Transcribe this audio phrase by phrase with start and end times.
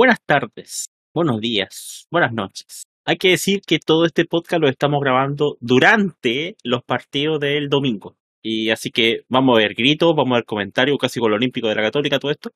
[0.00, 2.84] buenas tardes, buenos días, buenas noches.
[3.04, 8.14] Hay que decir que todo este podcast lo estamos grabando durante los partidos del domingo.
[8.42, 11.68] Y así que vamos a ver gritos, vamos a ver comentarios, casi con lo olímpico
[11.68, 12.48] de la Católica, todo esto.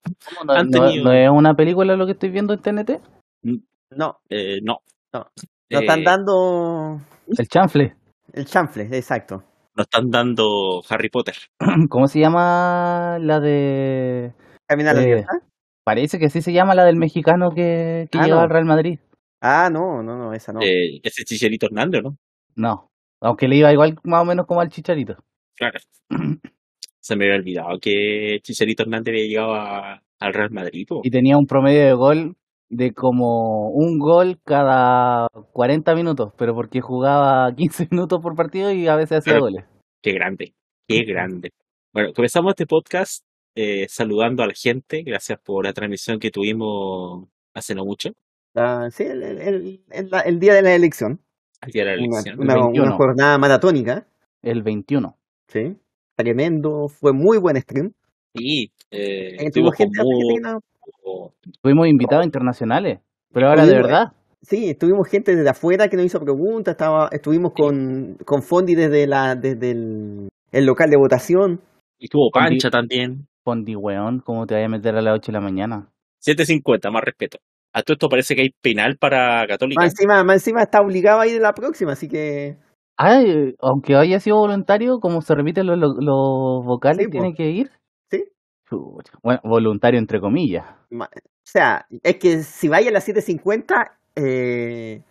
[0.46, 2.98] ¿No, Han no- tenido- no es una película lo que estoy viendo en TNT?
[3.90, 4.78] No, Eh, no.
[5.12, 5.26] No.
[5.70, 6.98] nos están Eh, dando
[7.36, 7.94] El chanfle.
[8.32, 9.44] el chanfle, exacto.
[9.76, 11.34] Nos están dando Harry Potter.
[11.90, 14.32] ¿Cómo se llama la de...?
[14.66, 15.34] Caminar la Eh, libertad.
[15.84, 18.42] Parece que así se llama la del mexicano que, que Ah, llegó no.
[18.42, 18.98] al Real Madrid.
[19.40, 20.60] Ah, no, no, no, esa no.
[20.62, 22.16] Eh, ese Chicharito Hernández, ¿no?
[22.56, 22.90] No.
[23.20, 25.16] Aunque le iba igual más o menos como al chicharito.
[25.56, 25.78] Claro.
[27.00, 30.86] Se me había olvidado que Chicharito Hernández había llegado a- al Real Madrid.
[30.88, 31.00] po.
[31.04, 32.36] Y tenía un promedio de gol
[32.70, 38.88] de como un gol cada 40 minutos, pero porque jugaba 15 minutos por partido y
[38.88, 39.64] a veces hacía goles.
[40.02, 40.54] Qué grande,
[40.88, 41.50] qué grande.
[41.92, 43.22] Bueno, comenzamos este podcast
[43.54, 45.02] eh, saludando a la gente.
[45.02, 48.10] Gracias por la transmisión que tuvimos hace no mucho,
[48.56, 51.20] Ah, sí, el, el- el- el- el día de la elección.
[51.60, 52.38] al día de la Una, elección.
[52.40, 52.96] una- El una 21.
[52.96, 54.06] jornada maratónica.
[54.42, 55.16] El 21.
[55.48, 55.76] Sí.
[56.16, 57.92] Tremendo, fue muy buen stream.
[58.34, 60.58] Y eh, Eh, estuvimos gente muy- argentina.
[61.62, 63.00] Tuvimos invitados internacionales,
[63.32, 64.12] pero ahora de verdad.
[64.42, 66.72] Sí, tuvimos gente desde afuera que nos hizo preguntas.
[66.72, 71.60] Estaba, estuvimos con, con Fondi desde la desde el, el local de votación.
[71.98, 73.26] y estuvo Pancha también.
[73.44, 75.88] Fondi, weón, ¿cómo te vayas a meter a las 8 de la mañana?
[76.24, 77.38] 7.50, más respeto.
[77.72, 79.82] A todo esto parece que hay penal para Católica.
[79.82, 82.56] Más encima, más encima está obligado a ir a la próxima, así que
[82.96, 87.50] Ay, aunque haya sido voluntario, como se repiten los, los, los vocales, Sí, tiene que
[87.50, 87.70] ir.
[88.10, 88.24] Sí.
[89.22, 90.64] Bueno, voluntario entre comillas.
[90.92, 91.06] O
[91.42, 95.02] sea, es que si vaya a las 7.50, eh,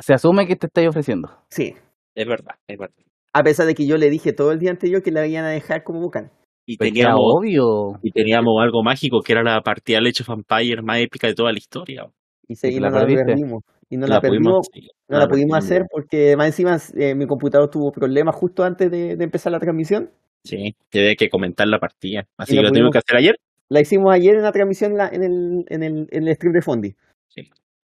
[0.00, 1.28] Se asume que te estáis ofreciendo.
[1.50, 1.74] sí.
[2.14, 2.96] Es verdad, es verdad.
[3.32, 5.50] A pesar de que yo le dije todo el día anterior que la iban a
[5.50, 6.32] dejar como vocal.
[6.70, 7.98] Y Pues teníamos, obvio.
[8.02, 11.56] y teníamos algo mágico que era la partida of Empires más épica de toda la
[11.56, 12.06] historia.
[12.46, 13.24] Y, se, ¿Y y la no la perdiste?
[13.24, 13.64] perdimos.
[13.88, 17.26] Y no la, perdimos, pudimos, sí, no la pudimos hacer porque más encima eh, mi
[17.26, 20.10] computador tuvo problemas justo antes de, de empezar la transmisión.
[20.44, 22.26] Sí, tenía que comentar la partida.
[22.36, 23.36] Así que lo tuvimos que hacer ayer.
[23.70, 26.60] La hicimos ayer en la transmisión la- en, el, en, el, en el stream de
[26.60, 26.94] Fondi.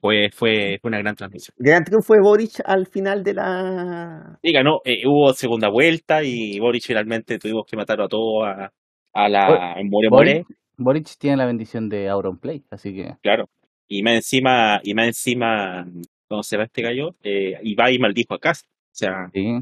[0.05, 1.55] Fue, fue, fue una gran transmisión.
[1.57, 4.39] Gran triunfo de Boric al final de la...
[4.43, 8.71] Y ganó, eh, hubo segunda vuelta y Boris finalmente tuvimos que matar a todos a,
[9.15, 13.47] a la More More, Boric, Boric tiene la bendición de Auronplay, así que claro.
[13.89, 15.87] Y más encima, y más encima,
[16.29, 17.15] ¿cómo se va este gallo?
[17.23, 18.67] Eh, Ibai maldijo a Cast.
[18.67, 19.59] O sea, sí.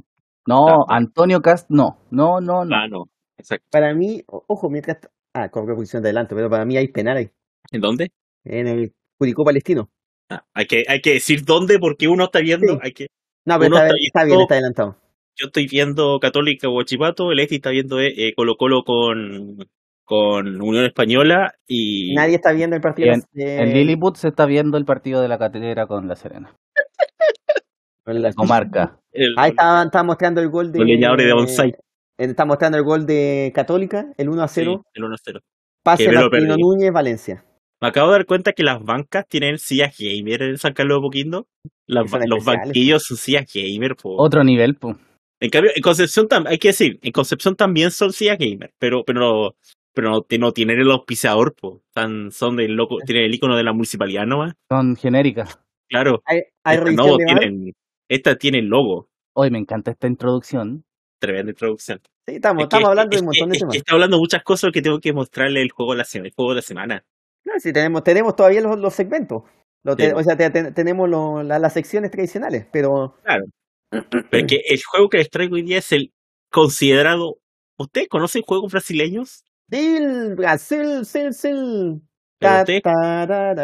[0.48, 0.96] No, Ah.
[0.96, 1.98] Antonio Cast no.
[2.10, 2.74] No, no, no.
[2.74, 3.04] ah, no.
[3.38, 3.68] Exacto.
[3.70, 4.98] Para mí, ojo, mientras...
[5.34, 7.30] Ah, con posición de adelante, pero para mí hay penal ahí.
[7.70, 8.08] ¿En dónde?
[8.42, 9.88] En el Curicó Palestino.
[10.34, 12.78] Ah, hay, que, hay que decir dónde porque uno está viendo, Sí.
[12.82, 13.06] hay que,
[13.44, 14.96] No, pero está, está está bien, viendo- está adelantado.
[15.38, 19.58] yo estoy viendo Católica Huachipato, el Esti está viendo eh, eh, Colo Colo con,
[20.04, 24.46] con Unión Española y Nadie está viendo el partido en- de En Lilliput se está
[24.46, 26.54] viendo el partido de la catedral con La Serena.
[28.04, 28.98] La comarca.
[29.12, 30.78] el, Ahí está, está mostrando el gol de.
[30.80, 31.68] Los leñadores de bonsai.
[31.70, 31.76] eh,
[32.18, 34.84] Está mostrando el gol de Católica, el 1 a sí, 0.
[34.94, 35.40] el 1-0.
[35.84, 36.56] Pase que me lo Martino.
[36.56, 37.44] Núñez, Valencia.
[37.82, 41.02] Me acabo de dar cuenta que las bancas tienen sillas gamer en San Carlos de
[41.02, 41.46] Poquindo.
[41.88, 43.96] Las los banquillos son sillas gamer.
[43.96, 44.14] po.
[44.22, 44.96] Otro nivel, pues.
[45.40, 49.02] En cambio, en Concepción tam- hay que decir, en Concepción también son sillas gamer, pero,
[49.04, 49.50] pero, no,
[49.92, 51.82] pero no, ti- no tienen el auspiciador, po.
[51.92, 54.54] Tan, son del loco, tienen el icono de la municipalidad nomás.
[54.70, 55.58] Son genéricas.
[55.90, 56.22] Claro.
[56.24, 57.72] Hay, hay Esta no, tienen,
[58.08, 59.08] esta tiene el logo.
[59.36, 60.84] Hoy me encanta esta introducción.
[61.20, 62.00] Tremenda introducción.
[62.28, 63.74] Sí, estamos, Es que- estamos hablando de un montón de temas.
[63.76, 66.28] está hablando muchas cosas que tengo que mostrarle el juego de la semana.
[66.28, 67.04] El juego de la semana.
[67.44, 69.42] No, sí, tenemos, tenemos todavía los, los segmentos.
[69.84, 73.44] O sea, te- te- tenemos lo- la- las secciones tradicionales, pero Claro.
[74.30, 76.12] Pero que el juego que les traigo hoy día es el
[76.50, 77.38] considerado.
[77.78, 79.44] ¿Ustedes conocen juegos brasileños?
[79.68, 82.00] Sil, Brasil, Sil, Sil.
[82.38, 83.54] Pero Ta, ustedes- tarara,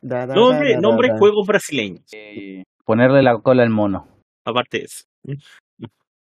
[0.00, 2.04] da, da, Nombre, nombre juegos brasileños.
[2.84, 4.08] Ponerle la cola al mono.
[4.44, 5.04] Aparte de eso.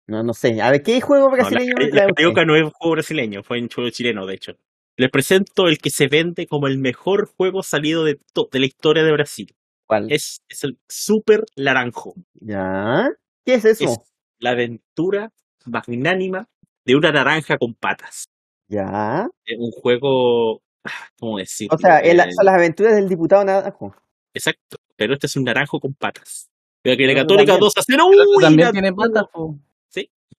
[0.07, 0.61] No, no sé.
[0.63, 2.15] A ver, ¿qué juego No, la, brasileño me la usted?
[2.15, 4.57] carioca no es un juego brasileño, fue en juego chileno, de hecho.
[4.99, 8.19] Les presento el que se vende como el mejor juego salido de,
[8.51, 9.55] de la historia de Brasil.
[9.87, 10.11] ¿Cuál?
[10.11, 12.15] Es, es el Super Laranjo.
[12.35, 13.09] ¿Ya?
[13.47, 13.85] ¿Qué es eso?
[13.85, 13.99] Es
[14.41, 15.33] la aventura
[15.65, 16.49] magnánima
[16.85, 18.27] de una naranja con patas.
[18.69, 19.29] ¿Ya?
[19.45, 20.63] Es un juego.
[20.85, 21.77] ah, ¿Cómo decirlo?
[21.77, 23.95] O sea, el- Eh, son las aventuras del diputado Naranjo.
[24.35, 24.79] Exacto.
[24.97, 26.51] Pero este es un naranjo con patas.
[26.83, 28.05] Pero que la Pero Católica también- 2 a 0.
[28.13, 29.57] El otro uy, también tiene patas, po.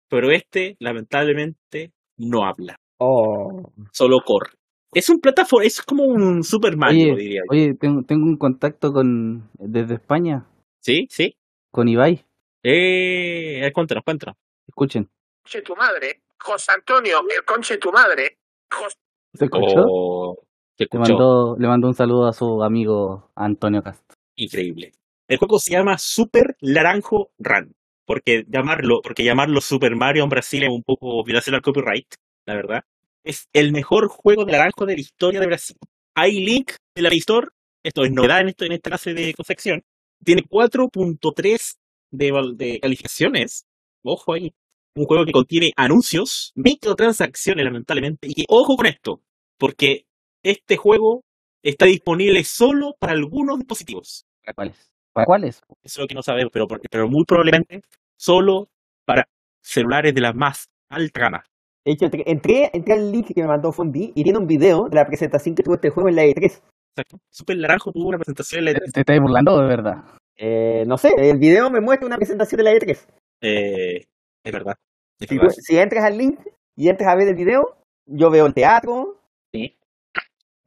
[0.09, 2.79] Pero este, lamentablemente, no habla.
[2.99, 3.71] Oh.
[3.91, 4.51] Solo corre.
[4.93, 7.51] Es un plataforma, es como un Super Mario, Oye, diría yo.
[7.51, 10.45] Oye, tengo, tengo un contacto con desde España,
[10.81, 11.07] ¿Sí?
[11.09, 11.35] ¿Sí?
[11.71, 12.25] con Ibai.
[12.63, 14.35] Eh, cuéntanos, cuéntanos.
[14.67, 15.09] Escuchen.
[15.43, 16.21] conche tu madre.
[16.39, 18.37] José Antonio, el conche tu madre.
[18.71, 18.97] Jos-
[19.33, 19.85] ¿Se escuchó?
[19.87, 20.37] Oh,
[20.77, 24.15] Se Le mandó, le mandó un saludo a su amigo Antonio Castro.
[24.35, 24.91] Increíble.
[25.27, 27.73] El juego se llama Super Laranjo Run.
[28.05, 32.07] Porque llamarlo, porque llamarlo Super Mario en Brasil es un poco violación al copyright,
[32.49, 32.83] la verdad.
[33.23, 35.77] Es el mejor juego de naranjo de la historia de Brasil.
[36.15, 37.47] Hay link de la Play Store.
[37.83, 39.83] Esto es novedad en, esto, en esta clase de confección.
[40.23, 41.77] Tiene 4.3
[42.11, 43.65] de, calificaciones.
[44.03, 44.53] Ojo ahí.
[44.95, 48.27] Un juego que contiene anuncios, microtransacciones, lamentablemente.
[48.27, 49.21] Y que, ojo con esto,
[49.57, 50.05] porque
[50.43, 51.23] este juego
[51.63, 54.25] está disponible solo para algunos dispositivos.
[54.43, 54.91] ¿Para cuáles?
[55.13, 55.57] ¿Para cuáles?
[55.57, 57.81] Eso es lo que no sabemos, pero, pero muy probablemente
[58.17, 58.69] solo
[59.05, 59.29] para
[59.61, 61.43] celulares de la más alta gama.
[61.89, 64.87] De hecho, entré, entré, entré al link que me mandó Fondi y tiene un video
[64.89, 66.61] de la presentación que tuvo este juego en la E3.
[66.95, 67.17] Exacto.
[67.31, 68.91] Super Naranjo tuvo una presentación en la E3.
[68.93, 70.03] ¿Te estáis burlando de verdad?
[70.37, 73.07] Eh, no sé, el video me muestra una presentación de la E3.
[73.41, 74.05] Eh,
[74.45, 74.75] es verdad.
[75.19, 75.51] Es Si, verdad.
[75.55, 76.39] tú- si entras al link
[76.77, 77.75] y entras a ver el video,
[78.05, 79.17] yo veo el teatro,
[79.51, 79.75] Sí.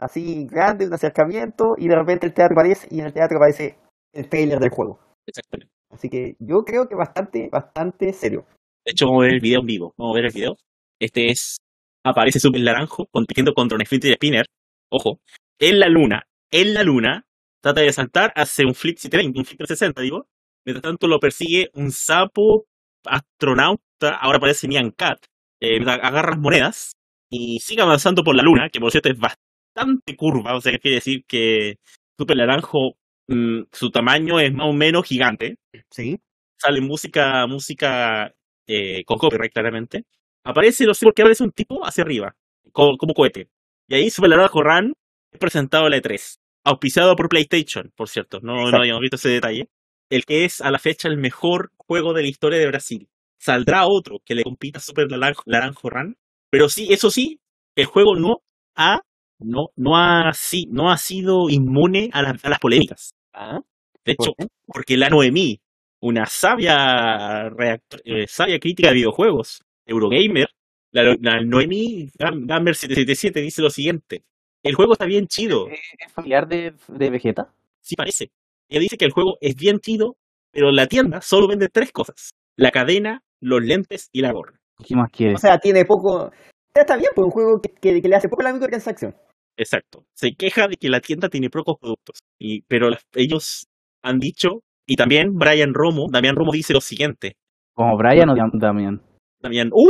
[0.01, 3.77] así grande, un acercamiento, y de repente el teatro aparece y en el teatro aparece
[4.13, 4.99] el trailer del juego.
[5.29, 5.71] Exactamente.
[5.93, 8.45] Así que yo creo que bastante, bastante serio.
[8.85, 9.95] De hecho, vamos a ver el video en vivo.
[9.97, 10.57] Vamos a ver el video.
[11.03, 11.59] Este es.
[12.05, 14.47] Aparece Super Naranjo compitiendo contra un Infinity Spinner.
[14.91, 15.21] Ojo.
[15.59, 16.23] En la luna.
[16.51, 17.25] En la luna.
[17.61, 20.27] Trata de saltar, hace un flip 720, un flip 360, digo.
[20.65, 22.67] Mientras tanto lo persigue un sapo
[23.05, 24.17] astronauta.
[24.21, 25.19] Ahora parece Nyan Cat.
[25.61, 26.93] Eh, agarra las monedas
[27.31, 30.57] y sigue avanzando por la luna, que por cierto es bastante curva.
[30.57, 31.77] O sea, que quiere decir que
[32.19, 32.97] Super Naranjo,
[33.29, 35.57] mm, su tamaño es más o menos gigante
[35.91, 36.19] Sí.
[36.59, 38.33] sale música, música
[38.67, 40.05] eh, con copyright claramente.
[40.45, 42.35] Aparece, no sé por qué aparece un tipo hacia arriba,
[42.73, 43.49] co- como, cohete.
[43.89, 44.95] Y ahí Super Naranjo Run
[45.33, 46.39] es presentado la E3.
[46.65, 48.41] Auspiciado por PlayStation, por cierto.
[48.41, 49.69] No, no habíamos visto ese detalle.
[50.11, 53.09] El que es a la fecha el mejor juego de la historia de Brasil.
[53.39, 56.17] Saldrá otro que le compita a Super Naranjo, Naranjo Run.
[56.51, 57.41] Pero sí, eso sí,
[57.77, 58.43] el juego no
[58.77, 59.01] ha,
[59.41, 63.15] no, no ha, sí, no ha sido inmune a, la- a las polémicas.
[63.33, 63.61] Ah,
[64.05, 64.35] De ¿por hecho,
[64.67, 65.61] porque la Noemí,
[66.01, 70.49] una sabia, reactor- eh, sabia crítica de videojuegos, Eurogamer,
[70.93, 74.23] la, la Noemí Gam- Gamer 777 dice lo siguiente:
[74.63, 77.53] el juego está bien chido, ¿Es familiar de, de Vegeta?
[77.81, 78.31] sí parece.
[78.69, 80.17] Ella dice que el juego es bien chido,
[80.53, 84.59] pero la tienda solo vende tres cosas: la cadena, los lentes y la gorra.
[84.87, 85.41] ¿Qué más O quieres?
[85.41, 86.31] sea, tiene poco.
[86.75, 89.15] Está bien, pues un juego que, que- que le hace poco la microtransacción.
[89.59, 90.05] Exacto.
[90.15, 92.21] Se queja de que la tienda tiene pocos productos.
[92.39, 93.67] Y, pero las- ellos
[94.03, 97.35] han dicho, y también Brian Romo, Damián Romo dice lo siguiente:
[97.75, 99.03] ¿Como Brian o Dam- Damián?
[99.43, 99.89] Damián, ¡uh!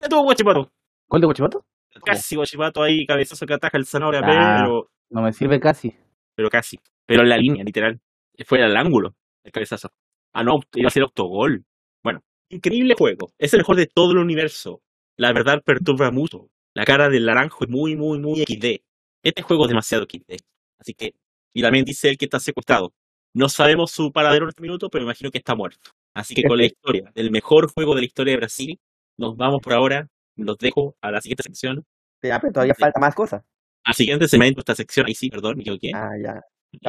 [0.00, 0.70] Ya tuvo guachipato.
[1.08, 1.64] ¿Cuál de Guachipato?
[2.04, 4.58] Casi guachipato ahí, cabezazo que ataja el zanahoria, Ah.
[4.62, 5.94] pero, No me sirve casi.
[6.34, 6.78] pero casi.
[7.06, 8.00] Pero en la línea, literal.
[8.46, 9.14] Fue al ángulo,
[9.44, 9.90] el cabezazo.
[10.32, 11.64] Ah, no, iba a ser autogol.
[12.02, 13.30] Bueno, increíble juego.
[13.38, 14.80] Es el mejor de todo el universo.
[15.16, 16.48] La verdad perturba mucho.
[16.74, 18.82] La cara del naranjo es muy, muy, muy XD.
[19.22, 20.36] Este juego es demasiado XD.
[20.80, 21.14] Así que,
[21.52, 22.92] y también dice él que está secuestrado.
[23.32, 25.90] No sabemos su paradero en este minuto, pero imagino que está muerto.
[26.14, 28.80] Así que con la historia del mejor juego de la historia de Brasil,
[29.18, 30.08] nos vamos por ahora.
[30.36, 31.84] Los dejo a la siguiente sección.
[32.22, 33.42] Ya, pero todavía falta más cosas.
[33.84, 35.90] Al siguiente segmento esta sección, ahí sí, perdón, me equivoqué.
[35.94, 36.40] Ah, ya.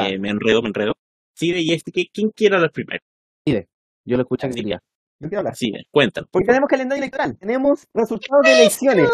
[0.07, 0.94] Eh, me enredo, me enredo.
[1.38, 3.04] Cide y este, ¿qué- ¿quién quiere hablar primero?
[3.48, 4.80] Yo lo escuché que quería.
[5.19, 5.56] Yo quiero hablar.
[5.56, 6.30] Cide, cuéntanos.
[6.31, 7.38] Porque tenemos calendario electoral.
[7.38, 9.10] Tenemos resultados de elecciones.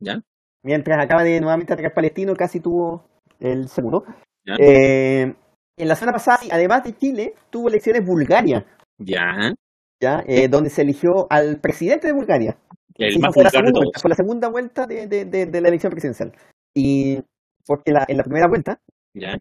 [0.00, 0.20] ¿Ya?
[0.62, 3.08] Mientras acaba de nuevamente atacar Palestino, casi tuvo
[3.40, 4.04] el segundo.
[4.44, 4.56] ¿Ya?
[4.58, 5.34] Eh,
[5.76, 8.66] en la semana pasada, además de Chile, tuvo elecciones Bulgaria,
[8.98, 9.54] ¿Ya?
[10.00, 10.22] ¿Ya?
[10.26, 12.56] Eh, donde se eligió al presidente de Bulgaria.
[12.96, 13.92] El más fue, la segunda, todos.
[14.02, 16.32] fue la segunda vuelta de, de- de- de la elección presidencial.
[16.74, 17.18] Y
[17.66, 18.80] porque la- en la primera vuelta.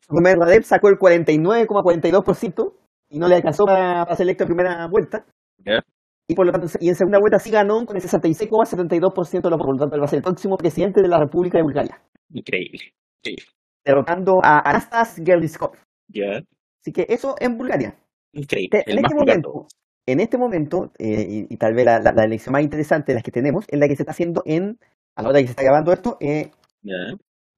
[0.07, 2.73] Rumen Radev sacó el 49,42%
[3.09, 5.25] y no le alcanzó para, para ser electo en primera vuelta.
[5.65, 5.83] ¿Ya?
[6.29, 9.57] Y por lo tanto, y en segunda vuelta sí ganó con el 66,72% de los
[9.59, 9.65] votos.
[9.65, 12.01] Por lo tanto, él va a ser el próximo presidente de la República de Bulgaria,
[12.33, 12.93] Increíble.
[13.23, 13.45] Increíble.
[13.85, 15.71] derrotando a Anastas Gerliskov.
[16.09, 16.43] ¿Ya?
[16.81, 17.95] Así que eso en Bulgaria.
[18.33, 18.83] Increíble.
[18.83, 19.67] Te- en este momento.
[20.07, 23.15] En este momento, eh, y, y tal vez la, la- la elección más interesante de
[23.15, 24.79] las que tenemos, es la que se está haciendo en,
[25.15, 26.51] a la hora que se está grabando esto, eh,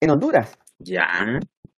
[0.02, 1.08] en Honduras, ¿Ya?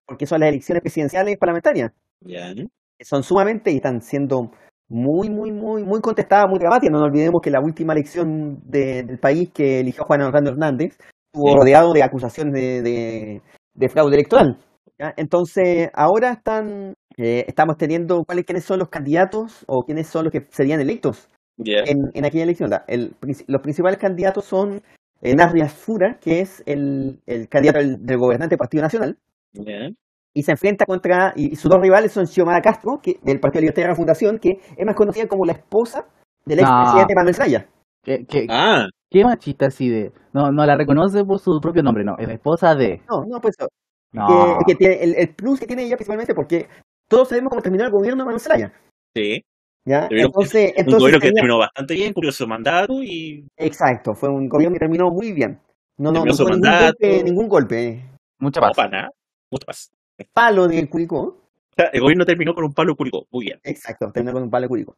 [0.05, 1.91] porque son las elecciones presidenciales parlamentarias.
[2.21, 2.53] ¿Ya?
[3.01, 4.51] Son sumamente y están siendo
[4.89, 6.91] muy, muy, muy, muy contestadas, muy dramáticas.
[6.91, 10.97] No nos olvidemos que la última elección de- del país que eligió Juan Orlando Hernández
[11.33, 13.41] estuvo rodeado de acusaciones de, de-
[13.73, 14.57] de fraude electoral.
[15.01, 15.13] ¿Ya?
[15.17, 20.31] Entonces, ahora están, eh, estamos teniendo cuáles quiénes son los candidatos o quiénes son los
[20.31, 21.27] que serían electos
[21.57, 22.69] en, en aquella elección.
[22.69, 23.15] La- el
[23.47, 24.81] los principales candidatos son
[25.21, 25.35] eh,
[25.69, 29.17] Fura, que es el, el candidato del, del gobernante del Partido Nacional,
[30.33, 33.61] y se enfrenta contra, y, y sus dos rivales son Xiomara Castro, que, del Partido
[33.61, 36.05] Libertad y la Fundación, que es más conocida como la esposa
[36.45, 36.65] del No.
[36.67, 37.67] expresidente Manuel Zelaya.
[38.03, 40.11] ¿Qué, qué, Ah, ¿Qué machista así de.?
[40.33, 42.15] No, no la reconoce por su propio nombre, no.
[42.17, 43.01] Es la esposa de.
[43.09, 43.55] No, no, pues.
[44.13, 44.59] No.
[44.59, 46.67] Que, que tiene, el, el plus que tiene ella principalmente porque
[47.07, 48.73] todos sabemos cómo terminó el gobierno de Manuel Zelaya.
[49.15, 49.43] Sí.
[49.85, 50.07] ¿ya?
[50.11, 54.47] Entonces, Un entonces gobierno que tenía- terminó bastante bien, curioso mandato y Exacto, fue un
[54.47, 55.59] gobierno que terminó muy bien.
[55.97, 58.05] No, no, Terminó no su fue ningún golpe, ningún golpe.
[58.39, 58.77] Mucha paz.
[59.51, 59.91] Mucho más.
[60.33, 61.19] Palo de Curicó.
[61.21, 63.25] O sea, el gobierno terminó con un palo curicó.
[63.31, 63.59] Muy bien.
[63.63, 64.95] Exacto, terminó con un palo de Curicó.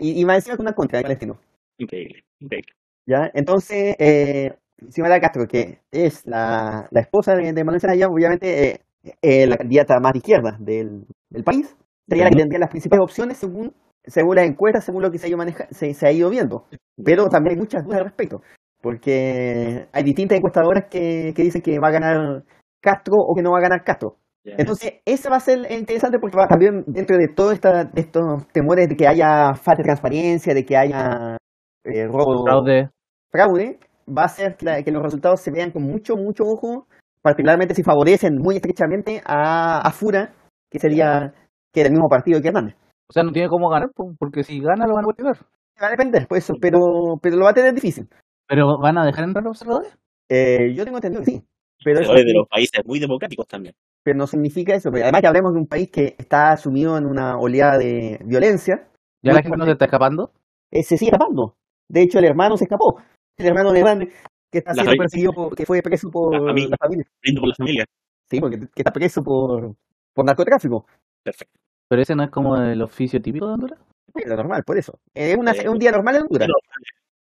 [0.00, 1.38] Y, y, y más encima con una contra de Palestino.
[1.78, 2.24] Increíble.
[2.40, 2.72] Increíble.
[3.06, 3.30] ¿ya?
[3.34, 4.54] Entonces, eh,
[4.90, 8.80] Xiomara Castro, que es la, la esposa de, de Manuel Zelaya, obviamente eh,
[9.22, 11.76] eh, la candidata más de izquierda del, del país,
[12.08, 13.72] sería la que tendría las principales opciones según,
[14.04, 16.64] según las encuestas, según lo que se ha ido, maneja- se, se ha ido viendo.
[17.04, 18.40] Pero también hay muchas dudas al respecto,
[18.80, 22.44] porque hay distintas encuestadoras que, que dicen que va a ganar
[22.80, 24.16] Castro o que no va a ganar Castro.
[24.46, 28.94] Entonces, eso va a ser interesante porque va también dentro de todos estos temores de
[28.96, 31.38] que haya falta de transparencia, de que haya
[31.84, 32.90] eh, robo, Fraude.
[33.30, 36.86] fraude, va a ser que, los resultados se vean con mucho, mucho ojo,
[37.22, 40.32] particularmente si favorecen muy estrechamente a, a Fura,
[40.70, 41.32] que sería
[41.72, 42.76] que era el mismo partido que Hernández.
[43.08, 45.36] O sea, no tiene cómo ganar, po, porque si gana lo van a volver.
[45.82, 46.78] Va a depender, pues, eso, pero,
[47.20, 48.08] pero lo va a tener difícil.
[48.46, 49.96] Pero van a dejar entrar los observadores.
[50.28, 51.42] Eh, yo tengo entendido que sí.
[51.84, 53.74] Pero, eso, de los países muy democráticos también.
[54.02, 54.90] pero no significa eso.
[54.90, 58.88] porque Además que hablemos de un país que está sumido en una oleada de violencia,
[59.22, 60.30] Ya la gente no se está escapando.
[60.70, 61.56] eh, se sigue escapando.
[61.88, 63.00] De hecho, el hermano se escapó.
[63.36, 64.08] El hermano de Hernández,
[64.50, 66.68] que está La siendo perseguido, por, que fue preso por La familia.
[66.70, 67.04] la familia.
[67.40, 67.84] Por la familia.
[68.30, 69.74] Sí, porque que está preso por,
[70.12, 70.86] por narcotráfico.
[71.22, 71.58] Perfecto.
[71.88, 73.78] Pero ese no es como el oficio típico de Honduras.
[74.14, 74.98] Es lo normal, por eso.
[75.12, 76.48] Es una- Eh, es un día normal en Honduras.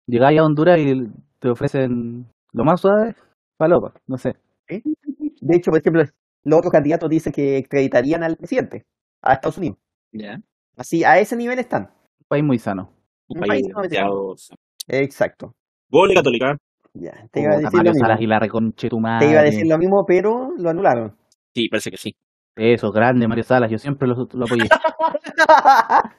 [0.07, 1.09] Llegáis a Honduras y
[1.39, 3.15] te ofrecen lo más suave,
[3.57, 4.37] palopa, no sé.
[4.69, 6.03] De hecho, por ejemplo,
[6.45, 8.85] los otros candidatos dicen que extraditarían al presidente
[9.23, 9.79] a Estados Unidos.
[10.13, 10.41] Ya.
[10.77, 11.85] Así, a ese nivel están.
[12.21, 12.93] Un país muy sano.
[13.29, 14.35] Un Un país país demasiado.
[14.89, 15.55] Exacto.
[15.91, 16.57] Gol de Católica.
[16.95, 18.05] Ya, te iba a decir lo Mario mismo.
[18.07, 19.69] Salas y la reconche tu Te iba a decir madre.
[19.69, 21.17] lo mismo, pero lo anularon.
[21.55, 22.14] Sí, parece que sí.
[22.57, 24.69] Eso, grande Mario Salas, yo siempre lo, lo apoyé.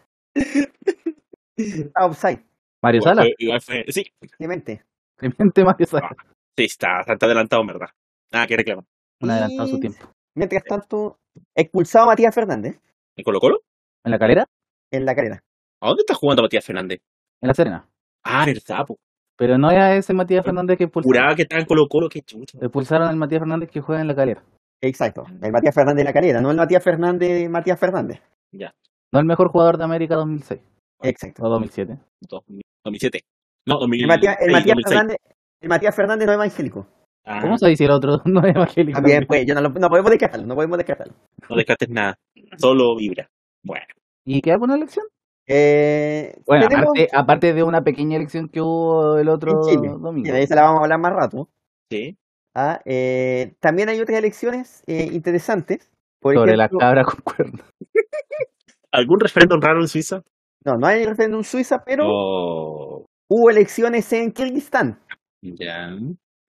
[1.57, 2.43] Está offside,
[2.83, 4.03] Mario Salas, fue- igual fue- Sí,
[4.37, 4.83] Clemente.
[5.17, 6.11] Clemente Mario Salas.
[6.57, 7.87] sí, está, está adelantado, en verdad.
[8.33, 8.83] Nada que reclamar.
[9.21, 10.05] Un adelantado a su Y, tiempo.
[10.35, 11.17] Mientras tanto,
[11.55, 12.77] expulsado a Matías Fernández
[13.15, 13.59] ¿En Colo Colo?
[14.03, 14.45] ¿En la calera?
[14.91, 15.41] en la carrera.
[15.81, 16.99] ¿A dónde está jugando Matías Fernández?
[17.41, 17.87] En la Serena.
[18.23, 18.97] Ah, verdad, po.
[19.37, 21.13] Pero no era ese Matías Fernández que expulsaron.
[21.17, 22.57] Juraba que estaba en Colo Colo, qué chucha.
[22.61, 24.43] Expulsaron al Matías Fernández que juega en la calera.
[24.81, 25.23] Exacto.
[25.41, 28.21] El Matías Fernández de la carrera, no el Matías Fernández Matías Fernández.
[28.51, 30.61] No el mejor jugador de América 2006
[31.01, 31.43] Exacto.
[31.43, 31.97] o 2007.
[32.21, 33.19] 2000 2007.
[33.67, 34.03] No, 2006.
[34.03, 34.87] El Matías, el Matías 2006.
[34.89, 35.17] Fernández,
[35.61, 36.87] el Matías Fernández no evangélico.
[37.25, 38.21] Ah, ¿Cómo se dice el otro?
[38.25, 38.97] No es evangélico.
[38.97, 41.13] También, pues, yo no, lo- no podemos descartarlo, no podemos descartarlo.
[41.49, 42.15] no descartes nada.
[42.57, 43.27] Solo vibra.
[43.63, 43.85] Bueno.
[44.25, 45.05] ¿Y qué hago una elección?
[45.47, 49.89] Eh, Bueno, tenemos aparte, aparte de una pequeña elección que hubo el otro en Chile.
[49.99, 50.27] domingo.
[50.27, 51.49] Y de esa la vamos a hablar más rato.
[51.89, 52.17] Sí.
[52.55, 55.91] Ah, eh, también hay otras elecciones eh, interesantes.
[56.21, 57.61] Por Sobre la cabra con cuernos.
[58.91, 60.21] ¿Algún referéndum raro en Suiza?
[60.65, 64.99] no, no hay referéndum en Suiza, pero Oh, hubo elecciones en Kirguistán,
[65.43, 65.95] ya.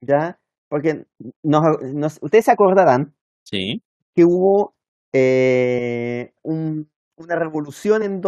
[0.02, 0.40] ¿ya?
[0.70, 1.06] Porque
[1.44, 3.14] nos, nos- ustedes se acordarán
[3.46, 3.82] Sí.
[4.16, 4.74] que hubo
[5.14, 8.22] eh, un- una revolución en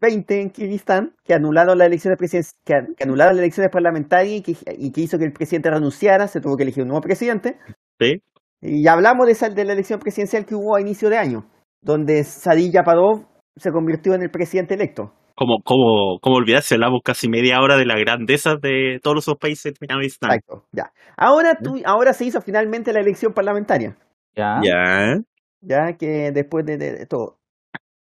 [0.00, 4.42] 2020 en Kirguistán que anularon las elecciones presidenciales, que, que anularon las elecciones parlamentarias y
[4.42, 7.58] que, y que hizo que el presidente renunciara, se tuvo que elegir un nuevo presidente.
[7.98, 8.22] Sí.
[8.62, 11.44] Y hablamos de, esa, de la elección presidencial que hubo a inicio de año,
[11.82, 13.26] donde Sadi Yapadov
[13.56, 15.12] se convirtió en el presidente electo.
[15.34, 19.72] Como, como, como olvidarse, hablamos casi media hora de la grandeza de todos esos países.
[19.80, 20.92] Exacto, ya.
[21.16, 23.96] Ahora, tú, ahora se hizo finalmente la elección parlamentaria,
[24.36, 24.60] Ya.
[24.62, 25.16] Ya.
[25.62, 27.38] ya que después de, de- de todo.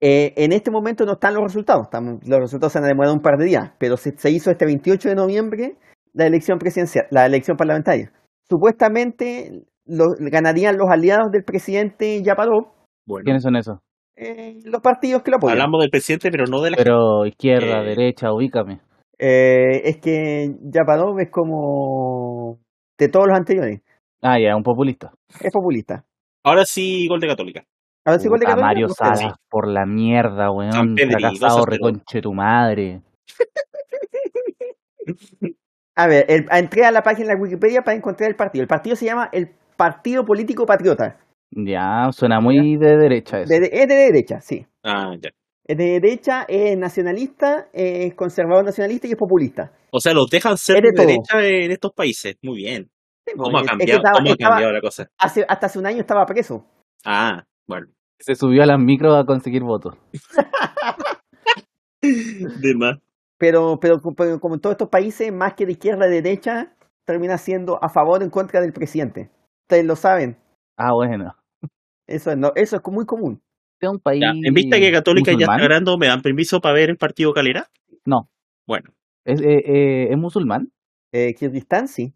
[0.01, 3.21] Eh, en este momento no están los resultados, estamos- los resultados se han demorado un
[3.21, 5.77] par de días, pero se, se hizo este 28 de noviembre
[6.13, 8.13] la elección presidencial, la elección parlamentaria.
[8.49, 12.69] Supuestamente lo- ganarían los aliados del presidente Yapadov,
[13.07, 13.25] Bueno.
[13.25, 13.79] ¿Quiénes son esos?
[14.17, 15.59] eh, los partidos que lo apoyan.
[15.59, 17.87] Hablamos del presidente, pero no de la Pero izquierda, Eh.
[17.87, 18.81] derecha, ubícame.
[19.19, 22.59] Eh, es que Yapadov es como
[22.99, 23.81] de todos los anteriores,
[24.23, 25.13] Ah, ya, un populista.
[25.41, 26.05] es populista.
[26.45, 27.65] Ahora sí, gol de Católica.
[28.09, 28.89] A ver si de Puta, Católica, Mario.
[28.89, 30.97] Salas, por la mierda, weón.
[30.97, 31.65] Fracasado, 2 a 0.
[31.67, 33.03] reconche tu madre.
[35.97, 38.63] A ver, el- entré a la página de Wikipedia para encontrar el partido.
[38.63, 41.19] El partido se llama el Partido Político Patriota.
[41.51, 43.49] Ya, suena muy de derecha eso.
[43.53, 44.67] De- de- es de derecha, sí.
[44.85, 45.31] Ah, ya.
[45.65, 49.73] Es de derecha, es nacionalista, es conservador nacionalista y es populista.
[49.91, 52.37] O sea, los dejan ser Es de de derecha en estos países.
[52.43, 52.91] Muy bien.
[53.27, 55.09] Sí, ¿Cómo ha es- es que cambiado, estaba- cómo ha estaba- cambiado la cosa?
[55.19, 56.65] hace, hasta hace un año estaba preso.
[57.05, 57.87] Ah, bueno.
[58.21, 59.97] Se subió a las micros a conseguir votos.
[62.03, 62.99] De más.
[63.39, 67.39] pero, pero, pero como en todos estos países, más que de izquierda a derecha, termina
[67.39, 69.31] siendo a favor o en contra del presidente.
[69.63, 70.37] Ustedes lo saben.
[70.77, 71.35] Ah, bueno.
[72.07, 73.43] Eso es, no, eso es muy común.
[73.81, 74.21] Es un país.
[74.23, 75.61] Ya, En vista que Católica ya musulmán.
[75.61, 77.69] está ganando, ¿me dan permiso para ver el partido Calera?
[78.05, 78.29] No.
[78.67, 78.91] Bueno,
[79.25, 80.73] ¿Es, eh, eh, ¿es musulmán?
[81.13, 82.15] Eh, Kirguistán sí.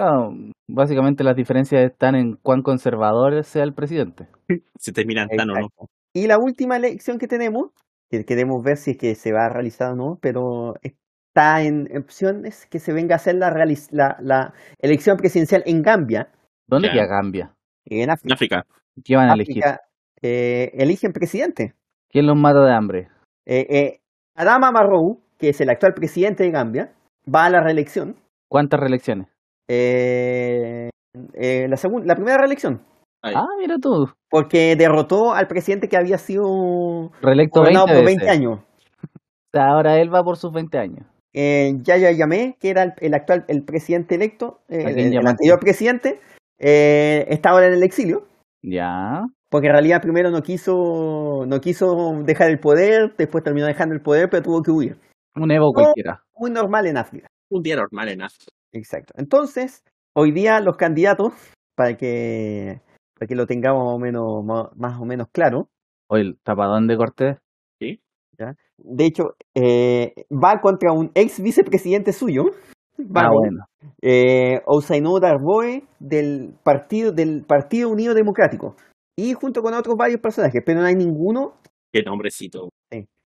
[0.00, 0.30] Ah,
[0.68, 4.28] básicamente las diferencias están en cuán conservador sea el presidente.
[4.78, 5.68] se terminan tan o no.
[6.14, 7.70] Y la última elección que tenemos,
[8.10, 11.88] que queremos ver si es que se va a realizar o no, pero está en
[11.96, 16.28] opciones que se venga a hacer la, realiz- la, la elección presidencial en Gambia,
[16.66, 17.54] ¿Dónde queda Gambia?
[17.84, 18.34] en En África.
[18.34, 18.66] África.
[19.04, 19.62] ¿Qué van a elegir?
[19.64, 19.80] África,
[20.22, 21.74] eh, eligen presidente.
[22.08, 23.08] ¿Quién los mata de hambre?
[23.46, 24.00] Eh, eh,
[24.36, 26.92] Adama Barrow, que es el actual presidente de Gambia,
[27.32, 28.16] va a la reelección.
[28.48, 29.28] ¿Cuántas reelecciones?
[29.72, 30.88] Eh,
[31.34, 32.82] eh, la, la primera reelección,
[33.22, 33.34] Ahí.
[33.36, 34.06] Ah, mira tú.
[34.30, 38.16] porque derrotó al presidente que había sido Reelecto 20 gobernado por veces.
[38.18, 38.58] 20 años.
[38.60, 41.06] O sea, ahora él va por sus 20 años.
[41.34, 45.26] eh, Yaya Yamé, que era el, el actual el presidente electo, eh, ¿A el, el
[45.26, 46.18] anterior presidente,
[46.58, 48.26] eh, está ahora en el exilio,
[48.62, 49.22] Ya.
[49.50, 51.86] porque en realidad primero no quiso, no quiso
[52.24, 54.96] dejar el poder, después terminó dejando el poder, pero tuvo que huir.
[55.36, 56.22] Un Evo cualquiera.
[56.36, 57.28] Muy normal en África.
[57.50, 58.50] Un día normal en África.
[58.72, 59.14] Exacto.
[59.16, 59.82] Entonces,
[60.14, 61.32] hoy día los candidatos,
[61.74, 62.80] para que,
[63.18, 64.44] para que lo tengamos más o menos,
[64.76, 65.68] más, o menos claro,
[66.08, 67.36] O el tapadón de Cortés.
[68.78, 72.44] de hecho, eh, va contra un ex vicepresidente suyo,
[72.98, 73.64] Ah, Barrow, bueno.
[74.02, 74.60] eh,
[75.20, 78.76] Darboe del partido, del partido Unido Democrático.
[79.16, 81.54] Y junto con otros varios personajes, pero no hay ninguno.
[81.92, 82.68] Qué nombrecito.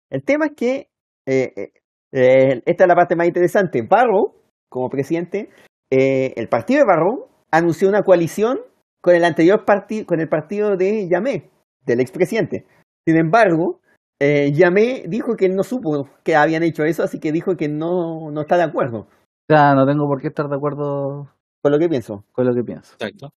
[0.10, 0.88] El tema es que,
[1.28, 1.72] eh, eh,
[2.12, 4.34] eh, esta es la parte más interesante, Barrow,
[4.76, 5.50] como presidente,
[5.90, 8.60] eh, el partido de Barrow anunció una coalición
[9.02, 11.50] con el anterior partido, con el partido de Yamé,
[11.86, 12.66] del expresidente.
[13.08, 13.80] Sin embargo,
[14.20, 17.70] eh, Yamé dijo que él no supo que habían hecho eso, así que dijo que
[17.70, 19.08] no, no está de acuerdo O
[19.48, 21.30] sea, no tengo por qué estar de acuerdo
[21.62, 22.26] con lo que pienso.
[22.34, 22.96] con lo que pienso.
[22.96, 23.30] Exacto.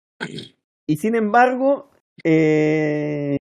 [0.87, 1.91] Y sin embargo,
[2.23, 3.37] eh,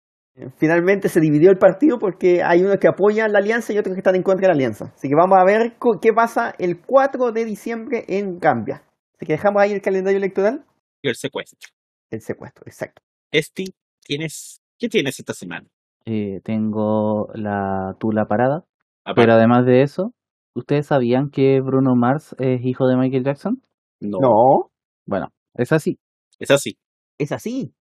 [0.57, 4.01] finalmente se dividió el partido porque hay unos que apoyan la alianza y otros que
[4.01, 4.93] están en contra de la alianza.
[4.95, 8.83] Así que vamos a ver qué pasa el 4 de diciembre en Gambia.
[9.15, 10.65] Así que dejamos ahí el calendario electoral.
[11.03, 11.59] Y el secuestro.
[12.11, 13.03] El secuestro, exacto.
[13.31, 13.67] Esti,
[14.05, 15.67] ¿tienes, ¿qué tienes esta semana?
[16.05, 18.65] Eh, tengo la tula parada.
[19.05, 20.13] Aparte- Pero además de eso,
[20.55, 23.63] ¿ustedes sabían que Bruno Mars es hijo de Michael Jackson?
[24.01, 24.71] no, No,
[25.07, 25.99] Bueno, es así.
[26.39, 26.77] es así.
[27.19, 27.73] es así.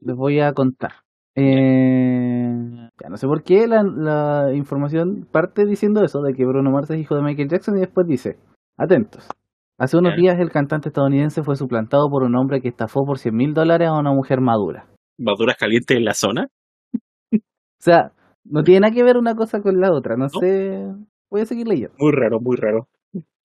[0.00, 0.92] Les voy a contar.
[1.36, 6.70] Eh, ya no sé por qué la, la información parte diciendo eso, de que Bruno
[6.70, 8.38] Mars es hijo de Michael Jackson y después dice,
[8.76, 9.28] atentos.
[9.76, 13.34] Hace unos días el cantante estadounidense fue suplantado por un hombre que estafó por 100
[13.34, 14.86] mil dólares a una mujer madura.
[15.18, 16.46] ¿Maduras calientes en la zona?
[17.32, 17.38] O
[17.84, 18.12] sea,
[18.44, 20.86] no tiene nada que ver una cosa con la otra, no sé.
[21.28, 21.94] Voy a seguir leyendo.
[21.98, 22.86] Muy raro, muy raro.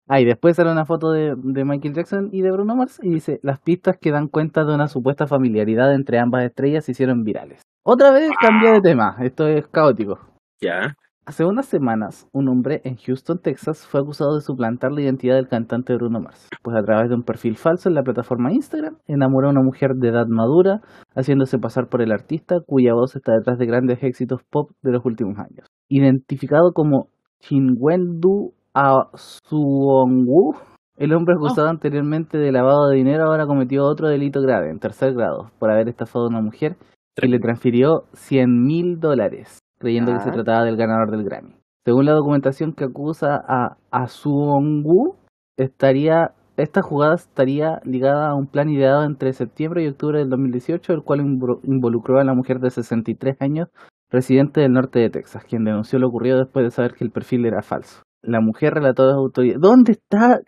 [0.08, 3.10] Ah, y después sale una foto de, de Michael Jackson y de Bruno Mars y
[3.10, 7.24] dice, las pistas que dan cuenta de una supuesta familiaridad entre ambas estrellas se hicieron
[7.24, 7.62] virales.
[7.84, 10.20] Otra vez cambia de tema, esto es caótico.
[10.62, 10.96] Ya.
[11.26, 15.48] Hace unas semanas, un hombre en Houston, Texas, fue acusado de suplantar la identidad del
[15.48, 19.48] cantante Bruno Mars, pues a través de un perfil falso en la plataforma Instagram, enamoró
[19.48, 20.82] a una mujer de edad madura,
[21.16, 25.06] haciéndose pasar por el artista cuya voz está detrás de grandes éxitos pop de los
[25.06, 25.66] últimos años.
[25.88, 27.08] Identificado como
[27.40, 30.56] Chinwendu Asuongu,
[30.98, 35.14] el hombre acusado anteriormente de lavado de dinero ahora cometió otro delito grave, en tercer
[35.14, 36.76] grado, por haber estafado a una mujer
[37.16, 40.34] que le transfirió 100 mil dólares, creyendo que se Ah.
[40.34, 41.56] trataba del ganador del Grammy.
[41.86, 45.16] Según la documentación que acusa a Asuongu,
[45.58, 50.94] estaría, esta jugada estaría ligada a un plan ideado entre septiembre y octubre del 2018,
[50.94, 53.68] el cual invo- involucró a la mujer de 63 años,
[54.10, 57.46] residente del norte de Texas, quien denunció lo ocurrido después de saber que el perfil
[57.46, 58.02] era falso.
[58.24, 59.62] La mujer relató a las autoridades.
[59.62, 60.40] ¿Dónde está?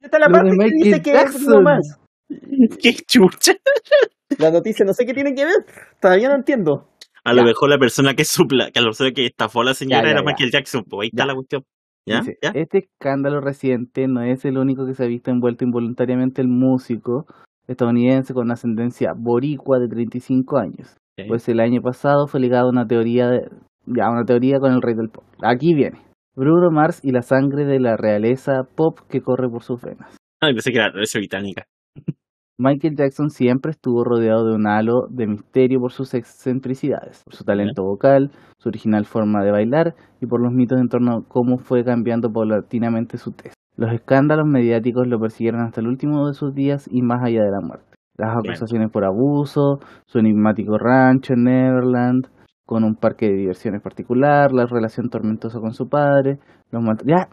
[0.00, 1.98] Esta es la Lo parte que dice que es Mars.
[2.82, 3.52] ¡Qué chucha!
[4.38, 5.54] La noticia no sé qué tiene que ver.
[6.00, 6.88] Todavía no entiendo.
[7.24, 7.44] A lo Ya.
[7.44, 10.04] mejor la persona que supla, que a la persona que estafó a la señora Ya,
[10.04, 10.26] ya, era ya.
[10.26, 11.26] Michael Jackson, pues ahí está Ya.
[11.26, 11.62] la cuestión.
[12.04, 12.18] ¿Ya?
[12.18, 12.50] Dice, ¿Ya?
[12.54, 17.26] Este escándalo reciente no es el único que se ha visto envuelto involuntariamente el músico
[17.68, 20.96] estadounidense con ascendencia boricua de 35 años.
[21.28, 23.48] Pues el año pasado fue ligado a una teoría de,
[23.86, 25.22] ya, una teoría con el rey del pop.
[25.42, 26.00] Aquí viene.
[26.34, 30.16] Bruno Mars y la sangre de la realeza pop que corre por sus venas.
[30.40, 31.64] Ay, pensé que era realeza británica.
[32.58, 37.44] Michael Jackson siempre estuvo rodeado de un halo de misterio por sus excentricidades, por su
[37.44, 41.58] talento vocal, su original forma de bailar y por los mitos en torno a cómo
[41.58, 43.52] fue cambiando paulatinamente su tez.
[43.76, 47.50] Los escándalos mediáticos lo persiguieron hasta el último de sus días y más allá de
[47.50, 47.96] la muerte.
[48.16, 52.28] Las acusaciones por abuso, su enigmático rancho en Neverland,
[52.66, 56.38] con un parque de diversiones particular, la relación tormentosa con su padre,
[56.70, 57.28] los Ya,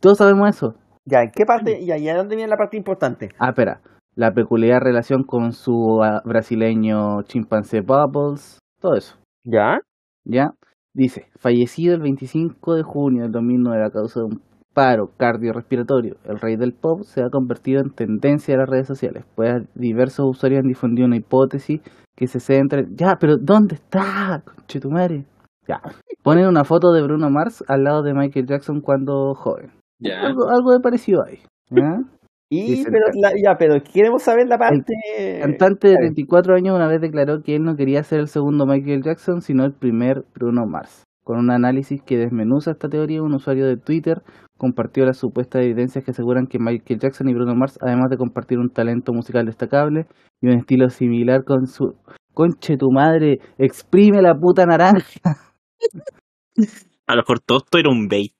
[0.00, 0.74] todos sabemos eso.
[1.04, 1.80] Ya, ¿en qué parte?
[1.80, 3.28] ¿y a dónde viene la parte importante?
[3.38, 3.80] Ah, espera.
[4.14, 9.16] La peculiar relación con su ah, brasileño chimpancé Bubbles, todo eso.
[9.44, 9.80] Ya.
[10.24, 10.52] ¿Ya?
[10.94, 14.42] Dice, fallecido el 25 de junio del 2009 a causa de un
[14.74, 19.24] paro cardiorrespiratorio, el rey del pop se ha convertido en tendencia de las redes sociales,
[19.34, 21.80] pues diversos usuarios han difundido una hipótesis
[22.16, 22.96] que se centra en...
[22.96, 24.42] Ya, pero ¿dónde está?
[24.44, 25.24] Conchetumare.
[25.66, 25.80] Ya.
[26.22, 29.70] Ponen una foto de Bruno Mars al lado de Michael Jackson cuando joven.
[29.98, 30.20] Ya.
[30.20, 31.38] Algo, algo de parecido ahí.
[31.70, 31.98] ¿ya?
[32.50, 34.92] Y, pero, la- ya, pero queremos saber la parte.
[35.18, 38.66] El cantante de 34 años una vez declaró que él no quería ser el segundo
[38.66, 41.02] Michael Jackson, sino el primer Bruno Mars.
[41.24, 44.22] Con un análisis que desmenuza esta teoría, un usuario de Twitter
[44.56, 48.58] compartió las supuestas evidencias que aseguran que Michael Jackson y Bruno Mars, además de compartir
[48.58, 50.06] un talento musical destacable
[50.40, 51.94] y un estilo similar con su...
[52.32, 55.36] Conche tu madre, exprime la puta naranja.
[57.06, 58.34] A lo mejor todo esto era un bait.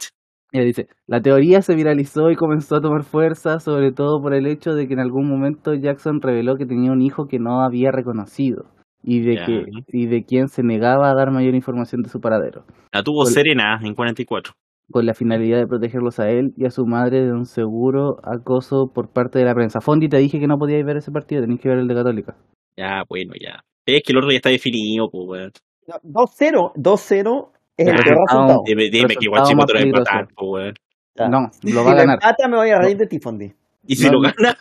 [0.51, 4.47] Ella dice, la teoría se viralizó y comenzó a tomar fuerza, sobre todo por el
[4.47, 7.91] hecho de que en algún momento Jackson reveló que tenía un hijo que no había
[7.91, 8.67] reconocido
[9.03, 12.65] y de que y de quien se negaba a dar mayor información de su paradero,
[12.93, 13.27] La tuvo.
[13.27, 14.55] Serena en 44.
[14.91, 18.91] Con la finalidad de protegerlos a él y a su madre de un seguro acoso
[18.95, 19.81] por parte de la prensa.
[19.81, 22.37] Fondi, te dije que no podíais ver ese partido, tenéis que ver el de Católica.
[22.77, 23.61] Ya, bueno, ya.
[23.87, 25.53] Es que el otro ya está definido, pues, weón.
[25.87, 28.63] No, 2-0, 2-0 es el peor resultado.
[28.65, 30.75] Dime, dime que Guachipato más lo va a empatar, pues,
[31.17, 31.31] weón.
[31.31, 32.15] No, Si lo va a ganar.
[32.15, 33.53] empata, me voy a reír de ti, Fondi.
[33.87, 34.57] Y si No, lo gana.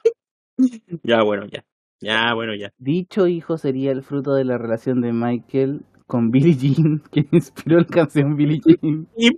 [1.03, 1.63] ya, bueno, ya.
[2.01, 2.69] Ya, bueno, ya.
[2.77, 7.79] Dicho hijo sería el fruto de la relación de Michael con Billie Jean, quien inspiró
[7.79, 9.07] la canción Billie Jean.
[9.17, 9.29] Y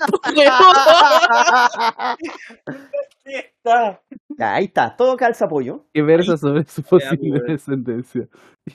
[4.38, 5.86] Ya, ahí está, todo calza apoyo.
[5.94, 8.28] que versa sobre su posible descendencia.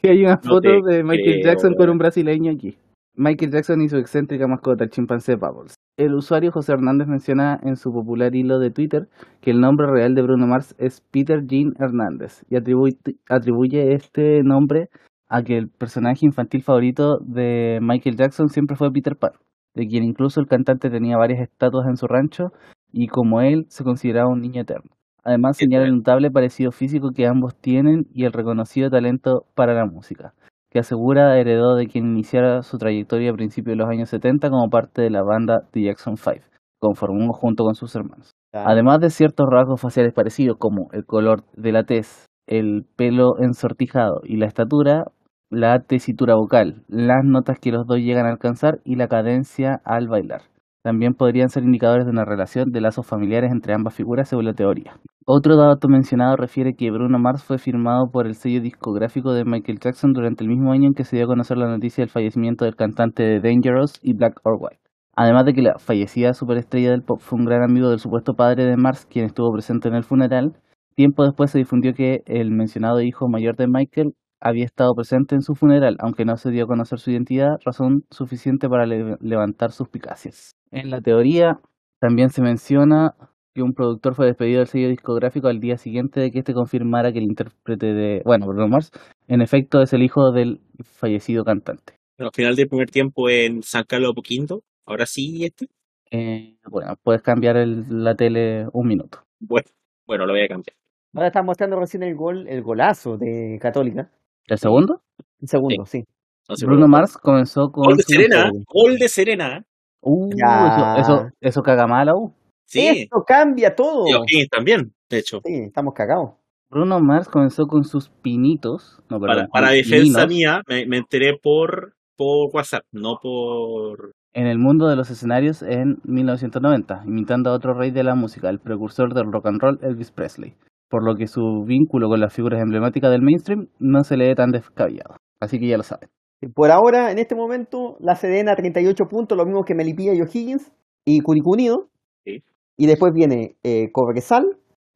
[0.02, 2.78] Y hay una No foto de Michael creo, Jackson con un brasileño aquí.
[3.14, 5.74] Michael Jackson y su excéntrica mascota, el chimpancé Bubbles.
[5.98, 9.08] El usuario José Hernández menciona en su popular hilo de Twitter
[9.42, 12.96] que el nombre real de Bruno Mars es Peter Jean Hernández y atribuye,
[13.28, 14.88] atribuye este nombre
[15.30, 19.32] a que el personaje infantil favorito de Michael Jackson siempre fue Peter Pan,
[19.74, 22.48] de quien incluso el cantante tenía varias estatuas en su rancho
[22.92, 24.90] y como él se consideraba un niño eterno.
[25.22, 29.86] Además señala el notable parecido físico que ambos tienen y el reconocido talento para la
[29.86, 30.34] música,
[30.70, 34.68] que asegura heredó de quien iniciara su trayectoria a principios de los años 70 como
[34.68, 36.38] parte de la banda The Jackson 5,
[36.80, 38.32] conformó junto con sus hermanos.
[38.52, 44.22] Además de ciertos rasgos faciales parecidos como el color de la tez, el pelo ensortijado
[44.24, 45.04] y la estatura,
[45.50, 50.06] la tesitura vocal, las notas que los dos llegan a alcanzar y la cadencia al
[50.06, 50.42] bailar.
[50.82, 54.54] También podrían ser indicadores de una relación de lazos familiares entre ambas figuras según la
[54.54, 54.94] teoría.
[55.26, 59.80] Otro dato mencionado refiere que Bruno Mars fue firmado por el sello discográfico de Michael
[59.80, 62.64] Jackson durante el mismo año en que se dio a conocer la noticia del fallecimiento
[62.64, 64.80] del cantante de Dangerous y Black or White.
[65.16, 68.64] Además de que la fallecida superestrella del pop fue un gran amigo del supuesto padre
[68.64, 70.56] de Mars, quien estuvo presente en el funeral,
[70.94, 75.42] tiempo después se difundió que el mencionado hijo mayor de Michael había estado presente en
[75.42, 79.72] su funeral, aunque no se dio a conocer su identidad, razón suficiente para le- levantar
[79.72, 80.56] suspicacias.
[80.70, 81.60] En la teoría
[82.00, 83.14] también se menciona
[83.54, 87.12] que un productor fue despedido del sello discográfico al día siguiente de que este confirmara
[87.12, 88.90] que el intérprete de, bueno, Bruno Mars,
[89.28, 91.94] en efecto es el hijo del fallecido cantante.
[92.16, 94.62] Pero al final del primer tiempo en San Carlos Poquinto.
[94.86, 95.66] Ahora sí, este.
[96.12, 99.18] Eh, bueno, puedes cambiar el- la tele un minuto.
[99.40, 99.66] Bueno,
[100.06, 100.76] bueno, lo voy a cambiar.
[101.14, 104.10] Ahora están mostrando recién el gol, el golazo de Católica.
[104.46, 105.02] ¿El segundo?
[105.40, 106.04] Un segundo, sí.
[106.42, 107.84] Entonces, Bruno bueno, Mars comenzó con...
[107.84, 108.48] Gol de Serena.
[108.50, 108.64] goles.
[108.66, 109.64] Gol de Serena.
[110.02, 110.96] Uh, Ya.
[110.98, 112.32] eso, eso, eso caga mal a la U.
[112.66, 112.86] Sí.
[113.04, 114.04] Esto cambia todo.
[114.26, 115.40] Y también, de hecho.
[115.44, 116.30] Sí, estamos cagados.
[116.70, 119.00] Bruno Mars comenzó con sus pinitos.
[119.08, 124.12] No, perdón, Para, para defensa mía, me, me enteré por, por WhatsApp, no por.
[124.32, 128.48] En el mundo de los escenarios en 1990, imitando a otro rey de la música,
[128.48, 130.54] el precursor del rock and roll, Elvis Presley.
[130.90, 134.34] Por lo que su vínculo con las figuras emblemáticas del mainstream no se le ve
[134.34, 135.16] tan descabellado.
[135.40, 136.10] Así que ya lo saben.
[136.54, 140.72] Por ahora, en este momento, la Sedena 38 puntos, lo mismo que Melipilla y O'Higgins
[141.04, 141.88] y Curicó Unido.
[142.24, 142.42] Sí.
[142.76, 144.44] Y después viene eh, Cobresal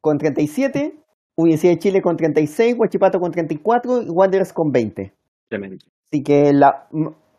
[0.00, 0.94] con 37,
[1.36, 5.12] Universidad de Chile con 36, Huachipato con 34 y Wanderers con 20.
[5.48, 5.76] Tremendo.
[6.10, 6.88] Así que la,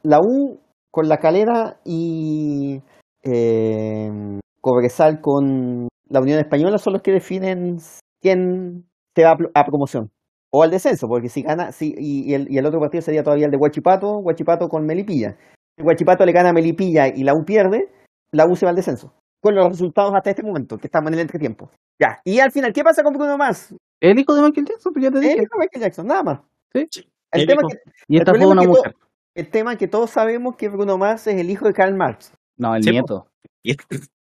[0.04, 0.60] la U
[0.92, 2.80] con la calera y
[3.24, 7.78] eh, Cobresal con la Unión Española son los que definen
[8.26, 8.86] quién
[9.16, 10.12] se va a, pro- a promoción
[10.52, 13.24] o al descenso, porque si gana, si, y, y el, y el otro partido sería
[13.24, 15.38] todavía el de Huachipato, Huachipato con Melipilla.
[15.78, 17.92] Si Huachipato le gana a Melipilla y la U pierde,
[18.32, 19.14] la U se va al descenso.
[19.42, 21.70] Con los resultados hasta este momento, que estamos en el entretiempo.
[22.00, 23.76] Ya, y al final, ¿qué pasa con Bruno Mars?
[24.02, 25.34] El hijo de Michael Jackson, pues ya te dije.
[25.44, 26.40] es Michael Jackson, nada más.
[26.74, 26.88] Sí.
[27.32, 28.96] El tema que Y esta el fue una es que mujer.
[29.36, 32.34] el tema que todos sabemos que Bruno Mars es el hijo de Karl Marx.
[32.58, 33.28] No, el Sí, nieto.
[33.62, 33.78] Y es-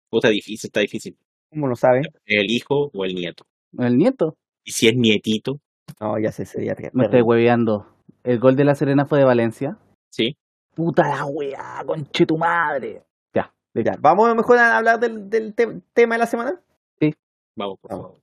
[0.08, 1.16] puta difícil, está difícil.
[1.50, 2.02] ¿Cómo lo sabe?
[2.26, 3.44] ¿El hijo o el nieto?
[3.78, 4.36] El nieto.
[4.64, 5.60] Y si es nietito,
[6.00, 7.86] No, ya sé, sería ter- Me estoy hueveando.
[8.22, 9.78] El gol de la Serena fue de Valencia.
[10.10, 10.36] ¿sí?
[10.74, 13.02] Puta la weá, conche tu madre.
[13.34, 16.60] Ya, Ya, Vamos mejor a hablar del, del te- tema de la semana.
[17.56, 18.06] Vamos, por Vamos.
[18.06, 18.22] favor.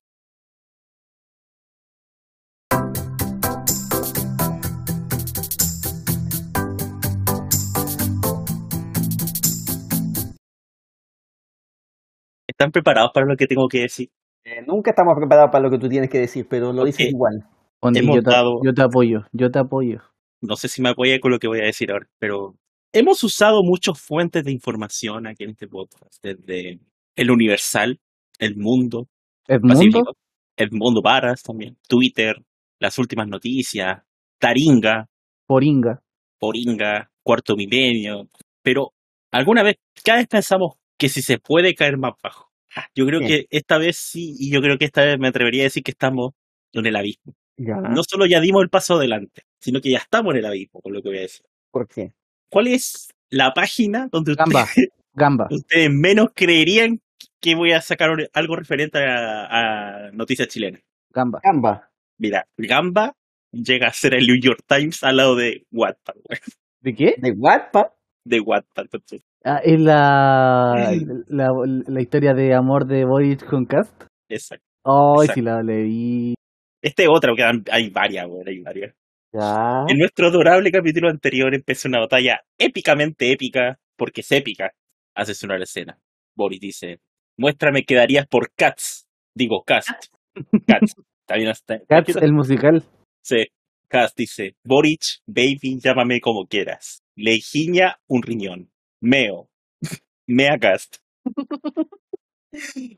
[12.48, 14.10] ¿Están preparados para lo que tengo que decir?
[14.50, 17.46] Eh, nunca estamos preparados para lo que tú tienes que decir, pero lo dices igual.
[17.82, 20.02] Ondi, yo, te, dado- yo te apoyo, yo te apoyo.
[20.42, 22.56] No sé si me apoya con lo que voy a decir ahora, pero
[22.92, 26.80] hemos usado muchas fuentes de información aquí en este podcast, desde
[27.16, 28.00] el Universal,
[28.40, 29.08] el Mundo,
[29.48, 29.74] ¿El mundo?
[29.76, 30.18] Pacífico,
[30.58, 32.36] el Mundo Varas también, Twitter,
[32.80, 34.02] las últimas noticias,
[34.40, 35.08] Taringa,
[35.46, 36.02] Poringa.
[36.40, 38.30] Poringa, Cuarto Milenio,
[38.64, 38.94] pero
[39.32, 42.49] alguna vez, cada vez pensamos que si se puede caer más bajo.
[42.96, 43.28] Yo creo Sí.
[43.28, 45.92] que esta vez sí, y yo creo que esta vez me atrevería a decir que
[45.92, 46.34] estamos
[46.74, 47.34] en el abismo.
[47.58, 47.76] Ya.
[47.76, 50.94] No solo ya dimos el paso adelante, sino que ya estamos en el abismo, por
[50.94, 51.46] lo que voy a decir.
[51.72, 52.14] ¿Por qué?
[52.50, 54.48] ¿Cuál es la página donde ustedes,
[55.14, 55.48] Gamba.
[55.52, 57.02] Ustedes menos creerían
[57.42, 60.82] que voy a sacar algo referente a, a noticias chilenas?
[61.10, 61.42] Gamba.
[61.44, 61.90] Gamba.
[62.18, 63.16] Mira, Gamba
[63.52, 66.40] llega a ser el New York Times al lado de Wattpad, güey.
[66.82, 67.16] ¿De qué?
[67.18, 67.88] ¿De Wattpad?
[68.26, 68.84] de Wattpad.
[68.84, 69.22] entonces.
[69.44, 70.92] Ah, es la,
[71.28, 71.50] la,
[71.88, 74.04] la historia de amor de Boric con Cast.
[74.30, 74.66] Exacto.
[74.84, 75.34] Ay, Exacto.
[75.34, 76.34] si la leí.
[76.82, 78.96] Este es otra, porque hay varias, güey, hay varias.
[79.34, 79.86] Ya.
[79.88, 84.72] En nuestro adorable capítulo anterior empezó una batalla épicamente épica, porque es épica.
[85.16, 86.00] Hace sonar la escena.
[86.36, 87.00] Boris dice,
[87.38, 89.06] muéstrame que darías por Cats.
[89.36, 89.90] Digo, Cast.
[90.68, 90.96] Cats.
[91.34, 91.80] Bien hasta...
[91.88, 92.84] Cats, el musical.
[93.24, 93.46] Sí.
[93.88, 97.02] Cast dice, Boric, baby, llámame como quieras.
[97.16, 98.70] Legiña, un riñón.
[99.02, 99.50] Meo.
[100.28, 100.98] Mea Cast.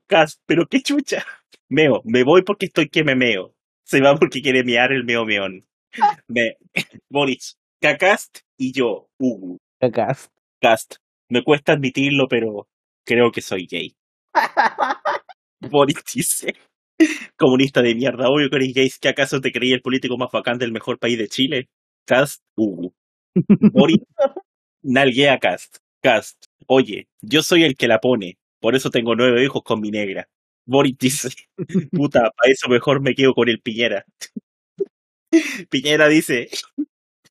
[0.08, 1.26] Cast, pero qué chucha.
[1.70, 3.54] Meo, me voy porque estoy que me meo.
[3.86, 5.66] Se va porque quiere mear el meo meón.
[6.28, 6.58] Me,
[7.10, 7.42] Boric,
[7.82, 9.58] Cacast y yo, Ugu.
[9.94, 10.32] Cast.
[10.62, 10.96] Cast,
[11.30, 12.68] me cuesta admitirlo, pero
[13.06, 13.96] creo que soy gay.
[15.70, 16.56] Boric dice,
[17.36, 20.58] comunista de mierda, obvio que eres gay, ¿que acaso te creí el político más bacán
[20.58, 21.70] del mejor país de Chile?
[22.06, 22.94] Cast, Ugu.
[23.74, 24.04] Boric,
[24.84, 25.78] nalguea Cast.
[26.02, 29.92] Cast, oye, yo soy el que la pone, por eso tengo nueve hijos con mi
[29.92, 30.28] negra.
[30.66, 31.30] Boric dice,
[31.92, 34.06] puta, para eso mejor me quedo con el Piñera.
[35.70, 36.50] Piñera dice,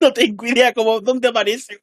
[0.00, 1.82] no tengo idea cómo, dónde aparece.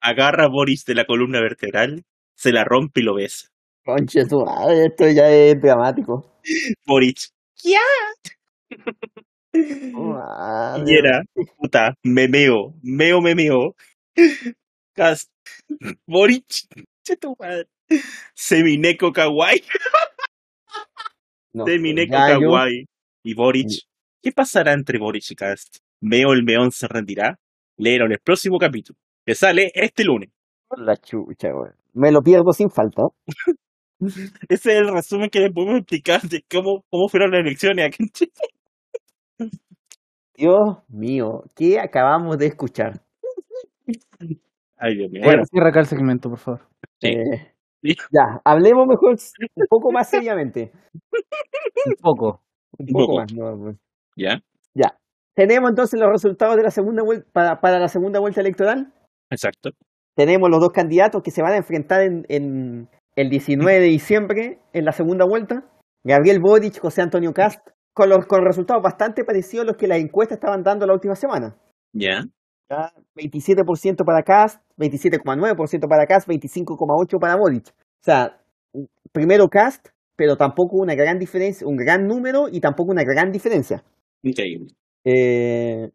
[0.02, 2.04] Agarra a Boris de la columna vertebral,
[2.36, 3.50] se la rompe y lo besa.
[3.86, 6.42] Conche tu madre, esto ya es dramático.
[6.88, 7.32] Boris.
[7.62, 7.76] ¿Qué?
[9.94, 10.84] Madre.
[10.84, 11.22] Piñera,
[11.58, 13.76] puta, me meo, meo, me meo.
[14.96, 15.30] Cast.
[16.08, 16.68] Boris.
[17.04, 17.68] che tu madre.
[18.34, 19.62] Semineco kawaii.
[21.54, 22.86] No, Semineco kawaii.
[23.24, 23.86] Y Boric.
[24.22, 25.78] ¿Qué pasará entre Boric y Cast?
[26.02, 27.40] ¿Meo el meón se rendirá?
[27.78, 30.30] En el próximo capítulo, que sale este lunes.
[30.78, 31.72] La chucha, güey.
[31.94, 33.04] Me lo pierdo sin falta.
[34.50, 38.04] Ese es el resumen que les podemos explicar de cómo, cómo fueron las elecciones aquí
[38.04, 38.32] en Chile.
[40.36, 43.02] Dios mío, ¿qué acabamos de escuchar?
[44.78, 45.22] Ay, Dios mío.
[45.24, 46.68] Bueno, cierra acá el segmento, por favor.
[47.00, 47.08] Sí.
[47.10, 47.96] Eh, Sí.
[48.12, 49.16] Ya, hablemos mejor
[49.56, 50.72] un poco más seriamente.
[51.86, 52.42] Un poco.
[52.80, 53.18] Un poco.
[53.18, 53.78] más, no, pues.
[54.18, 54.42] ¿ya?
[54.74, 54.98] Ya.
[55.36, 58.92] Tenemos entonces los resultados de la segunda vuelta para, para la segunda vuelta electoral.
[59.30, 59.70] Exacto.
[60.16, 64.60] Tenemos los dos candidatos que se van a enfrentar en, en el 19 de diciembre
[64.74, 65.64] en la segunda vuelta.
[66.04, 67.60] Gabriel Boric, José Antonio Cast,
[67.94, 71.16] con, los, con resultados bastante parecidos a los que las encuestas estaban dando la última
[71.16, 71.56] semana.
[71.94, 72.24] ¿Ya?
[72.70, 77.70] Ya, 27% para Cast, 27,9% para Cast, 25,8% para Boric.
[77.70, 78.42] O sea,
[79.12, 83.84] primero Cast, pero tampoco una gran diferencia, un gran número y tampoco una gran diferencia.
[84.24, 84.74] Increíble.
[85.04, 85.90] Eh,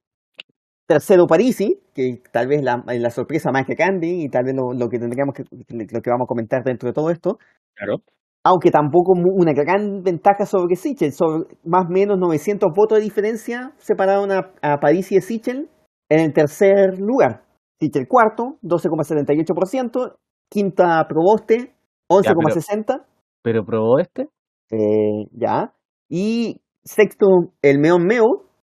[0.90, 4.88] tercero Parisi, que tal vez la, la sorpresa más grande y tal vez lo, lo
[4.88, 7.38] que tendríamos que, lo que vamos a comentar dentro de todo esto.
[7.76, 7.98] Claro.
[8.42, 13.72] Aunque tampoco una gran ventaja sobre Sichel, sobre más o menos 900 votos de diferencia
[13.78, 15.68] separaron a, a Parisi de Sichel
[16.08, 17.44] en el tercer lugar.
[17.78, 20.16] Sichel cuarto, 12,78%,
[20.50, 21.72] quinta Proboste,
[22.10, 23.04] 11,60%.
[23.42, 24.28] ¿Pero probó este?
[24.72, 25.72] Eh, ya.
[26.08, 27.26] Y sexto,
[27.62, 28.24] el Meón Meo,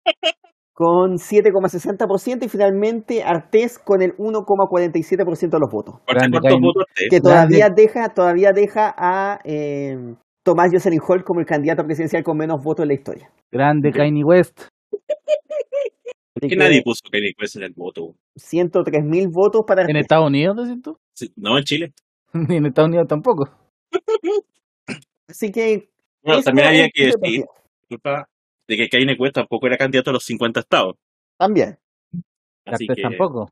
[0.82, 5.96] con 7,60% y finalmente Artés con el 1,47% de los votos.
[6.08, 6.86] Grande ¿Cuántos Cain- votos?
[6.96, 7.22] Que Grande.
[7.22, 9.96] todavía deja, todavía deja a eh,
[10.44, 13.30] Tomás Jocelyn Hall como el candidato presidencial con menos votos en la historia.
[13.52, 14.60] Grande Kanye West.
[16.42, 18.16] Que que nadie puso que West en el voto.
[18.36, 19.96] 103.000 votos para ¿En.
[19.98, 20.98] Estados Unidos, decís tú?
[21.14, 21.94] Sí, No, en Chile.
[22.34, 23.44] Ni en Estados Unidos tampoco.
[25.30, 25.90] Así que
[26.24, 27.46] Bueno, también había es que de decir,
[27.82, 28.26] disculpa,
[28.72, 30.96] de que Kanye West tampoco era candidato a los 50 estados.
[31.38, 31.78] También.
[32.66, 33.50] Así Artes que, tampoco.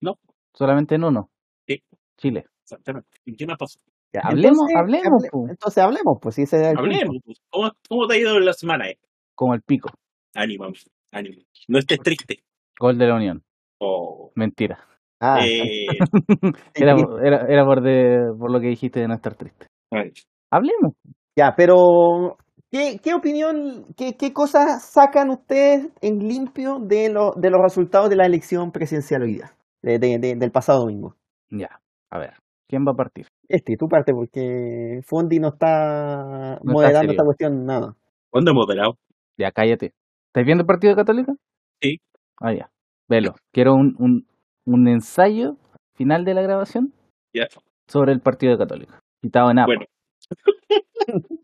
[0.00, 0.14] No.
[0.54, 1.28] Solamente en uno.
[1.66, 1.82] Sí.
[2.16, 2.44] Chile.
[2.62, 3.08] exactamente.
[3.24, 3.78] ¿Y ¿Qué más pasó?
[4.12, 6.78] Ya, hablemos, Entonces, hablemos, hable- po, Entonces hablemos, pues si ese el.
[6.78, 7.16] Hablemos.
[7.24, 7.38] pues.
[7.50, 8.88] ¿Cómo, ¿Cómo te ha ido la semana?
[8.88, 8.98] eh?
[9.34, 9.88] como el pico.
[10.34, 10.66] Ánimo,
[11.10, 11.42] ánimo.
[11.66, 12.44] No estés triste.
[12.78, 13.42] Gol de la Unión.
[13.80, 14.78] Oh, Mentira.
[15.20, 15.86] Ah, eh,
[16.74, 19.66] Era, era, era por, de, por lo que dijiste de no estar triste.
[19.90, 20.12] ay,
[20.52, 20.94] Hablemos.
[21.36, 22.36] Ya, pero
[22.74, 28.10] ¿qué, qué opinión, qué, qué cosas sacan ustedes en limpio de, lo- de los resultados
[28.10, 31.14] de la elección presidencial hoy día, de- de- de- del pasado domingo?
[31.50, 31.80] Ya.
[32.10, 32.34] A ver.
[32.68, 33.28] ¿Quién va a partir?
[33.48, 37.94] Este, tú parte porque Fondi no está No moderando esta cuestión nada.
[38.30, 38.96] ¿Cuándo he moderado?
[39.38, 39.92] Ya, cállate.
[40.28, 41.32] ¿Estás viendo el partido de Católica?
[41.80, 42.00] Sí.
[42.40, 42.70] Ah, ya.
[43.08, 43.36] Velo.
[43.52, 44.26] Quiero un, un,
[44.66, 45.56] un ensayo
[45.94, 46.92] final de la grabación
[47.32, 47.46] Ya.
[47.86, 48.98] sobre el partido de Católica.
[49.22, 49.74] Quitado en agua.
[49.76, 49.86] Bueno.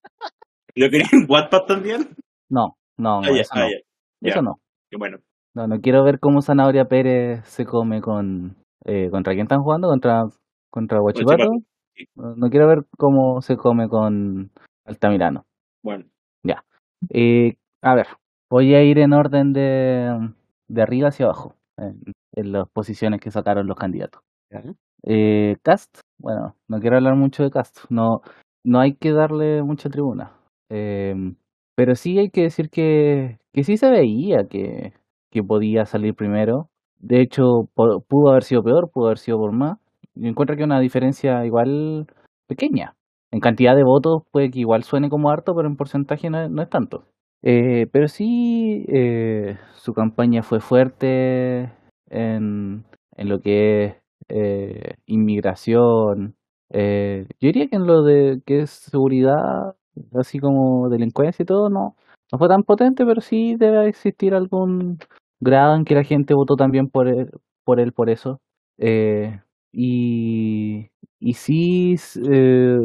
[0.81, 2.09] ¿Lo quería en Wattpad también?
[2.49, 3.69] No, no, Ah, no, ya, eso ah, no.
[3.69, 3.77] ya.
[4.31, 4.43] Eso Ya.
[4.43, 4.61] no.
[4.91, 5.19] Qué bueno.
[5.55, 8.57] No, no quiero ver cómo Zanahoria Pérez se come con...
[8.85, 9.89] Eh, ¿Contra quién están jugando?
[9.89, 10.25] ¿Contra,
[10.71, 12.07] contra sí.
[12.15, 14.51] No, no quiero ver cómo se come con
[14.87, 15.45] Altamirano.
[15.83, 16.05] Bueno.
[17.09, 18.07] Eh, a ver,
[18.51, 20.31] voy a ir en orden de,
[20.69, 21.99] de arriba hacia abajo, en,
[22.35, 24.21] en las posiciones que sacaron los candidatos.
[25.05, 28.21] Eh, Cast, bueno, no quiero hablar mucho de Cast, no,
[28.65, 30.33] no hay que darle mucha tribuna.
[30.71, 31.15] Eh,
[31.75, 34.93] pero sí hay que decir que, que sí se veía que,
[35.31, 36.71] que podía salir primero.
[36.99, 39.79] De hecho, pudo haber sido peor, pudo haber sido por más.
[40.15, 42.07] Yo encuentro que una diferencia igual
[42.47, 42.97] pequeña.
[43.31, 46.51] En cantidad de votos puede que igual suene como harto, pero en porcentaje no es,
[46.51, 47.05] no es tanto.
[47.43, 51.73] Eh, pero sí, eh, su campaña fue fuerte
[52.11, 52.85] en,
[53.17, 53.95] en lo que es
[54.29, 56.35] eh, inmigración.
[56.71, 59.75] eh, yo diría que en lo de que es seguridad,
[60.15, 61.97] así como delincuencia y todo, no,
[62.33, 64.99] no fue tan potente, pero sí debe existir algún
[65.41, 67.31] grado en que la gente votó también por él,
[67.65, 68.41] por él, por eso.
[68.79, 69.41] Eh,
[69.73, 71.97] y, y sí,
[72.31, 72.79] eh,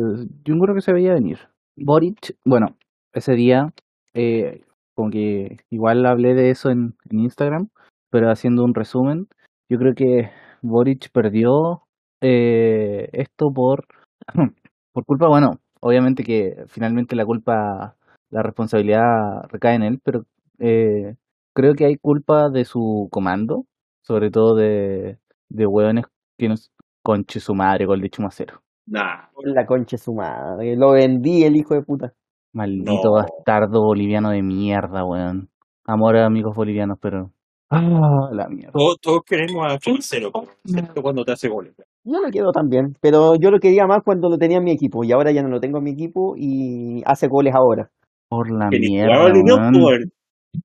[0.44, 1.40] yo creo que se veía venir.
[1.78, 2.78] Boric, bueno,
[3.14, 3.74] ese día,
[4.14, 4.64] eh,
[4.96, 7.70] como que igual hablé de eso en, en Instagram,
[8.10, 9.28] pero haciendo un resumen,
[9.70, 11.84] yo creo que Boric perdió
[12.22, 13.86] eh, esto por,
[14.94, 17.96] por culpa, bueno, obviamente que finalmente la culpa,
[18.32, 20.26] la responsabilidad recae en él, pero
[20.58, 21.16] eh,
[21.54, 23.66] creo que hay culpa de su comando,
[24.02, 25.20] sobre todo de,
[25.50, 26.06] de hueones
[26.40, 26.72] que nos
[27.04, 28.62] conche su madre gol de Chumacero.
[28.88, 29.30] Nah.
[29.34, 30.76] Por la concha de su madre.
[30.76, 32.14] Lo vendí el hijo de puta.
[32.52, 33.12] Maldito No.
[33.14, 35.50] bastardo boliviano de mierda, weón.
[35.86, 37.32] Amor a amigos bolivianos, pero.
[37.70, 38.72] Ah, la mierda.
[38.74, 40.32] Todos, todos queremos a Francero,
[40.64, 41.74] excepto cuando te hace goles.
[42.04, 45.04] Yo lo quiero también, pero yo lo quería más cuando lo tenía en mi equipo
[45.04, 47.90] y ahora ya no lo tengo en mi equipo y hace goles ahora.
[48.30, 49.32] Por la Que mierda.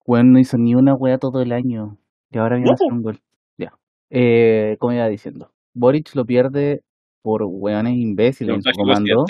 [0.07, 1.97] Weón no hizo ni una wea todo el año.
[2.31, 3.19] Y ahora viene No, a hacer un gol.
[3.59, 3.73] Ya.
[4.11, 5.51] Eh, como iba diciendo.
[5.75, 6.83] Boric lo pierde
[7.23, 9.25] por weones imbéciles en su comando.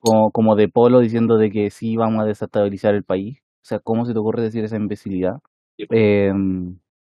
[0.00, 3.38] como, como de Polo diciendo de que sí vamos a desestabilizar el país.
[3.62, 5.38] O sea, ¿cómo se te ocurre decir esa imbecilidad?
[5.78, 6.32] Eh,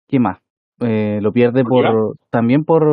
[0.09, 0.39] ¿Qué más?
[0.81, 2.85] Eh, lo pierde por también por,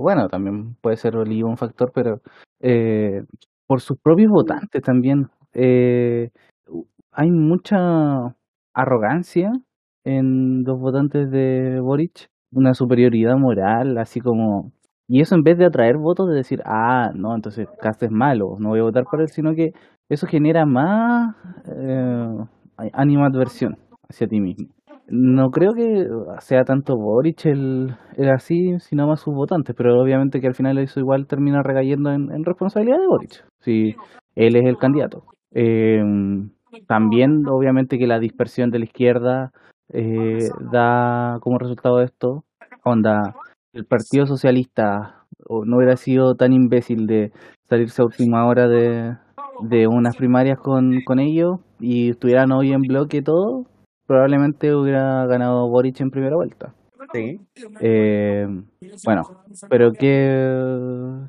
[0.00, 2.20] bueno, también puede ser Oliva un factor, pero
[2.60, 3.22] eh,
[3.66, 5.28] por sus propios votantes también.
[5.52, 6.30] Eh,
[7.12, 8.34] hay mucha
[8.74, 9.52] arrogancia
[10.04, 14.72] en los votantes de Boric, una superioridad moral, así como
[15.12, 18.54] y eso en vez de atraer votos, de decir, ah, no, entonces Cast es malo,
[18.60, 19.72] no voy a votar por él, sino que
[20.08, 21.34] eso genera más
[21.66, 22.28] eh,
[22.92, 23.76] animadversión
[24.08, 24.68] hacia ti mismo.
[25.10, 26.06] No creo que
[26.38, 30.78] sea tanto Boric el, el así, sino más sus votantes, pero obviamente que al final
[30.78, 33.96] eso igual termina recayendo en, responsabilidad de Boric, si
[34.36, 35.24] él es el candidato.
[35.52, 36.00] Eh,
[36.86, 39.50] también, obviamente, que la dispersión de la izquierda
[39.92, 42.44] eh, da como resultado de esto,
[42.84, 43.34] onda,
[43.72, 47.32] el Partido Socialista no hubiera sido tan imbécil de
[47.68, 49.16] salirse a última hora de,
[49.62, 53.66] de unas primarias con, con ellos y estuvieran hoy en bloque todo,
[54.10, 56.74] probablemente hubiera ganado Boric en primera vuelta.
[57.12, 57.38] Sí.
[57.80, 58.44] Eh,
[59.04, 59.22] bueno,
[59.68, 60.48] pero que,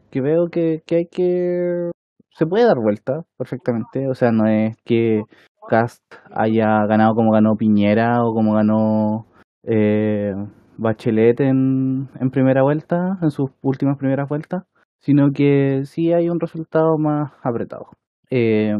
[0.09, 1.91] que veo que, que hay que...
[2.31, 5.21] Se puede dar vuelta perfectamente, o sea, no es que
[5.69, 6.01] Cast
[6.31, 9.27] haya ganado como ganó Piñera o como ganó
[9.61, 10.33] eh,
[10.77, 14.63] Bachelet en, en primera vuelta, en sus últimas primeras vueltas,
[14.99, 17.85] sino que sí hay un resultado más apretado.
[18.31, 18.73] Eh,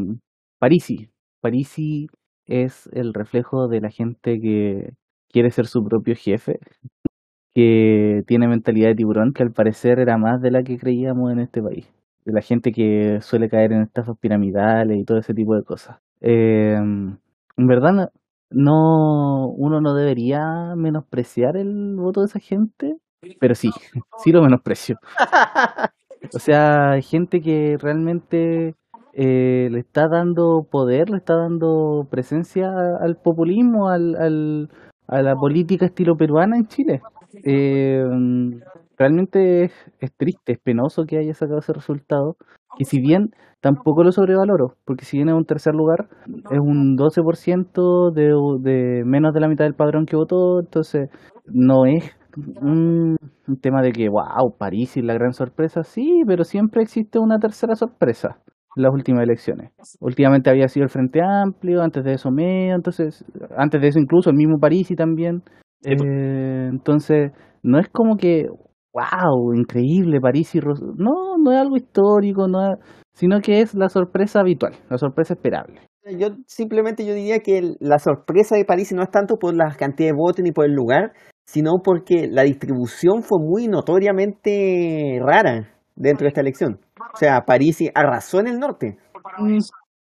[0.58, 1.08] Parisi,
[1.40, 2.08] Parisi
[2.46, 4.94] es el reflejo de la gente que
[5.30, 6.58] quiere ser su propio jefe,
[7.54, 11.40] que tiene mentalidad de tiburón, que al parecer era más de la que creíamos en
[11.40, 11.88] este país,
[12.24, 15.98] de la gente que suele caer en estafas piramidales y todo ese tipo de cosas.
[16.20, 18.10] Eh, en verdad,
[18.50, 22.98] no, uno no debería menospreciar el voto de esa gente,
[23.38, 23.70] pero sí,
[24.24, 24.98] sí lo menosprecio.
[26.34, 28.76] O sea, gente que realmente
[29.14, 32.68] eh, le está dando poder, le está dando presencia
[33.00, 34.68] al populismo, al, al,
[35.06, 37.00] a la política estilo peruana en Chile.
[37.44, 38.02] Eh,
[38.96, 42.36] realmente es, triste, es penoso que haya sacado ese resultado,
[42.78, 46.08] que si bien tampoco lo sobrevaloro, porque si viene a un tercer lugar,
[46.50, 51.10] es un 12% de, de menos de la mitad del padrón que votó, entonces
[51.46, 52.16] no es
[52.60, 53.16] un,
[53.60, 57.74] tema de que, wow, París es la gran sorpresa, sí, pero siempre existe una tercera
[57.74, 58.38] sorpresa
[58.74, 59.70] las últimas elecciones.
[60.00, 63.24] Últimamente había sido el Frente Amplio, antes de eso MEO, entonces,
[63.56, 65.42] antes de eso incluso el mismo Parisi también.
[65.84, 68.46] Eh, entonces, no es como que,
[68.92, 72.78] wow, increíble, París y No, no es algo histórico, no es,
[73.14, 75.80] sino que es la sorpresa habitual, la sorpresa esperable.
[76.18, 80.10] Yo simplemente yo diría que la sorpresa de París no es tanto por la cantidad
[80.10, 81.12] de votos ni por el lugar,
[81.46, 86.80] sino porque la distribución fue muy notoriamente rara dentro de esta elección.
[87.14, 88.98] O sea, París arrasó en el norte.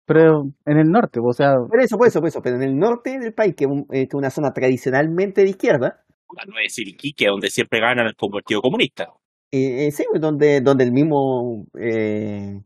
[0.07, 1.55] Pero en el norte, o sea...
[1.69, 4.31] Por eso, por eso, por eso, pero en el norte del país, que es una
[4.31, 6.03] zona tradicionalmente de izquierda.
[6.47, 9.13] No es Iquique, donde siempre gana el Partido Comunista.
[9.53, 11.67] Eh, eh, sí, donde, donde el mismo...
[11.79, 12.61] Eh,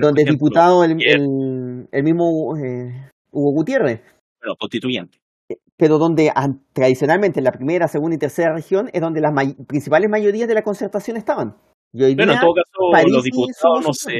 [0.00, 4.00] donde el diputado, el, el, el mismo eh, Hugo Gutiérrez.
[4.40, 5.18] Bueno, constituyente
[5.82, 6.32] pero donde
[6.72, 10.54] tradicionalmente en la primera, segunda y tercera región es donde las may principales mayorías de
[10.54, 11.56] la concertación estaban.
[11.92, 14.16] Y hoy bueno, día, en todo caso, París los diputados, no sé,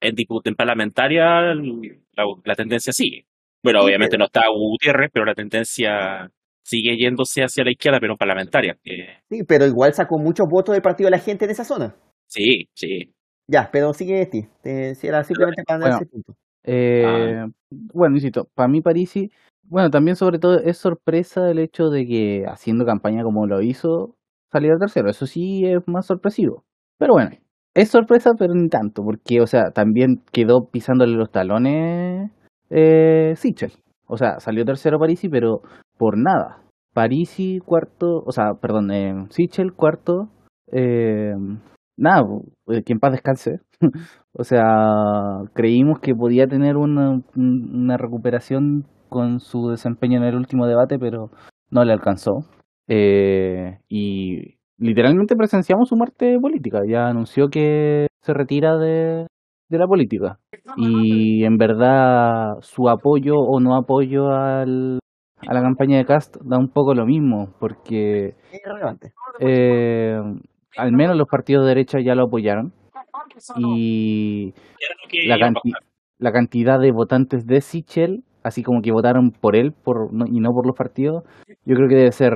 [0.00, 3.26] en, en parlamentaria la, la, tendencia sigue.
[3.62, 6.30] Bueno, obviamente sí, no está Gutiérrez, pero la tendencia
[6.62, 8.76] sigue yéndose hacia la izquierda, pero parlamentaria.
[8.82, 9.08] Que...
[9.30, 11.96] Sí, pero igual sacó muchos votos del partido de la gente en esa zona.
[12.26, 13.14] Sí, sí.
[13.46, 14.94] Ya, pero sigue este.
[14.94, 16.34] Si era simplemente para bueno, ese punto.
[16.64, 17.46] Eh, ah.
[17.70, 19.30] Bueno, insisto, para mí Parisi
[19.70, 24.16] bueno, también sobre todo es sorpresa el hecho de que haciendo campaña como lo hizo,
[24.50, 25.10] saliera tercero.
[25.10, 26.64] Eso sí es más sorpresivo.
[26.98, 27.30] Pero bueno,
[27.74, 32.30] es sorpresa, pero ni tanto, porque, o sea, también quedó pisándole los talones
[32.70, 33.34] eh.
[34.06, 35.62] O sea, salió tercero Parisi, pero
[35.96, 36.62] por nada.
[36.94, 39.14] Parisi cuarto, o sea, perdón, eh,
[39.76, 40.28] cuarto,
[40.72, 41.34] eh,
[41.96, 42.24] nada,
[42.66, 43.60] que en paz descanse.
[44.32, 44.64] o sea,
[45.54, 51.30] creímos que podía tener una, una recuperación con su desempeño en el último debate, pero
[51.70, 52.44] no le alcanzó.
[52.88, 56.80] Eh, y literalmente presenciamos su muerte política.
[56.86, 59.26] Ya anunció que se retira de,
[59.68, 60.38] de la política.
[60.76, 64.98] Y en verdad su apoyo o no apoyo al,
[65.46, 68.34] a la campaña de Cast da un poco lo mismo, porque
[69.40, 70.18] eh,
[70.76, 72.72] al menos los partidos de derecha ya lo apoyaron.
[73.56, 74.54] Y
[75.26, 75.72] la, canti
[76.18, 80.40] la cantidad de votantes de Sichel así como que votaron por él por no, y
[80.40, 81.24] no por los partidos,
[81.64, 82.32] yo creo que debe ser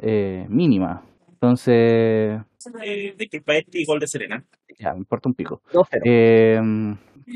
[0.00, 1.02] eh, mínima.
[1.42, 2.40] Entonces...
[3.18, 4.44] Disculpa, este gol de Serena.
[4.78, 5.60] Ya, me importa un pico.
[6.04, 6.56] Eh,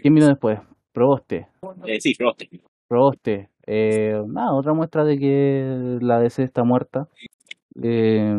[0.00, 0.60] ¿Quién vino después?
[0.92, 1.48] Proboste.
[1.84, 2.48] Eh, sí, Proboste.
[2.86, 3.50] Proboste.
[3.66, 7.08] Eh, nada, otra muestra de que la DC está muerta.
[7.82, 8.32] Eh,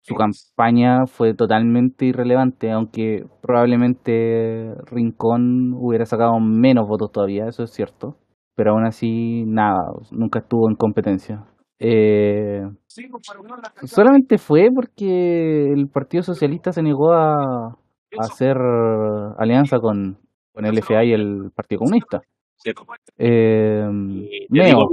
[0.00, 7.70] su campaña fue totalmente irrelevante, aunque probablemente Rincón hubiera sacado menos votos todavía, eso es
[7.70, 8.16] cierto
[8.58, 9.78] pero aún así, nada,
[10.10, 11.44] nunca estuvo en competencia.
[11.80, 12.62] Eh,
[13.84, 17.76] solamente fue porque el Partido Socialista se negó a, a
[18.18, 18.56] hacer
[19.38, 20.18] alianza con,
[20.52, 22.20] con el FA y el Partido Comunista.
[23.16, 23.86] Eh,
[24.50, 24.88] Meo.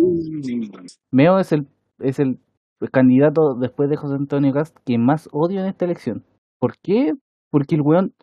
[1.12, 1.68] Meo es el,
[2.00, 2.38] es el
[2.92, 6.24] candidato después de José Antonio Cast que más odio en esta elección.
[6.60, 7.14] ¿Por qué?
[7.50, 8.14] Porque el weón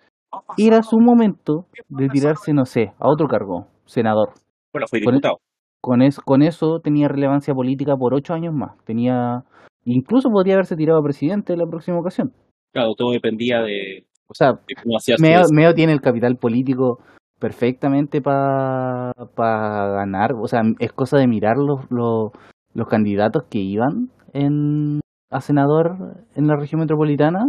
[0.56, 4.30] era su momento de tirarse, no sé, a otro cargo, senador.
[4.72, 5.38] Bueno, fue diputado.
[5.83, 8.78] Con, es, con eso tenía relevancia política por ocho años más.
[8.85, 9.43] Tenía
[9.85, 12.33] Incluso podría haberse tirado a presidente en la próxima ocasión.
[12.72, 14.07] Claro, todo dependía de.
[14.28, 14.53] O sea,
[15.18, 16.99] Meo, Meo, tiene el capital político
[17.39, 20.35] perfectamente para pa ganar.
[20.41, 22.30] O sea, es cosa de mirar los, los,
[22.72, 27.41] los candidatos que iban en, a senador en la región metropolitana.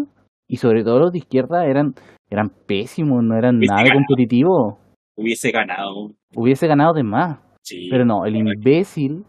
[0.48, 1.94] Y sobre todo los de izquierda eran,
[2.30, 4.76] eran pésimos, no eran nada competitivos
[5.16, 6.12] hubiese ganado.
[6.36, 7.40] Hubiese ganado de más.
[7.64, 9.26] Sí, pero no, el imbécil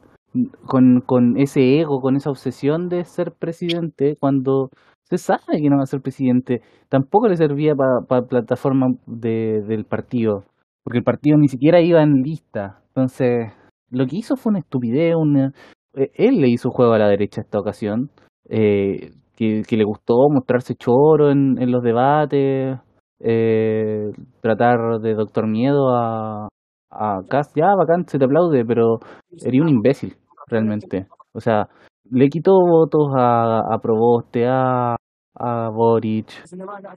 [0.66, 4.70] con, con ese ego, con esa obsesión de ser presidente, cuando
[5.04, 9.62] se sabe que no va a ser presidente, tampoco le servía para la plataforma de,
[9.66, 10.44] del partido,
[10.82, 12.80] porque el partido ni siquiera iba en lista.
[12.88, 13.52] Entonces,
[13.90, 15.52] lo que hizo fue una estupidez, una,
[15.94, 18.10] eh, él le hizo juego a la derecha esta ocasión,
[18.48, 22.78] eh, que, que, le gustó mostrarse choro en, en los debates,
[23.20, 24.10] eh,
[24.40, 26.48] tratar de doctor miedo a,
[26.94, 28.98] a Cast, ya bacán, se te aplaude, pero
[29.36, 30.16] sería un imbécil,
[30.46, 31.06] realmente.
[31.32, 31.68] O sea,
[32.10, 34.96] le quitó votos a, a Proboste, a,
[35.34, 36.28] a Boric.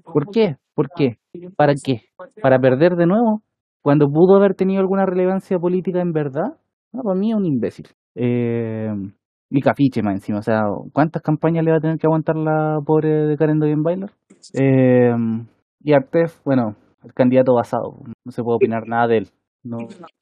[0.04, 0.56] ¿Por qué?
[0.74, 1.18] ¿Por qué?
[1.56, 2.02] ¿Para qué?
[2.41, 3.41] ¿Para perder de nuevo?
[3.82, 6.58] Cuando pudo haber tenido alguna relevancia política en verdad,
[6.93, 7.88] no, para mí es un imbécil.
[8.16, 8.91] Eh,
[9.50, 12.80] y cafiche más encima, o sea, ¿cuántas campañas le va a tener que aguantar la
[12.86, 13.82] pobre de Karen Doyen?
[14.54, 15.14] Eh,
[15.82, 17.93] y Artef, bueno, el candidato basado,
[18.26, 19.28] no se puede opinar nada de él.
[19.64, 19.78] No,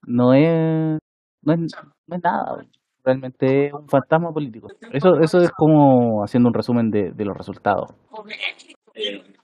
[0.08, 1.00] no es,
[1.44, 1.60] no es,
[2.08, 2.66] no es nada,
[3.06, 4.68] realmente es un fantasma político.
[4.92, 7.92] Eso, eso es como haciendo un resumen de, de los resultados.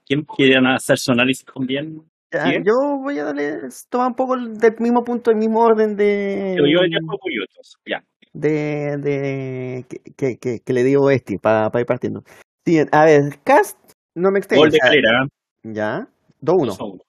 [0.04, 2.02] ¿Quién quiere hacer su análisis con bien?
[2.32, 3.58] Ya, yo voy a darle,
[3.90, 6.56] tomar un poco del mismo punto, el mismo orden de.
[6.56, 6.98] Yo, yo ya
[7.86, 8.04] ya.
[8.32, 9.84] De, de
[10.16, 12.22] que, que, que, le digo este para, para ir partiendo.
[12.64, 13.78] Sí, a ver, Cast,
[14.14, 14.62] no me extraña.
[14.62, 15.26] Gol de Clera.
[15.62, 16.08] Ya,
[16.40, 17.02] 2-1.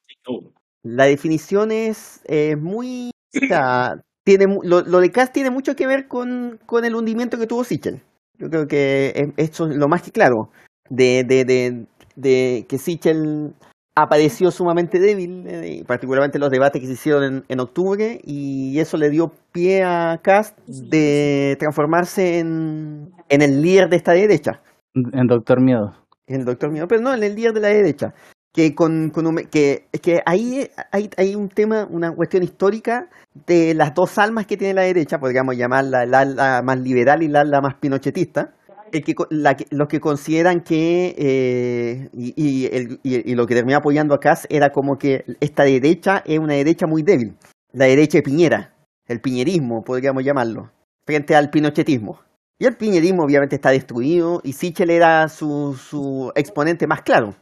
[0.84, 3.12] La definición es eh, muy.
[3.36, 7.38] O sea, tiene, lo, lo, de Cast tiene mucho que ver con, con el hundimiento
[7.38, 8.02] que tuvo Sichel.
[8.38, 10.50] Yo creo que esto es lo más que claro.
[10.90, 13.54] De, de, de, de que Sichel
[13.96, 18.98] apareció sumamente débil, eh, particularmente los debates que se hicieron en, en, octubre, y eso
[18.98, 24.62] le dio pie a Cast de transformarse en, en el líder de esta derecha.
[24.94, 25.94] En Doctor Miedo.
[26.28, 28.14] En el Doctor Miedo, pero no, en el líder de la derecha.
[28.54, 33.10] Que, con, con que, que ahí hay, hay un tema, una cuestión histórica
[33.48, 37.30] de las dos almas que tiene la derecha, podríamos llamarla la ala más liberal y
[37.30, 38.54] la ala más pinochetista
[38.94, 43.56] el que, la, los que consideran que, eh, y, y, el, y, y, lo que
[43.56, 47.36] terminó apoyando a Kass era como que esta derecha es una derecha muy débil,
[47.72, 48.74] la derecha de Piñera,
[49.08, 50.70] el piñerismo, podríamos llamarlo,
[51.06, 52.20] frente al pinochetismo.
[52.64, 57.36] Y el piñerismo obviamente está destruido y Sichel era su, su exponente más claro,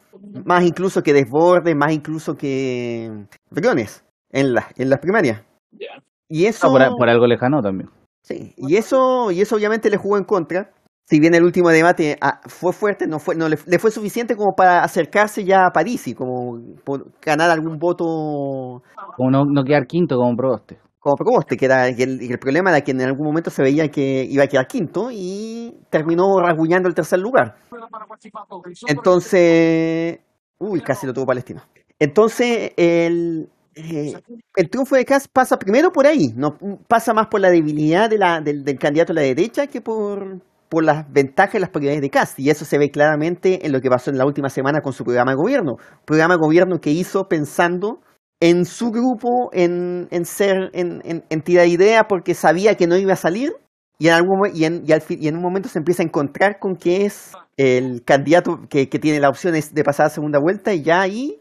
[0.45, 5.43] más incluso que Desbordes, más incluso que Briones en, la, en las primarias.
[5.77, 6.01] Yeah.
[6.27, 6.65] Y eso...
[6.65, 7.87] No, por, por algo lejano también.
[8.23, 10.71] Sí, y eso, y eso obviamente le jugó en contra
[11.05, 14.35] si bien el último debate ah, fue fuerte, no fue, no le, le, fue suficiente
[14.35, 18.81] como para acercarse ya a París y como por ganar algún voto.
[19.17, 20.79] Como no, no quedar quinto como Proboste.
[21.01, 24.23] Como Proboste, que era el, el, problema era que en algún momento se veía que
[24.29, 27.55] iba a quedar quinto y terminó rasguñando el tercer lugar.
[28.87, 30.19] Entonces,
[30.59, 31.63] uy, casi lo tuvo Palestino.
[31.97, 34.13] Entonces, el, eh,
[34.55, 38.77] el triunfo de Kass pasa primero por ahí, no pasa más por la debilidad del,
[38.77, 40.39] candidato a la derecha que por,
[40.69, 42.39] por las ventajas y las prioridades de Cast.
[42.39, 45.03] Y eso se ve claramente en lo que pasó en la última semana con su
[45.03, 45.77] programa de gobierno.
[46.05, 48.01] Programa de gobierno que hizo pensando
[48.41, 52.97] en su grupo, en, en ser, en, en, en tirar idea porque sabía que no
[52.97, 53.53] iba a salir.
[53.99, 56.57] Y en, algún, y, en, y, al, y en un momento se empieza a encontrar
[56.59, 60.73] con que es el candidato que, que tiene la opción de pasar a segunda vuelta
[60.73, 61.39] y ya ahí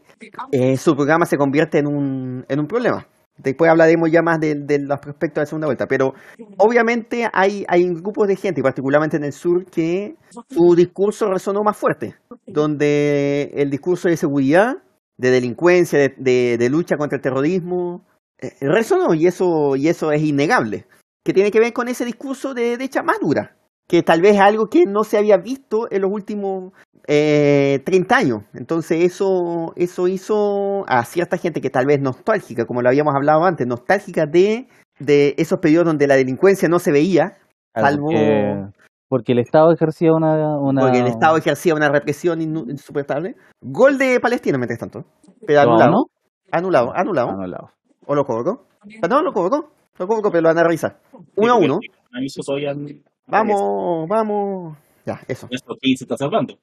[0.51, 3.07] eh, su programa se convierte en un, en un problema.
[3.37, 6.13] Después hablaremos ya más de, de, los prospectos de segunda vuelta, pero
[6.57, 10.13] obviamente hay, hay grupos de gente, particularmente en el sur, que
[10.49, 12.13] su discurso resonó más fuerte,
[12.45, 14.75] donde el discurso de seguridad,
[15.21, 18.03] de delincuencia, de, de, de lucha contra el terrorismo,
[18.39, 20.87] eh, resonó y eso, y eso es innegable,
[21.23, 23.55] que tiene que ver con ese discurso de derecha más dura,
[23.87, 26.73] que tal vez es algo que no se había visto en los últimos
[27.07, 28.43] eh, 30 años.
[28.55, 33.43] Entonces eso, eso hizo a cierta gente que tal vez nostálgica, como lo habíamos hablado
[33.43, 34.67] antes, nostálgica de,
[34.97, 37.37] de esos periodos donde la delincuencia no se veía,
[37.75, 38.07] salvo...
[38.07, 38.80] Porque,
[39.11, 40.83] porque el Estado ejercía una, una...
[40.83, 43.35] Porque el Estado ejercía una represión insoportable.
[43.59, 45.03] Gol de Palestina, mientras tanto.
[45.45, 45.91] Pero anulado.
[45.91, 46.03] ¿No?
[46.49, 47.29] Anulado, anulado.
[47.31, 47.69] Anulado.
[48.05, 48.67] ¿O lo convocó?
[49.09, 49.69] No, lo convocó.
[49.99, 51.01] Lo convocó, pero lo van a revisar.
[51.35, 51.79] Uno a uno.
[53.27, 54.77] Vamos, vamos.
[55.05, 55.45] Ya, eso.
[55.51, 56.53] Esto quién se está salvando.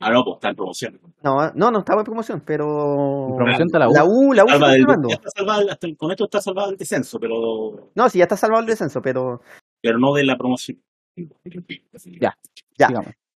[0.00, 0.98] Ah, no, pues está en promoción.
[1.22, 2.64] No, no, no estaba en promoción, pero.
[3.28, 3.92] En promoción está la U.
[3.92, 5.08] La U, la U Salva está salvando.
[5.10, 8.24] ya está salvado, hasta el- con esto está salvado el descenso, pero, No, sí, ya
[8.24, 9.40] está salvado el descenso, pero.
[9.82, 10.78] pero no de la promoción.
[12.20, 12.34] Ya.
[12.78, 12.88] Ya.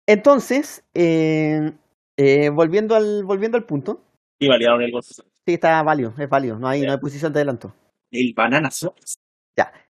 [0.06, 1.72] Entonces, eh,
[2.16, 4.02] eh, volviendo, al, volviendo al punto.
[4.38, 5.02] Y validaron el gol.
[5.02, 6.58] Sí, está válido, es válido.
[6.58, 7.74] No hay, no hay posición de adelanto.
[8.10, 9.16] El banana Suárez.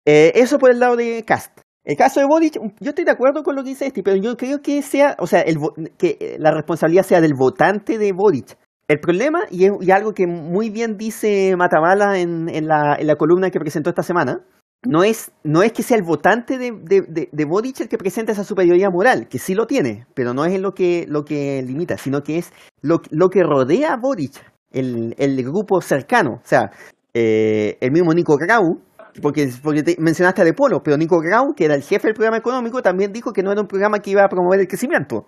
[0.06, 1.60] Eh, eso por el lado de Cast.
[1.82, 4.36] El caso de Boric, yo estoy de acuerdo con lo que dice este, pero yo
[4.36, 5.56] creo que sea, o sea, el,
[5.98, 8.56] que la responsabilidad sea del votante de Boric.
[8.88, 13.06] El problema, y es y algo que muy bien dice Matamala en, en, la, en
[13.06, 14.44] la columna que presentó esta semana,
[14.86, 18.32] no es, no es que sea el votante de, de, de, Boric el que presenta
[18.32, 21.96] esa superioridad moral, que sí lo tiene, pero no es lo que, lo que limita,
[21.96, 24.34] sino que es lo, lo que rodea a Boric,
[24.72, 26.34] el, el grupo cercano.
[26.34, 26.70] O sea,
[27.12, 28.80] eh, el mismo Nico Grau,
[29.22, 32.14] porque, porque te mencionaste a De Polo, pero Nico Grau, que era el jefe del
[32.14, 35.26] programa económico, también dijo que no era un programa que iba a promover el crecimiento.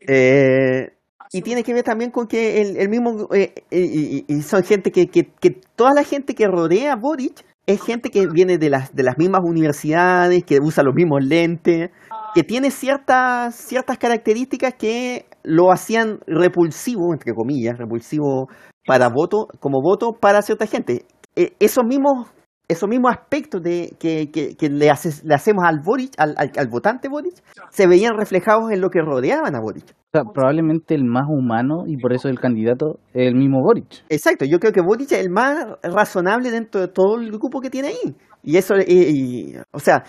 [0.00, 0.92] Eh,
[1.32, 4.90] y tiene que ver también con que el, el mismo, eh, y, y son gente
[4.90, 8.70] que, que, que toda la gente que rodea a Boric es gente que viene de
[8.70, 11.90] las, de las mismas universidades, que usa los mismos lentes,
[12.34, 18.48] que tiene ciertas, ciertas características que lo hacían repulsivo, entre comillas, repulsivo
[18.86, 21.04] para voto, como voto para cierta gente.
[21.36, 22.28] Eh, esos mismos
[22.68, 26.50] esos mismos aspectos de, que, que, que le, haces, le, hacemos al Boric, al, al,
[26.56, 27.34] al, votante Boric,
[27.70, 29.84] se veían reflejados en lo que rodeaban a Boric.
[29.90, 34.04] O sea, probablemente el más humano y por eso el candidato es el mismo Boric.
[34.08, 37.70] Exacto, yo creo que Boric es el más razonable dentro de todo el grupo que
[37.70, 38.16] tiene ahí.
[38.42, 40.04] Y eso, y, y, o sea,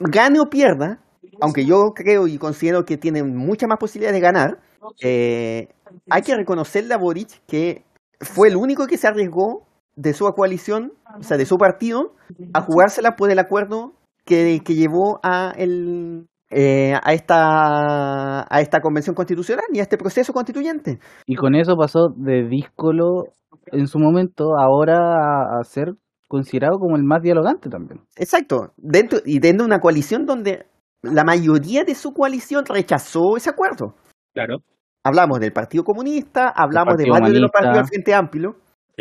[0.00, 1.00] gane o pierda,
[1.40, 4.58] aunque yo creo y considero que tiene muchas más posibilidades de ganar,
[5.02, 5.68] eh,
[6.08, 7.84] hay que reconocerle a Boric que
[8.20, 9.66] fue el único que se arriesgó
[9.96, 12.14] de su coalición, o sea, de su partido,
[12.54, 13.92] a jugársela por el acuerdo
[14.24, 19.98] que, que llevó a, el, eh, a, esta, a esta convención constitucional y a este
[19.98, 20.98] proceso constituyente.
[21.26, 23.24] Y con eso pasó de díscolo
[23.66, 25.94] en su momento ahora a, a ser
[26.28, 28.02] considerado como el más dialogante también.
[28.16, 30.66] Exacto, dentro, y dentro de una coalición donde
[31.02, 33.94] la mayoría de su coalición rechazó ese acuerdo.
[34.32, 34.58] Claro.
[35.02, 38.56] Hablamos del Partido Comunista, hablamos de varios de los partidos del Frente Amplio.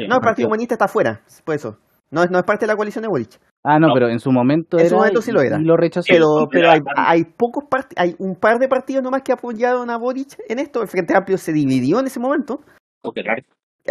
[0.08, 1.78] No, el Partido Comunista está fuera, por eso.
[2.12, 3.40] No es, no es parte de la coalición de Boric.
[3.64, 4.90] Ah, no, no, pero en su momento en era.
[4.90, 5.60] su momento sí lo era.
[5.60, 6.08] Y lo rechazó.
[6.10, 9.98] Pero, pero hay, hay pocos part hay un par de partidos nomás que apoyaron a
[9.98, 10.82] Boric en esto.
[10.82, 12.62] El Frente Amplio se dividió en ese momento.
[13.04, 13.24] Okay.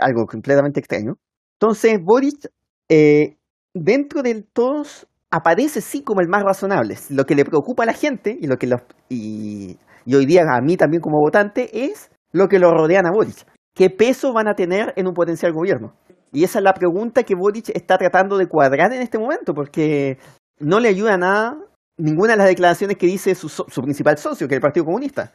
[0.00, 1.14] Algo completamente extraño.
[1.60, 2.48] Entonces, Boric,
[2.88, 3.36] eh,
[3.72, 6.96] dentro de todos, aparece sí como el más razonable.
[7.10, 10.42] Lo que le preocupa a la gente y lo que los, y, y hoy día
[10.50, 13.46] a mí también como votante es lo que lo rodean a Boric.
[13.78, 15.94] ¿Qué peso van a tener en un potencial gobierno?
[16.32, 20.18] Y esa es la pregunta que Boric está tratando de cuadrar en este momento, porque
[20.58, 21.56] no le ayuda nada
[21.96, 25.32] ninguna de las declaraciones que dice su, su principal socio, que es el Partido Comunista.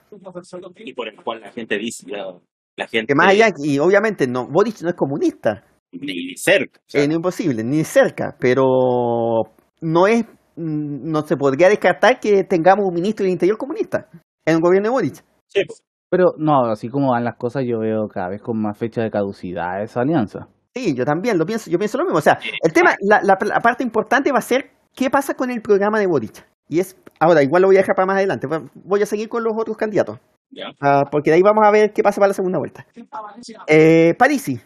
[0.76, 2.38] Y por el cual la gente dice, la,
[2.76, 3.14] la gente...
[3.14, 5.64] Que más allá, y obviamente no, Boric no es comunista.
[5.94, 6.82] Ni cerca.
[6.82, 7.08] O sea.
[7.08, 8.66] no imposible, ni cerca, pero
[9.80, 10.26] no es,
[10.58, 14.10] no se podría descartar que tengamos un ministro del Interior comunista
[14.46, 15.24] en el gobierno de Boric.
[15.48, 15.62] Sí.
[16.14, 19.10] Pero no, así como van las cosas, yo veo cada vez con más fecha de
[19.10, 20.48] caducidad esa alianza.
[20.72, 22.20] Sí, yo también lo pienso, yo pienso lo mismo.
[22.20, 25.50] O sea, el tema, la, la, la, parte importante va a ser qué pasa con
[25.50, 26.46] el programa de Boric.
[26.70, 28.48] Y es, ahora, igual lo voy a dejar para más adelante.
[28.76, 30.20] Voy a seguir con los otros candidatos.
[30.52, 32.86] Uh, porque de ahí vamos a ver qué pasa para la segunda vuelta.
[33.66, 34.62] Eh, Parisi.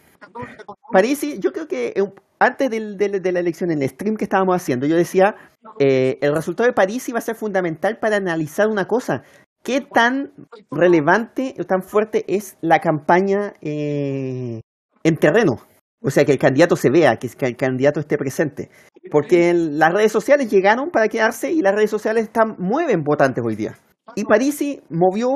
[0.92, 1.94] Parisi, yo creo que
[2.38, 5.34] antes del, del, de la elección, en el stream que estábamos haciendo, yo decía,
[5.78, 9.22] eh, el resultado de Parisi va a ser fundamental para analizar una cosa.
[9.62, 10.32] ¿Qué tan
[10.70, 14.60] relevante o tan fuerte es la campaña eh,
[15.02, 15.58] en terreno?
[16.00, 18.70] O sea, que el candidato se vea, que el candidato esté presente.
[19.10, 23.56] Porque las redes sociales llegaron para quedarse y las redes sociales están, mueven votantes hoy
[23.56, 23.76] día.
[24.14, 25.28] Y Parisi movió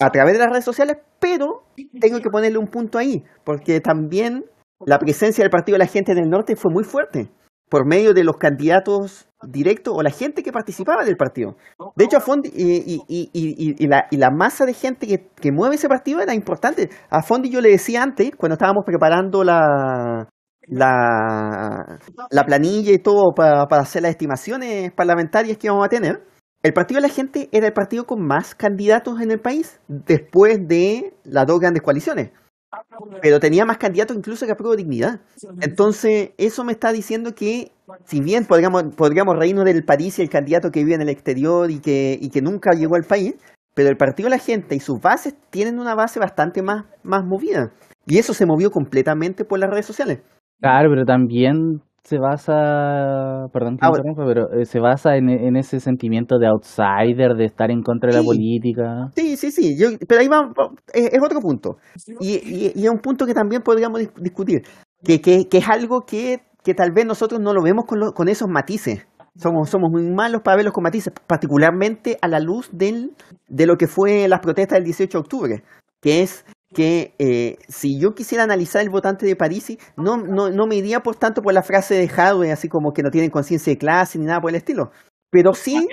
[0.00, 1.64] a través de las redes sociales, pero
[2.00, 4.44] tengo que ponerle un punto ahí, porque también
[4.80, 7.30] la presencia del Partido de la Gente del Norte fue muy fuerte,
[7.68, 11.56] por medio de los candidatos directos o la gente que participaba del partido.
[11.94, 15.76] De hecho, a Fondi y, y, la, y la masa de gente que, que mueve
[15.76, 16.90] ese partido era importante.
[17.10, 20.28] A Fondi yo le decía antes, cuando estábamos preparando la,
[20.66, 21.98] la,
[22.30, 26.24] la planilla y todo para, para hacer las estimaciones parlamentarias que íbamos a tener,
[26.60, 30.58] el Partido de la Gente era el partido con más candidatos en el país después
[30.66, 32.32] de las dos grandes coaliciones.
[33.22, 35.20] Pero tenía más candidatos incluso que a prueba de dignidad.
[35.60, 37.72] Entonces, eso me está diciendo que,
[38.04, 41.70] si bien podríamos, podríamos reírnos del París y el candidato que vive en el exterior
[41.70, 43.34] y que, nunca llegó al país,
[43.74, 47.24] pero el Partido de la Gente y sus bases tienen una base bastante más, más
[47.24, 47.72] movida.
[48.06, 50.20] Y eso se movió completamente por las redes sociales.
[50.60, 55.78] Claro, pero también se basa, perdón que ah, pero eh, se basa en, en, ese
[55.80, 58.84] sentimiento de outsider, de estar en contra de sí, la política.
[59.14, 60.50] Sí, sí, sí, Yo, pero ahí va,
[60.92, 61.76] es, es otro punto.
[62.20, 64.62] Y, y, y, es un punto que también podríamos discutir,
[65.04, 68.12] que, que, que es algo que, que, tal vez nosotros no lo vemos con, lo,
[68.12, 69.06] con esos matices.
[69.36, 73.12] Somos, somos muy malos para verlos con matices, particularmente a la luz del,
[73.48, 75.62] de lo que fue las protestas del 18 de octubre,
[76.00, 76.44] que es
[76.74, 81.00] que eh, si yo quisiera analizar el votante de Parisi, no, no, no me iría
[81.00, 84.18] por tanto por la frase de Hadwe, así como que no tienen conciencia de clase
[84.18, 84.90] ni nada por el estilo.
[85.30, 85.86] Pero sí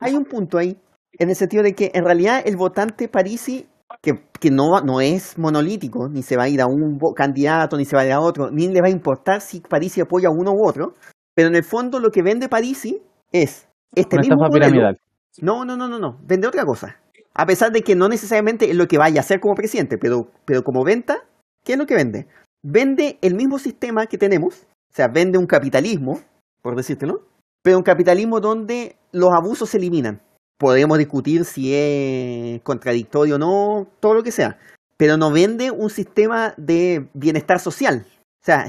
[0.00, 0.76] hay un punto ahí,
[1.18, 3.66] en el sentido de que en realidad el votante Parisi,
[4.02, 7.84] que, que no, no es monolítico, ni se va a ir a un candidato, ni
[7.84, 10.32] se va a ir a otro, ni le va a importar si Parisi apoya a
[10.32, 10.94] uno u otro,
[11.34, 13.00] Pero en el fondo lo que vende Parisi
[13.30, 14.52] es este Una mismo modelo.
[14.54, 14.98] piramidal.
[15.42, 16.18] No, no, no, no, no.
[16.22, 16.96] Vende otra cosa.
[17.38, 20.30] A pesar de que no necesariamente es lo que vaya a hacer como presidente, pero,
[20.46, 21.18] pero como venta,
[21.64, 22.26] ¿qué es lo que vende?
[22.62, 26.20] Vende el mismo sistema que tenemos, o sea, vende un capitalismo,
[26.62, 27.26] por decírtelo,
[27.62, 30.22] pero un capitalismo donde los abusos se eliminan.
[30.58, 34.58] Podemos discutir si es contradictorio o no, todo lo que sea,
[34.96, 38.06] pero no vende un sistema de bienestar social.
[38.40, 38.64] O sea,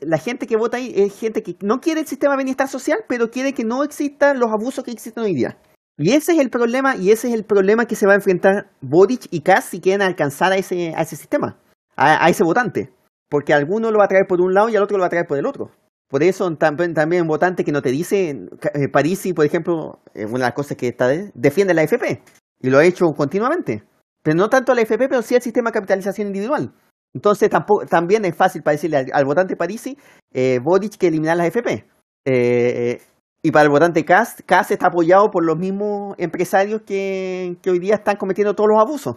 [0.00, 2.98] la gente que vota ahí es gente que no quiere el sistema de bienestar social,
[3.06, 5.56] pero quiere que no existan los abusos que existen hoy día.
[5.98, 8.70] Y ese es el problema, y ese es el problema que se va a enfrentar
[8.80, 11.58] Boric y Kass si quieren alcanzar a ese, a ese sistema,
[11.96, 12.92] a, ese votante.
[13.28, 15.10] Porque alguno lo va a traer por un lado y al otro lo va a
[15.10, 15.72] traer por el otro.
[16.08, 20.24] Por eso también, también un votante que no te dice, eh, Parisi, por ejemplo, eh,
[20.24, 22.22] una de las cosas que está de- defiende la FP,
[22.60, 23.82] y lo ha hecho continuamente.
[24.22, 26.72] Pero no tanto la FP, pero sí al sistema de capitalización individual.
[27.12, 29.98] Entonces tampoco, también es fácil para decirle al, votante Parisi,
[30.32, 31.86] eh, Boric que eliminar las FP.
[32.24, 33.00] Eh,
[33.42, 37.78] y para el votante Kass, Kass está apoyado por los mismos empresarios que, que hoy
[37.78, 39.16] día están cometiendo todos los abusos.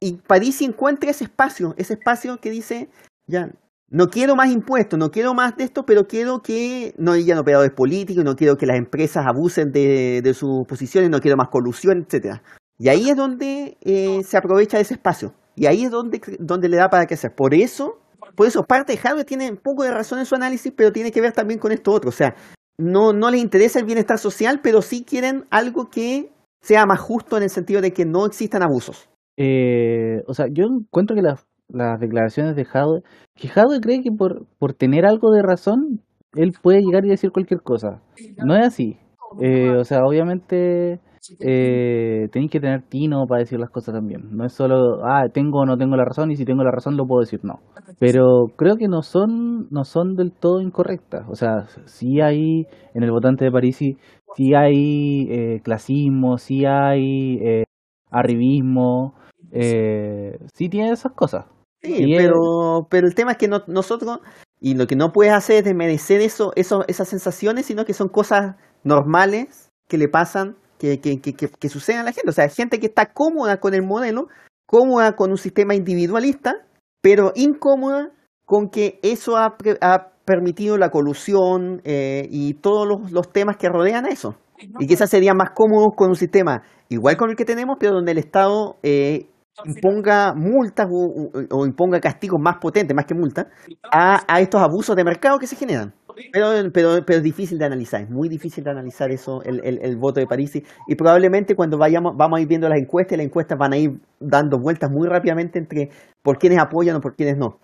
[0.00, 2.88] Y Parisi encuentra ese espacio, ese espacio que dice,
[3.26, 3.50] ya,
[3.88, 7.72] no quiero más impuestos, no quiero más de esto, pero quiero que no hayan operadores
[7.72, 12.04] políticos, no quiero que las empresas abusen de, de sus posiciones, no quiero más colusión,
[12.06, 12.42] etcétera.
[12.78, 15.32] Y ahí es donde eh, se aprovecha ese espacio.
[15.54, 17.34] Y ahí es donde, donde le da para crecer.
[17.34, 17.98] Por eso,
[18.34, 21.10] por eso parte de Harvard tiene un poco de razón en su análisis, pero tiene
[21.10, 22.10] que ver también con esto otro.
[22.10, 22.34] O sea,
[22.78, 27.36] no, no les interesa el bienestar social, pero sí quieren algo que sea más justo
[27.36, 29.08] en el sentido de que no existan abusos.
[29.36, 33.02] Eh, o sea, yo encuentro que las, las declaraciones de Jadwe,
[33.34, 36.00] que Jadwe cree que por, por tener algo de razón,
[36.34, 38.02] él puede llegar y decir cualquier cosa.
[38.44, 38.98] No es así.
[39.40, 41.00] Eh, o sea, obviamente
[41.40, 44.28] eh, tenéis que tener tino para decir las cosas también.
[44.36, 46.96] No es solo, ah, tengo o no tengo la razón y si tengo la razón
[46.96, 47.60] lo puedo decir, no.
[47.98, 51.26] Pero creo que no son, no son del todo incorrectas.
[51.28, 53.96] O sea, sí hay en el votante de Parisi,
[54.36, 57.64] sí hay eh, clasismo, sí hay eh,
[58.10, 59.14] arribismo,
[59.52, 61.46] eh, sí tiene esas cosas.
[61.82, 64.20] Sí, él- pero, pero el tema es que no- nosotros,
[64.60, 68.08] y lo que no puedes hacer es desmerecer eso, eso, esas sensaciones, sino que son
[68.08, 72.28] cosas normales que le pasan, que, que, que, que, a la gente.
[72.28, 74.28] O sea, gente que está cómoda con el modelo,
[74.66, 76.54] cómoda con un sistema individualista,
[77.02, 78.10] pero incómoda
[78.44, 83.68] con que eso ha, ha permitido la colusión eh, y todos los, los temas que
[83.68, 84.36] rodean eso.
[84.78, 88.12] Y quizás serían más cómodos con un sistema igual con el que tenemos, pero donde
[88.12, 89.26] el Estado eh,
[89.64, 93.46] imponga multas o, o- o imponga castigos más potentes, más que multas,
[93.90, 95.92] a, a estos abusos de mercado que se generan.
[96.32, 99.78] Pero, pero, pero es difícil de analizar, es muy difícil de analizar eso, el, el,
[99.82, 100.52] el voto de París.
[100.86, 103.90] Y probablemente cuando vayamos, vamos a ir viendo las encuestas, las encuestas van a ir
[104.18, 105.90] dando vueltas muy rápidamente entre
[106.22, 107.58] por quienes apoyan o por quienes no.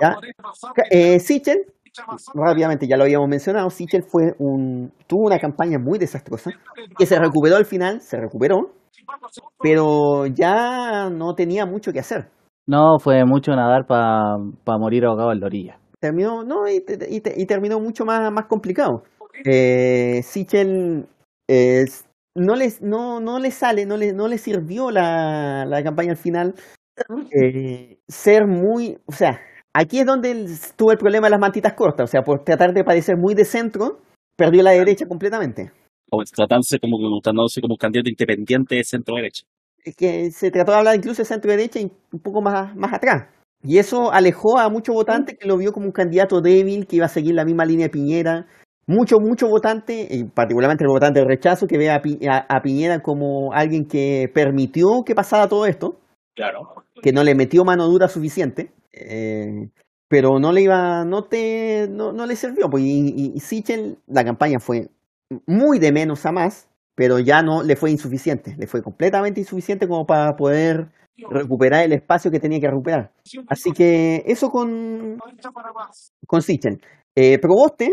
[0.00, 0.16] ¿Ya?
[0.90, 1.66] Eh, Sichel,
[2.34, 6.50] rápidamente, ya lo habíamos mencionado, Sichel fue un, tuvo una campaña muy desastrosa,
[6.98, 8.72] que se recuperó al final, se recuperó,
[9.60, 12.28] pero ya no tenía mucho que hacer.
[12.66, 15.81] No, fue mucho nadar para morir ahogado en la orilla.
[16.02, 19.04] Terminó, no, y, y y terminó mucho más, más complicado.
[19.44, 21.06] Eh, Sichel
[21.48, 21.84] eh,
[22.34, 26.16] no, les, no, no le sale, no le, no le sirvió la, la campaña al
[26.16, 26.56] final
[27.30, 29.40] eh, ser muy, o sea,
[29.72, 32.82] aquí es donde tuvo el problema de las mantitas cortas, o sea, por tratar de
[32.82, 34.00] parecer muy de centro,
[34.36, 35.70] perdió la derecha completamente.
[36.10, 39.44] O tratándose como, tratándose como candidato independiente de centro derecha.
[39.84, 42.92] Es que se trató de hablar incluso de centro derecha y un poco más, más
[42.92, 43.28] atrás.
[43.64, 47.06] Y eso alejó a muchos votantes que lo vio como un candidato débil, que iba
[47.06, 48.46] a seguir la misma línea de Piñera.
[48.86, 52.62] Muchos, muchos votantes, y particularmente el votante de rechazo, que ve a, Pi- a- a
[52.62, 56.00] Piñera como alguien que permitió que pasara todo esto,
[56.34, 56.84] Claro.
[57.00, 59.68] que no le metió mano dura suficiente, eh,
[60.08, 62.68] pero no le iba, no te, no, no le sirvió.
[62.68, 64.88] Pues, y, y, y Sichel, la campaña fue
[65.46, 69.86] muy de menos a más, pero ya no le fue insuficiente, le fue completamente insuficiente
[69.86, 70.88] como para poder
[71.30, 73.10] recuperar el espacio que tenía que recuperar.
[73.48, 75.18] Así que eso con,
[76.26, 76.40] con.
[77.14, 77.90] Eh, Proboste,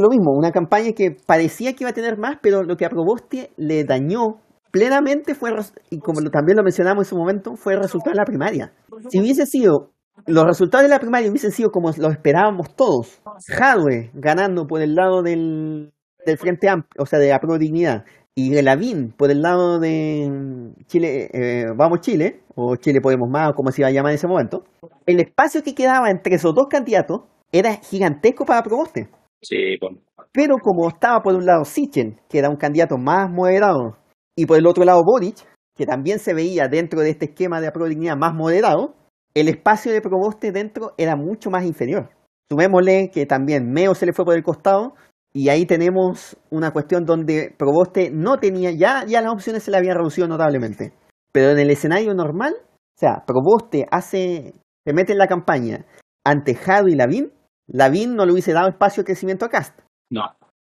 [0.00, 2.88] lo mismo, una campaña que parecía que iba a tener más, pero lo que a
[2.90, 5.50] Proboste le dañó plenamente fue,
[5.90, 8.72] y como lo- también lo mencionamos en su momento, fue el resultado de la primaria.
[9.10, 9.90] Si hubiese sido,
[10.26, 14.94] los resultados de la primaria hubiesen sido como lo esperábamos todos, Jadwe ganando por el
[14.94, 15.92] lado del,
[16.24, 18.04] del Frente Amplio, o sea, de la Pro Dignidad,
[18.34, 23.54] y Lavín por el lado de Chile, eh, Vamos Chile, o Chile Podemos Más, o
[23.54, 24.64] como se iba a llamar en ese momento,
[25.06, 27.22] el espacio que quedaba entre esos dos candidatos
[27.52, 29.08] era gigantesco para Proboste.
[29.42, 29.98] Sí, bueno.
[30.32, 33.98] Pero como estaba por un lado Sichel, que era un candidato más moderado,
[34.34, 35.36] y por el otro lado Boric,
[35.76, 38.94] que también se veía dentro de este esquema de dignidad más moderado,
[39.34, 42.10] el espacio de Proboste dentro era mucho más inferior.
[42.50, 44.94] Sumémosle que también Meo se le fue por el costado,
[45.34, 49.78] Y ahí tenemos una cuestión donde Proboste no tenía, ya, ya las opciones se le
[49.78, 50.92] habían reducido notablemente.
[51.32, 54.52] Pero en el escenario normal, o sea, Proboste hace,
[54.84, 55.86] se mete en la campaña
[56.24, 57.32] ante Jado y Lavín,
[57.66, 59.80] Lavín no le hubiese dado espacio de crecimiento a Cast.
[60.10, 60.22] No.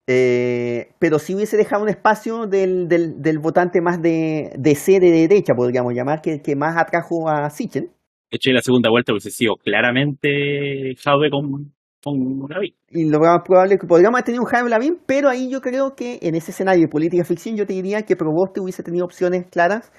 [0.08, 5.00] Eh, pero si hubiese dejado un espacio del, del, del votante más de, de C
[5.00, 7.92] de derecha, podríamos llamar, que, que más atrajo a Sichel.
[8.32, 11.75] De hecho, en la segunda vuelta hubiese sido claramente Jaude con,
[12.06, 12.74] con Lavín.
[12.90, 15.60] Y lo más probable es que podríamos haber tenido un Jaime Lavín, pero ahí yo
[15.60, 19.06] creo que en ese escenario de política ficción yo te diría que Proboste hubiese tenido
[19.06, 19.92] opciones claras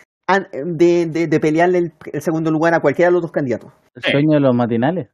[0.53, 3.73] de, de, de pelearle el, el segundo lugar a cualquiera de los dos candidatos.
[3.95, 4.11] El Sí.
[4.13, 5.09] sueño de los matinales.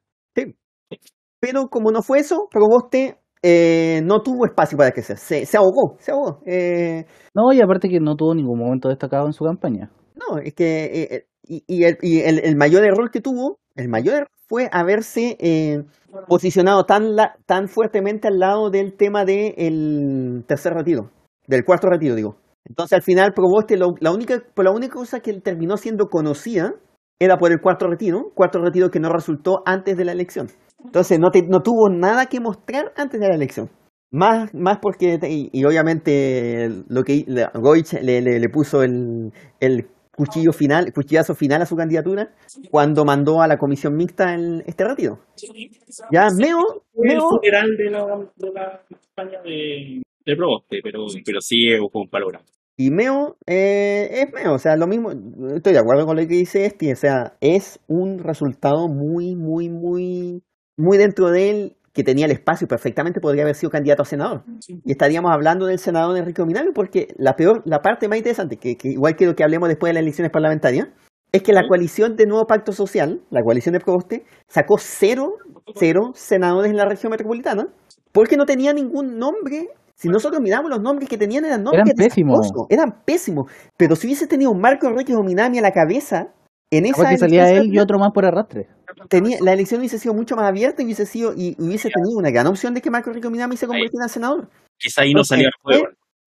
[1.40, 5.16] Pero como no fue eso, Proboste eh, no tuvo espacio para crecer.
[5.18, 6.40] Se, se ahogó, se ahogó.
[6.46, 9.90] Eh, No, y aparte que no tuvo ningún momento destacado en su campaña.
[10.14, 10.84] no, es que.
[10.84, 14.28] eh, eh, y y, el, y el- el mayor error que tuvo, el mayor error
[14.46, 15.82] fue haberse eh,
[16.28, 21.10] posicionado tan, la- tan fuertemente al lado del tema del tercer retiro,
[21.46, 22.36] del cuarto retiro, digo.
[22.64, 26.74] Entonces al final Proboste, lo- la, única, la única cosa que terminó siendo conocida
[27.18, 30.48] era por el cuarto retiro, cuarto retiro que no resultó antes de la elección.
[30.84, 33.70] Entonces no, te- no tuvo nada que mostrar antes de la elección.
[34.10, 35.18] Más, más porque,
[35.52, 41.62] y, obviamente lo que Goich le, le, le puso el, el cuchillo final, cuchillazo final
[41.62, 42.30] a su candidatura
[42.70, 45.18] cuando mandó a la comisión mixta el, este retiro.
[46.10, 46.58] Ya, Meo,
[47.02, 48.06] el funeral de la,
[48.36, 48.82] de la
[49.16, 51.56] campaña de, de Proboste, pero, pero sí
[51.90, 52.38] fue un valor.
[52.76, 55.10] y Meo eh, es Meo, o sea, lo mismo,
[55.54, 59.68] estoy de acuerdo con lo que dice este, o sea, es un resultado muy, muy,
[59.68, 60.42] muy,
[60.76, 64.44] muy dentro de él que tenía el espacio, perfectamente podría haber sido candidato a senador.
[64.66, 68.76] Y estaríamos hablando del senador Enrique Ominami porque la peor, la parte más interesante, que,
[68.76, 70.88] que igual quiero que hablemos después de las elecciones parlamentarias,
[71.32, 75.34] es que la coalición de Nuevo Pacto Social, la coalición de Proboste, sacó cero,
[75.74, 77.68] cero senadores en la región metropolitana
[78.12, 79.68] porque no tenía ningún nombre.
[79.94, 82.50] Si nosotros miramos los nombres que tenían eran nombres Eran pésimos.
[82.68, 83.50] eran pésimos.
[83.76, 86.34] Pero si hubiese tenido un Marco Enrique Ominami a la cabeza,
[86.70, 88.68] en esa Porque salía él y otro más por arrastre.
[89.08, 92.30] Tenía, la elección hubiese sido mucho más abierta y hubiese sido y hubiese tenido una
[92.30, 94.48] gran opción de que Marco Enrique Minami se convirtiera en senador.
[94.78, 95.84] Quizá ahí no salió el juego.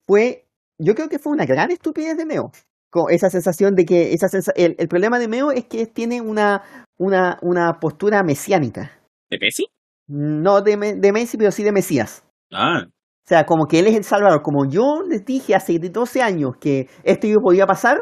[0.08, 0.46] Fue,
[0.80, 2.52] yo creo que fue una gran estupidez de Meo.
[2.90, 6.22] Con esa sensación de que esa sensa- el, el problema de Meo es que tiene
[6.22, 6.64] una,
[6.98, 8.92] una, una postura mesiánica.
[9.30, 9.66] ¿De Messi?
[10.08, 12.24] No de, de Messi, pero sí de Mesías.
[12.52, 14.42] Ah, O sea, como que él es el Salvador.
[14.44, 17.98] Como yo les dije hace 12 años que esto iba- podía pasar,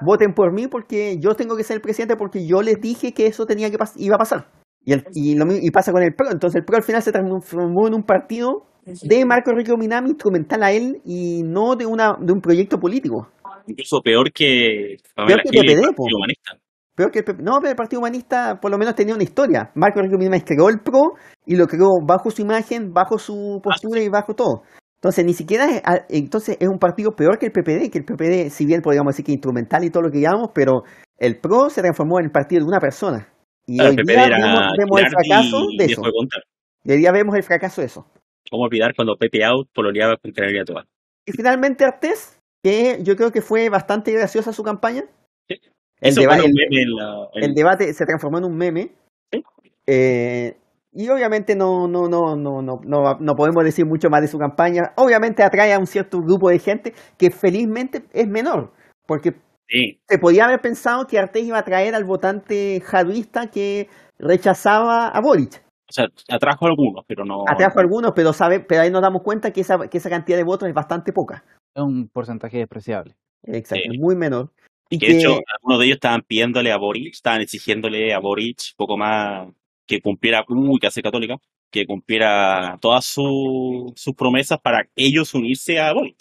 [0.00, 3.26] voten por mí porque yo tengo que ser el presidente porque yo les dije que
[3.26, 4.48] eso tenía que iba a pasar.
[4.84, 6.30] Y, el- y, lo y pasa con el PRO.
[6.30, 10.62] Entonces el PRO al final se transformó en un partido de Marco Enrique Minami instrumental
[10.62, 13.28] a él y no de, una, de un proyecto político.
[13.66, 16.16] incluso peor que Pamela que el PPD, Partido.
[16.16, 16.52] Humanista.
[16.94, 19.70] Peor que el, P- no, pero el Partido Humanista por lo menos tenía una historia.
[19.74, 21.14] Marco Enrique Minami creó el PRO
[21.44, 24.62] y lo creó bajo su imagen, bajo su postura y bajo todo.
[25.06, 28.04] Entonces, ni siquiera es, a- entonces es un partido peor que el PPD, que el
[28.04, 30.82] PPD, si bien podríamos decir que instrumental y todo lo que llamamos, pero
[31.16, 33.28] el PRO se transformó en el partido de una persona.
[33.68, 36.02] Y Claro, hoy el día vemos, vemos el fracaso y de eso.
[36.84, 38.06] Y hoy día vemos el fracaso de eso.
[38.50, 40.84] ¿Cómo olvidar cuando Pepe Out pololeaba con Canaria Toa?
[41.24, 45.04] Y finalmente Artés, que yo creo que fue bastante graciosa su campaña.
[45.48, 45.56] Sí.
[46.00, 48.90] El debate se transformó en un meme.
[49.32, 49.42] Sí.
[49.86, 50.56] Eh,
[50.96, 54.38] y obviamente no, no, no, no, no, no, no podemos decir mucho más de su
[54.38, 54.92] campaña.
[54.96, 58.72] Obviamente atrae a un cierto grupo de gente que felizmente es menor.
[59.06, 59.34] Porque
[59.68, 63.88] Sí, se podía haber pensado que Artés iba a atraer al votante jaduista que
[64.18, 65.62] rechazaba a Boric.
[65.88, 67.42] o sea, atrajo a algunos, pero no.
[67.48, 70.38] Atrajo a algunos, pero sabe, pero ahí nos damos cuenta que esa, que esa cantidad
[70.38, 71.44] de votos es bastante poca.
[71.74, 73.16] Es un porcentaje despreciable.
[73.42, 73.98] Exacto, Sí.
[73.98, 74.50] muy menor.
[74.88, 78.58] Y Que de hecho, algunos de ellos estaban pidiéndole a Boric, estaban exigiéndole a Boric
[78.76, 79.48] poco más
[79.86, 81.36] que cumpliera, uy, que hace católica,
[81.70, 86.16] que cumpliera todas su- sus promesas para ellos unirse a Boric.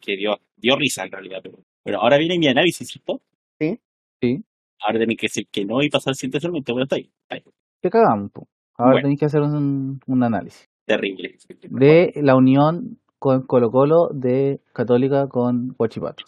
[0.00, 1.38] Que dio, dio risa en realidad.
[1.42, 3.20] Pero, pero ahora viene mi análisis, ¿cierto?
[3.58, 3.78] Sí.
[4.20, 4.44] Sí.
[4.80, 7.10] Ahora tenéis que decir que no y pasar sin segmento, pero está ahí.
[7.22, 7.42] está ahí.
[7.82, 8.30] ¿Qué cagamos?
[8.32, 8.46] po?
[8.76, 9.04] Ahora Bueno.
[9.04, 11.36] tenéis que hacer un, un análisis Terrible.
[11.70, 16.24] de la unión con Colo Colo de Católica con Huachipato.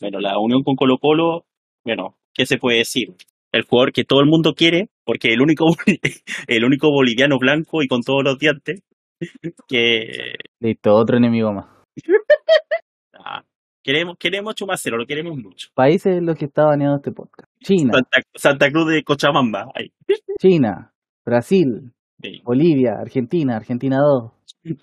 [0.00, 1.44] Bueno, la unión con Colo Colo,
[1.84, 3.14] bueno, ¿qué se puede decir?
[3.52, 5.66] El jugador que todo el mundo quiere, porque el único,
[6.46, 8.82] el único boliviano blanco y con todos los dientes,
[9.68, 11.66] que Listo, otro enemigo más.
[13.18, 13.42] ah,
[13.82, 15.68] queremos, queremos Chumacero, lo queremos mucho.
[15.74, 17.50] Países en los que está baneado este podcast.
[17.62, 19.92] China, Santa, Santa Cruz de Cochabamba, ahí,
[20.40, 20.92] China,
[21.24, 21.92] Brasil,
[22.22, 22.40] sí.
[22.44, 24.32] Bolivia, Argentina, Argentina 2.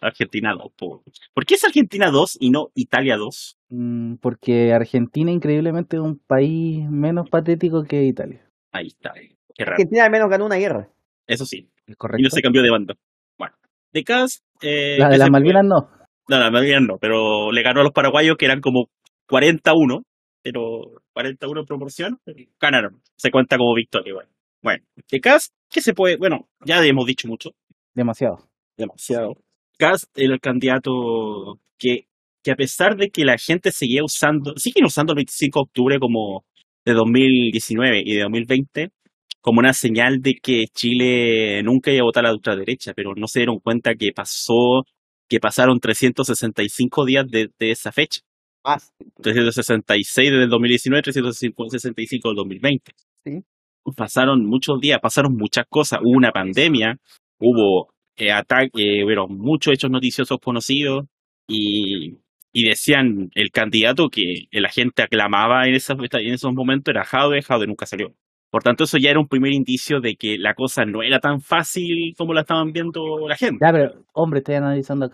[0.01, 0.71] Argentina 2.
[0.77, 1.01] ¿Por,
[1.33, 3.57] ¿por qué es Argentina 2 y no Italia 2?
[3.69, 8.46] Mm, porque Argentina increíblemente es un país menos patético que Italia.
[8.71, 9.73] Ahí está, eh, qué raro.
[9.75, 10.89] Argentina al menos ganó una guerra.
[11.25, 12.23] Eso sí, ¿Es y correcto?
[12.23, 12.95] no se cambió de banda.
[13.37, 13.55] Bueno,
[13.93, 15.89] de Cas, eh, La ¿qué de las Malvinas no.
[16.29, 18.87] No, la mayoría no, pero le ganó a los paraguayos que eran como
[19.27, 20.01] 41,
[20.41, 20.61] pero
[21.13, 22.19] 41 en proporción,
[22.59, 23.01] ganaron.
[23.15, 24.27] Se cuenta como victoria igual.
[24.61, 26.17] Bueno, de Cast, ¿qué se puede?
[26.17, 27.51] Bueno, ya hemos dicho mucho,
[27.93, 28.37] Demasiado.
[28.77, 29.35] demasiado.
[29.77, 32.07] Cast era el candidato que,
[32.43, 35.99] que a pesar de que la gente seguía usando, siguen usando el 25 de octubre
[35.99, 36.43] como
[36.87, 38.89] de 2019 y de 2020
[39.41, 43.27] como una señal de que Chile nunca iba a votar a la ultraderecha, pero no
[43.27, 44.83] se dieron cuenta que pasó,
[45.29, 48.21] que pasaron 365 días de, de esa fecha.
[48.63, 48.91] Más.
[49.21, 52.91] 366 desde el 2019, 365 del 2020.
[53.23, 53.31] Sí.
[53.95, 55.99] Pasaron muchos días, pasaron muchas cosas.
[56.03, 56.97] Hubo una pandemia,
[57.39, 61.05] hubo eh, ataques, bueno, muchos hechos noticiosos conocidos
[61.47, 62.17] y,
[62.57, 67.43] y decían el candidato que la gente aclamaba en, esas, en esos momentos era Jaude,
[67.43, 68.15] Jaude nunca salió.
[68.49, 71.39] Por tanto, eso ya era un primer indicio de que la cosa no era tan
[71.39, 73.63] fácil como la estaban viendo la gente.
[73.63, 75.07] Ya, pero, hombre, estoy analizando.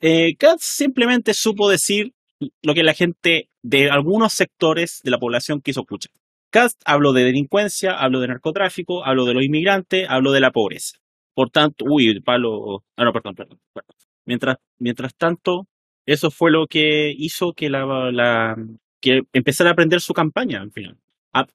[0.00, 2.12] Eh, Katz simplemente supo decir
[2.60, 6.10] lo que la gente de algunos sectores de la población quiso escuchar.
[6.50, 10.98] Cast habló de delincuencia, habló de narcotráfico, habló de los inmigrantes, habló de la pobreza.
[11.34, 12.82] Por tanto, uy, palo.
[12.96, 13.60] Ah, no, perdón, perdón.
[13.72, 13.94] perdón.
[14.24, 15.68] Mientras, mientras tanto,
[16.06, 18.56] eso fue lo que hizo que la,
[19.00, 20.96] que empezara a aprender su campaña al final.
[21.32, 21.46] A,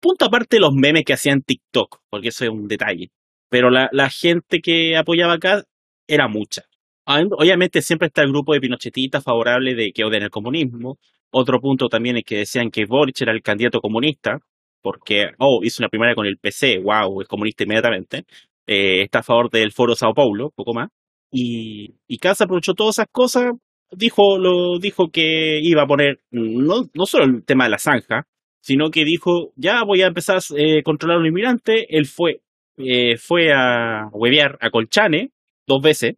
[0.00, 3.10] punto aparte de los memes que hacían TikTok, porque eso es un detalle.
[3.48, 5.64] Pero la, la gente que apoyaba acá
[6.06, 6.64] era mucha.
[7.06, 10.98] Obviamente siempre está el grupo de pinochetistas favorable de que odian el comunismo.
[11.30, 14.38] Otro punto también es que decían que Boric era el candidato comunista,
[14.82, 18.24] porque, oh, hizo una primaria con el PC, wow, es comunista inmediatamente.
[18.66, 20.88] Eh, está a favor del Foro Sao Paulo, poco más.
[21.30, 23.52] Y, y Casa aprovechó todas esas cosas,
[23.92, 28.26] dijo, lo, dijo que iba a poner no, no solo el tema de la zanja,
[28.60, 31.86] sino que dijo, ya voy a empezar a eh, controlar a un inmigrante.
[31.96, 32.40] Él fue,
[32.76, 35.30] eh, fue a huevear a Colchane
[35.66, 36.16] dos veces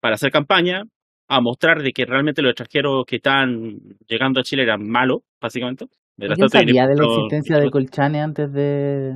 [0.00, 0.84] para hacer campaña,
[1.28, 5.86] a mostrar de que realmente los extranjeros que están llegando a Chile eran malos, básicamente.
[6.16, 9.14] ¿Quién sabía de la existencia de Colchane antes de,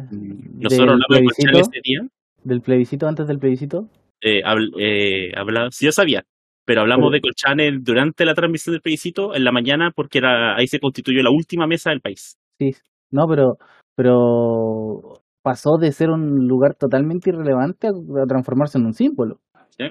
[0.55, 2.01] Nosotros hablamos de Colchane ese día.
[2.45, 3.89] ¿Del plebiscito antes del plebiscito?
[4.21, 5.33] Eh, habl eh,
[5.71, 6.25] sí, yo sabía,
[6.65, 10.67] pero hablamos de Colchane durante la transmisión del plebiscito en la mañana porque era ahí
[10.67, 12.37] se constituyó la última mesa del país.
[12.59, 12.71] Sí.
[13.11, 13.57] No, pero,
[13.97, 19.41] pero pasó de ser un lugar totalmente irrelevante a, a transformarse en un símbolo.
[19.71, 19.85] ¿sí?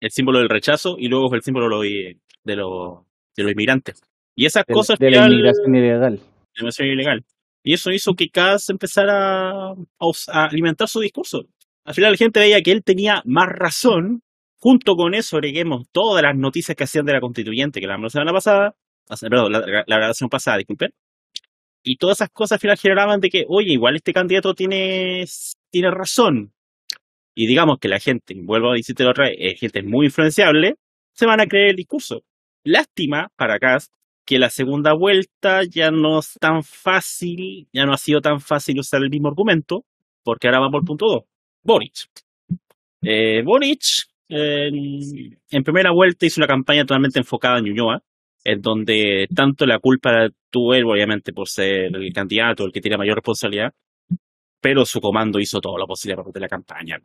[0.00, 3.04] El símbolo del rechazo y luego el símbolo de los, de los,
[3.36, 4.00] de los inmigrantes.
[4.36, 6.16] Y esas De, cosas de la al inmigración ilegal.
[6.18, 6.22] de
[6.56, 7.24] inmigración ilegal.
[7.64, 11.42] Y eso hizo que Kass empezara a alimentar su discurso.
[11.84, 14.22] Al final la gente veía que él tenía más razón.
[14.60, 18.08] Junto con eso agreguemos todas las noticias que hacían de la constituyente, que la la
[18.10, 18.74] semana pasada,
[19.20, 20.92] perdón, la, grabación pasada, disculpen.
[21.82, 25.24] Y todas esas cosas al final generaban de que, oye, igual este candidato tiene,
[25.70, 26.52] tiene razón.
[27.34, 30.74] Y digamos que la gente, vuelvo a decirte otra vez, es gente muy influenciable,
[31.12, 32.22] se van a creer el discurso.
[32.64, 33.90] Lástima para Kass
[34.28, 38.78] que la segunda vuelta ya no es tan fácil, ya no ha sido tan fácil
[38.78, 39.86] usar el mismo argumento,
[40.22, 41.22] porque ahora vamos al punto 2.
[41.62, 41.94] Boric.
[43.00, 43.80] Eh, Boric,
[44.28, 44.70] eh,
[45.50, 48.02] en primera vuelta hizo una campaña totalmente enfocada en Ñuñoa,
[48.44, 52.96] en donde tanto la culpa tuvo él, obviamente, por ser el candidato, el que tiene
[52.96, 53.72] mayor responsabilidad,
[54.60, 56.98] pero su comando hizo todo lo posible para perder la campaña.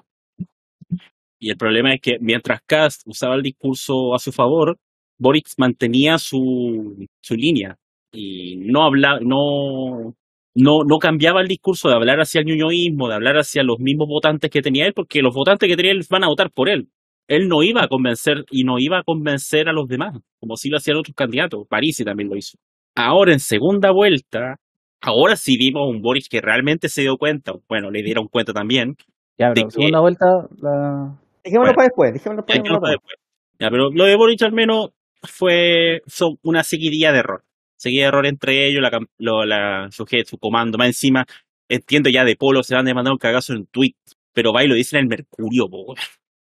[1.39, 4.77] Y el problema es que mientras Cast usaba el discurso a su favor,
[5.17, 7.77] Boric mantenía su, su línea
[8.13, 10.15] y no hablaba, no,
[10.55, 14.07] no, no cambiaba el discurso de hablar hacia el ñoñoísmo, de hablar hacia los mismos
[14.07, 16.89] votantes que tenía él, porque los votantes que tenía él van a votar por él.
[17.27, 20.69] Él no iba a convencer y no iba a convencer a los demás, como si
[20.69, 21.65] lo hacían otros candidatos.
[21.69, 22.57] Parisi también lo hizo.
[22.95, 24.57] Ahora en segunda vuelta,
[25.01, 28.95] ahora sí vimos un Boric que realmente se dio cuenta, bueno, le dieron cuenta también,
[29.37, 30.25] Ya, de pero que- segunda vuelta,
[30.61, 31.19] la...
[31.43, 31.75] Dejémoslo Bueno.
[31.75, 33.15] para después, dejémoslo para no después.
[33.59, 34.89] Ya, pero lo de Boric al menos
[35.23, 37.43] fue son una seguidilla de error.
[37.75, 40.77] Seguida de error entre ellos, la, lo- la, su, jefe, su comando.
[40.77, 41.25] Más encima,
[41.67, 43.95] entiendo ya de Polo se van a mandar un cagazo en tweet,
[44.33, 45.95] pero va y lo dicen en el Mercurio, po.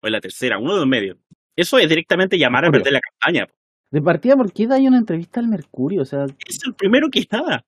[0.04, 1.18] O en la tercera, uno de los medios.
[1.56, 3.48] Eso es directamente llamar a perder la campaña.
[3.92, 6.02] De partida, ¿por qué da una entrevista al Mercurio?
[6.02, 7.64] O sea, Es el primero que nada.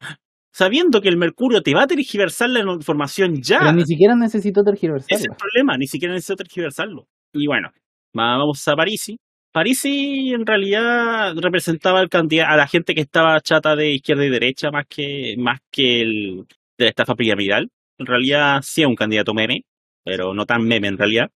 [0.52, 3.60] Sabiendo que el Mercurio te va a tergiversar la información ya.
[3.60, 7.08] pero ni siquiera necesitó Ese es el problema, ni siquiera necesito tergiversarlo.
[7.34, 7.72] Y bueno,
[8.18, 9.18] va- vamos a Parisi.
[9.52, 14.30] Parisi en realidad representaba al candidato, a la gente que estaba chata de izquierda y
[14.30, 16.46] derecha más que, más que el
[16.78, 17.70] de la estafa piramidal.
[17.98, 19.62] En realidad sí es un candidato meme,
[20.04, 21.30] pero no tan meme en realidad.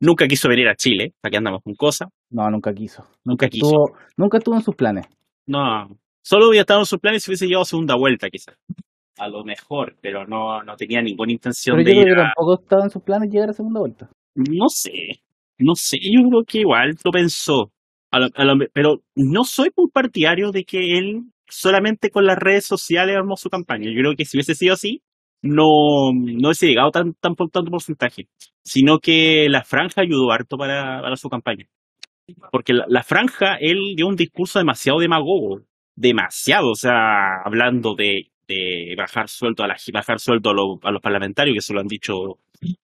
[0.00, 2.08] Nunca quiso venir a Chile, aquí andamos con cosas.
[2.30, 3.06] No, nunca quiso.
[3.24, 3.66] Nunca quiso.
[3.66, 5.06] Estuvo, nunca estuvo en sus planes.
[5.46, 5.88] No,
[6.22, 8.56] solo hubiera estado en sus planes si hubiese llevado segunda vuelta quizás.
[9.18, 12.22] A lo mejor, pero no, no tenía ninguna intención Pero de yo creo ir que
[12.22, 12.24] a...
[12.34, 14.08] tampoco estaba en sus planes llegar a segunda vuelta.
[14.34, 15.20] No sé,
[15.58, 17.70] no sé, yo creo que igual lo pensó.
[18.10, 22.38] A lo- a lo- pero no soy muy partidario de que él solamente con las
[22.38, 23.90] redes sociales armó su campaña.
[23.90, 25.02] Yo creo que si hubiese sido así,
[25.42, 28.28] no, no hubiese llegado tan, tan por tanto porcentaje,
[28.62, 31.66] sino que la franja ayudó harto para, para su campaña.
[32.52, 35.62] Porque la, franja, él dio un discurso demasiado demagogo,
[35.96, 41.54] demasiado, o sea, hablando de, de bajar sueldo a la, bajar sueldo a, los- parlamentarios,
[41.54, 42.38] que eso lo han dicho,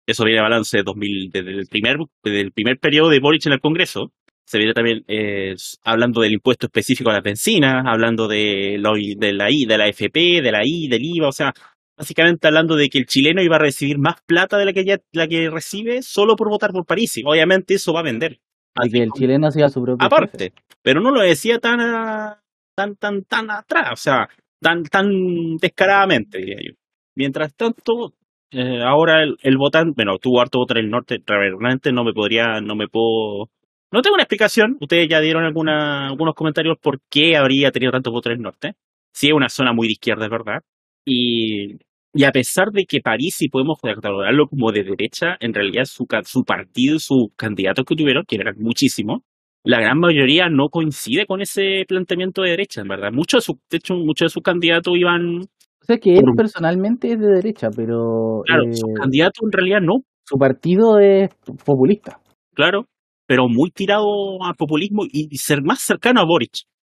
[0.05, 3.45] eso viene a balance de 2000, desde el primer, desde el primer periodo de Boric
[3.45, 4.11] en el Congreso.
[4.47, 9.33] Se viene también eh, hablando del impuesto específico a las bencinas, hablando de, lo, de
[9.33, 11.51] la I, de la FP, de la I, del IVA, o sea,
[11.97, 14.99] básicamente hablando de que el chileno iba a recibir más plata de la que ya,
[15.13, 17.17] la que recibe solo por votar por París.
[17.17, 18.39] Y obviamente eso va a vender.
[18.83, 22.41] Y que el chileno sea su propio aparte, pero no lo decía tan a-
[22.75, 24.27] tan tan tan atrás, o sea,
[24.61, 26.73] tan tan descaradamente, diría yo.
[27.15, 28.13] Mientras tanto,
[28.51, 32.11] eh, ahora el, el votante, bueno, tuvo harto votar en el norte, realmente no me
[32.11, 33.49] podría, no me puedo,
[33.91, 34.75] no tengo una explicación.
[34.81, 38.73] Ustedes ya dieron alguna, algunos comentarios por qué habría tenido tantos votos en el norte.
[39.13, 40.61] Sí, es una zona muy de izquierda, es verdad.
[41.05, 41.77] Y,
[42.15, 46.05] y a pesar de que París, si podemos catalogarlo como de derecha, en realidad su,
[46.25, 49.19] su partido y sus candidatos que tuvieron, que eran muchísimos,
[49.63, 53.11] la gran mayoría no coincide con ese planteamiento de derecha, en verdad.
[53.11, 56.35] Muchos de sus, de hecho, muchos de sus candidatos iban, O sea que él Por-
[56.35, 61.29] personalmente es de derecha, pero claro, eh, sus candidatos en realidad no, su partido es
[61.65, 62.19] populista.
[62.53, 62.85] claro,
[63.27, 64.05] pero muy tirado
[64.43, 66.53] a populismo y y ser más cercano a Boric.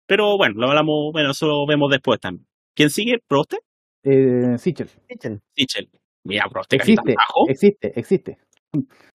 [0.07, 2.47] Pero bueno, lo hablamos, bueno, eso lo vemos después también.
[2.75, 3.19] ¿Quién sigue?
[3.29, 3.59] ¿Proste?
[4.09, 4.89] Eh, Sichel.
[5.09, 5.41] Echen.
[5.57, 5.89] Sichel.
[6.25, 7.49] Mira, Proste cae tan Existe, bajo.
[7.49, 8.39] existe, existe.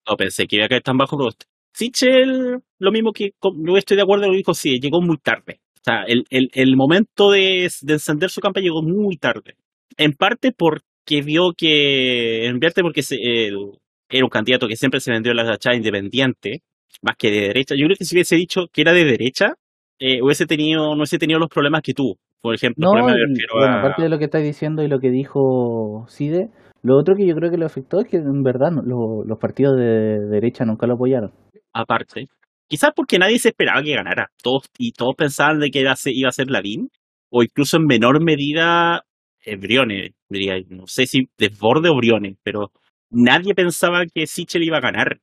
[0.08, 1.44] No pensé que iba a caer tan bajo Prost.
[1.74, 5.60] Sichel, lo mismo que con- yo estoy de acuerdo, lo dijo, sí, llegó muy tarde.
[5.76, 9.56] O sea, el, el, el momento de, de encender su campaña llegó muy tarde.
[9.96, 15.10] En parte porque vio que, en parte porque se- era un candidato que siempre se
[15.10, 16.62] vendió en la fachada independiente,
[17.00, 17.74] más que de derecha.
[17.76, 19.54] Yo creo que si hubiese dicho que era de derecha,
[19.98, 22.18] eh, hubiese tenido, no hubiese tenido los problemas que tuvo.
[22.42, 24.82] Por ejemplo, No, problemas me y, refiero bueno, a- aparte de lo que estás diciendo
[24.82, 26.50] y lo que dijo Cide,
[26.82, 29.76] lo otro que yo creo que lo afectó es que en verdad lo- los partidos
[29.76, 31.32] de derecha nunca lo apoyaron.
[31.72, 32.26] aparte.
[32.68, 34.28] Quizás porque nadie se esperaba que ganara.
[34.42, 36.88] Todos, y todos pensaban de que iba a ser, iba a ser Lavín,
[37.30, 39.02] o incluso en menor medida
[39.44, 40.54] eh, Briones, diría.
[40.68, 42.70] No sé si desborde o Briones, pero
[43.10, 45.18] nadie pensaba que Sichel iba a ganar.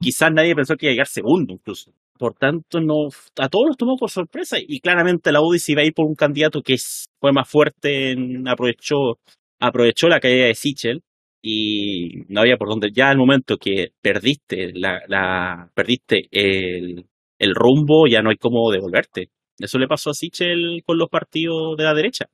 [0.00, 1.92] Quizás nadie pensó que iba a llegar segundo, incluso.
[2.18, 3.08] Por tanto, no,
[3.38, 6.06] a todos los tomó por sorpresa y claramente la UDI se iba a ir por
[6.06, 6.76] un candidato que
[7.20, 8.16] fue más fuerte,
[8.46, 9.18] aprovechó,
[9.60, 11.02] aprovechó la caída de Sichel
[11.40, 12.90] y no había por dónde.
[12.92, 17.04] Ya al momento que perdiste la, la perdiste el,
[17.54, 19.30] rumbo, ya no hay cómo devolverte.
[19.56, 22.26] Eso le pasó a Sichel con los partidos de la derecha.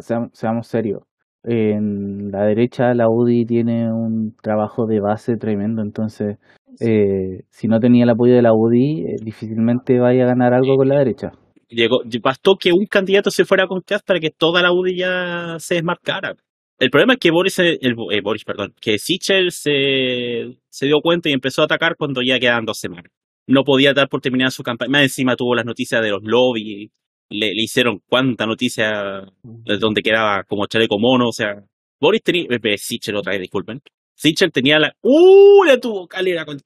[0.00, 1.02] Seamos, seamos serios.
[1.44, 6.38] En la derecha la UDI tiene un trabajo de base tremendo, entonces
[6.80, 10.76] eh, si no tenía el apoyo de la UDI, eh, difícilmente vaya a ganar algo
[10.76, 11.32] con la derecha.
[11.68, 15.56] Llegó, bastó que un candidato se fuera con Kass para que toda la UDI ya
[15.58, 16.34] se desmarcara.
[16.78, 17.78] El problema es que Boris, el,
[18.10, 22.38] eh, Boris, perdón, que Sichel se, se dio cuenta y empezó a atacar cuando ya
[22.38, 23.10] quedaban dos semanas.
[23.46, 24.90] No podía dar por terminada su campaña.
[24.90, 26.90] Más encima tuvo las noticias de los lobbies.
[27.30, 31.28] Le, le hicieron cuánta noticia de donde quedaba como chaleco mono.
[31.28, 31.54] O sea,
[32.00, 32.44] Boris tenía.
[32.44, 33.80] eh, eh, Sichel otra vez, disculpen.
[34.18, 34.92] Sichel tenía la.
[35.00, 35.62] ¡Uh!
[35.64, 36.58] La tuvo calera con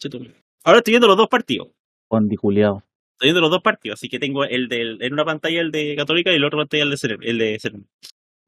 [0.64, 1.68] Ahora estoy viendo los dos partidos.
[2.08, 2.82] Con Juliao.
[3.12, 5.94] Estoy viendo los dos partidos, así que tengo el del, en una pantalla el de
[5.94, 7.84] Católica y en la otra pantalla el de Cerem- el de Cerem.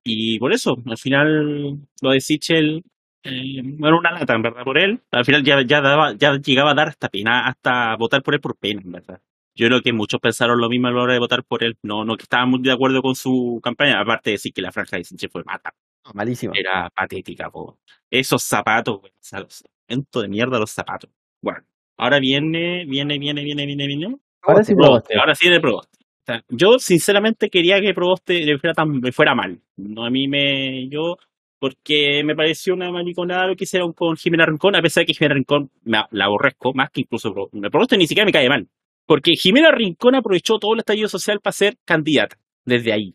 [0.05, 2.83] Y por eso, al final, lo de Sichel
[3.25, 5.01] eh, era una lata, en verdad, por él.
[5.11, 8.41] Al final ya, ya, daba, ya llegaba a dar hasta pena, hasta votar por él
[8.41, 9.21] por pena, en verdad.
[9.55, 11.77] Yo creo que muchos pensaron lo mismo a la hora de votar por él.
[11.83, 14.73] No, no que estaban muy de acuerdo con su campaña, aparte de decir que la
[14.73, 15.73] franja de Sichel fue mata.
[16.13, 16.53] Malísimo.
[16.55, 17.79] Era patética, po.
[18.11, 19.13] Esos zapatos, güey.
[19.13, 19.55] O sea, los
[19.89, 21.11] zapatos de mierda los zapatos.
[21.41, 21.61] Bueno,
[21.97, 24.17] ahora viene, viene, viene, viene, viene, viene.
[24.43, 25.19] Ahora sí probaste.
[25.19, 25.99] ahora sí de Proboste.
[26.01, 29.59] O sea, yo sinceramente quería que Proboste le fuera, tan, le fuera mal.
[29.77, 30.89] No a mí me.
[30.89, 31.17] Yo.
[31.59, 35.15] Porque me pareció una mariconada lo que hicieron con Jimena Rincón, a pesar de que
[35.15, 38.69] Jimena Rincón me, la aborrezco más que incluso Pro- Proboste ni siquiera me cae mal.
[39.07, 42.37] Porque Jimena Rincón aprovechó todo el estallido social para ser candidata.
[42.67, 43.15] Desde ahí.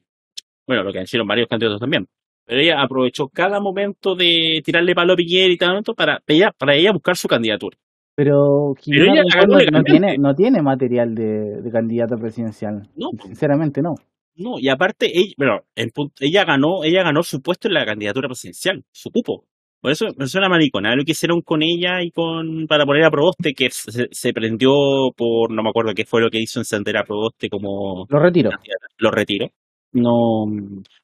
[0.66, 2.08] Bueno, lo que hicieron varios candidatos también.
[2.50, 6.76] Pero ella aprovechó cada momento de tirarle palo a Piñera y tal, para ella, para
[6.76, 7.78] ella buscar su candidatura.
[8.16, 12.90] Pero Jimena ella no, tiene, no tiene material de, de candidata presidencial.
[12.96, 13.10] No.
[13.24, 13.94] Sinceramente no.
[14.36, 18.28] No, y aparte, ella, bueno, en ella ganó, ella ganó su puesto en la candidatura
[18.28, 19.46] presidencial, su cupo.
[19.80, 23.12] Por eso me suena maricona lo que hicieron con ella y con para poner a
[23.12, 24.72] Proboste, que se, se prendió
[25.16, 28.50] por, no me acuerdo qué fue lo que hizo encender a Proboste como Lo retiro.
[28.98, 29.50] Lo retiro.
[29.92, 30.46] No,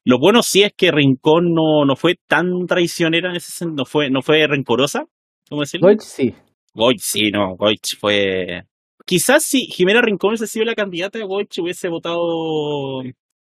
[0.04, 3.84] lo bueno sí es que Rincón no, no fue tan traicionera en ese sen- no
[3.84, 5.06] fue, no fue rencorosa,
[5.48, 5.88] ¿cómo decirlo?
[5.88, 6.34] Goich sí.
[6.72, 8.64] Goich sí, no, Goich fue,
[9.04, 13.00] quizás si Jimena Rincón hubiese sido la candidata, Boric hubiese votado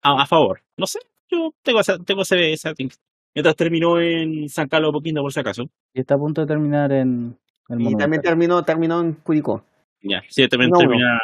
[0.01, 0.61] a, a favor.
[0.77, 0.99] No sé,
[1.29, 2.73] yo tengo esa, tengo ese, esa
[3.33, 5.63] mientras terminó en San Carlos Poquinto por si acaso.
[5.93, 7.37] Y está a punto de terminar en
[7.69, 9.65] el Y también terminó, terminó en Curicó.
[10.01, 11.19] Ya, sí, también No, termina.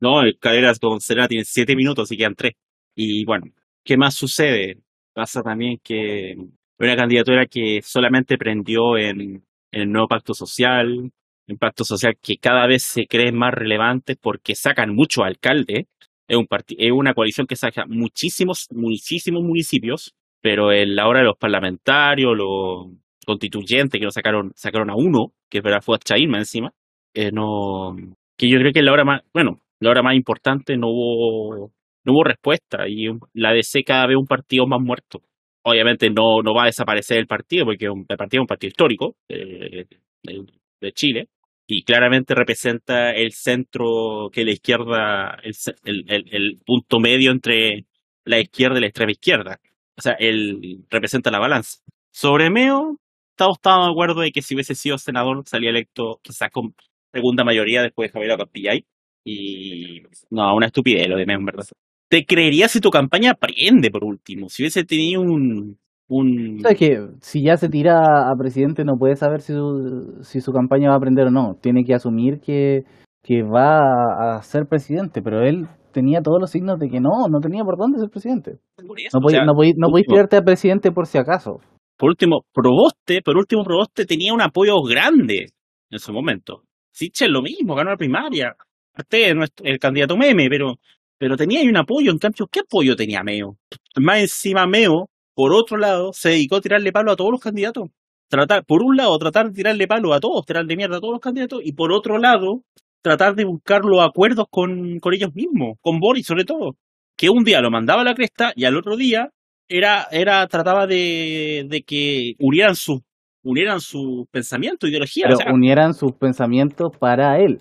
[0.00, 2.54] No, el Calderas con Serena tiene siete minutos y quedan tres.
[2.94, 3.46] Y bueno,
[3.84, 4.78] ¿qué más sucede?
[5.12, 6.36] Pasa también que
[6.78, 11.10] una candidatura que solamente prendió en, el nuevo pacto social,
[11.48, 15.86] un pacto social que cada vez se cree más relevante porque sacan muchos alcaldes.
[16.28, 21.26] Es, un es una coalición que saca muchísimos, muchísimos municipios, pero en la hora de
[21.26, 22.88] los parlamentarios, los
[23.26, 26.72] constituyentes que lo sacaron, sacaron a uno, que es fue a Chairma encima,
[27.14, 27.96] eh, no,
[28.36, 31.72] que yo creo que en la hora más, bueno, la hora más importante no hubo,
[32.04, 35.22] no hubo respuesta y la DC cada vez un partido más muerto.
[35.64, 39.16] Obviamente no, no va a desaparecer el partido porque el partido es un partido histórico
[39.28, 39.86] eh,
[40.22, 41.28] de, Chile
[41.66, 45.38] y claramente representa el centro que la izquierda,
[45.84, 47.86] el, el, el- punto medio entre
[48.24, 49.60] la izquierda y la extrema izquierda.
[49.96, 51.78] O sea, él representa la balanza.
[52.10, 52.98] Sobre Meo,
[53.36, 56.74] todos estábamos de acuerdo de que si hubiese sido senador salía electo quizás con
[57.12, 58.84] segunda mayoría después de Javier Campillay.
[59.24, 61.64] Y no, una estupidez lo de Meo, en verdad.
[62.12, 64.50] Te creería si tu campaña prende, por último.
[64.50, 65.78] Si hubiese tenido un.
[66.08, 70.42] un ¿Sabes que si ya se tira a presidente no puede saber si su, si
[70.42, 71.56] su campaña va a aprender o no?
[71.62, 72.82] Tiene que asumir que,
[73.22, 77.40] que va a, ser presidente, pero él tenía todos los signos de que no, no
[77.40, 78.58] tenía por dónde ser presidente.
[78.76, 81.60] eso, No o podéis sea, no no tirarte a presidente por si acaso.
[81.96, 85.46] por último, Proboste, por último, Proboste tenía un apoyo grande
[85.88, 86.64] en su momento.
[86.90, 88.54] Sichel lo mismo, ganó la primaria.
[88.94, 90.74] Es el candidato meme, pero,
[91.22, 92.10] pero tenía ahí un apoyo.
[92.10, 93.56] En cambio, ¿qué apoyo tenía Meo?
[94.00, 97.90] Más encima, Meo, por otro lado, se dedicó a tirarle palo a todos los candidatos.
[98.28, 101.20] Tratar, por un lado, tratar de tirarle palo a todos, tirarle mierda a todos los
[101.20, 102.64] candidatos, y por otro lado,
[103.02, 106.74] tratar de buscar los acuerdos con, con ellos mismos, con Boris sobre todo.
[107.16, 109.30] Que un día lo mandaba a la cresta y al otro día
[109.68, 112.98] era, era, trataba de, de que unieran sus
[113.44, 115.26] unieran su pensamiento, ideología.
[115.26, 117.60] Pero o sea, unieran sus pensamientos para él.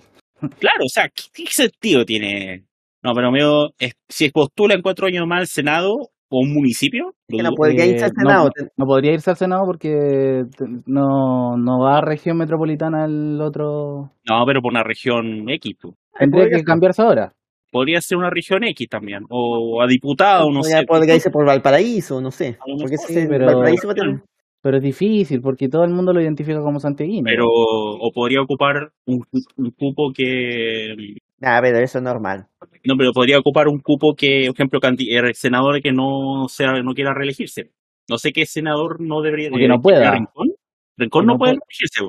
[0.58, 2.66] claro, o sea, ¿qué, qué sentido tiene?
[3.04, 5.96] No, pero medio, es- si postula en cuatro años más al Senado
[6.34, 8.50] o un municipio, Que no podría irse al Eh, no, Senado.
[8.78, 10.44] No podría irse al Senado porque
[10.86, 14.12] no, no va a región metropolitana el otro.
[14.28, 15.76] no, pero por una región X.
[15.82, 15.96] pues.
[16.18, 16.66] Tendría podría que ser.
[16.66, 17.34] cambiarse ahora.
[17.72, 20.86] Podría ser una región X también, o a diputado, no podría, sé.
[20.86, 22.58] podría irse por Valparaíso, no sé.
[22.80, 24.22] Porque sí, pero- Valparaíso va a tener-
[24.62, 27.24] Pero es difícil porque todo el mundo lo identifica como santiaguino.
[27.26, 29.24] Pero, o podría ocupar un,
[29.58, 32.48] un cupo que Ah, pero eso es normal.
[32.86, 36.82] No, pero podría ocupar un cupo que, por ejemplo, candi- eh, senador que no sea,
[36.82, 37.72] no quiera reelegirse.
[38.10, 39.50] No sé qué senador no debería.
[39.52, 40.12] O que no pueda.
[40.14, 40.50] Rincón.
[40.98, 42.04] Rincón no no puede reelegirse,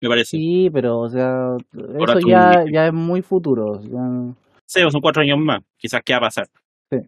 [0.00, 0.36] me parece.
[0.36, 1.50] Sí, pero o sea,
[1.98, 3.80] Ahora eso ya, ya es muy futuro.
[3.82, 4.34] ya-
[4.66, 5.62] Sí, son cuatro años más.
[5.76, 6.48] Quizás qué va a pasar.
[6.90, 6.98] Sí.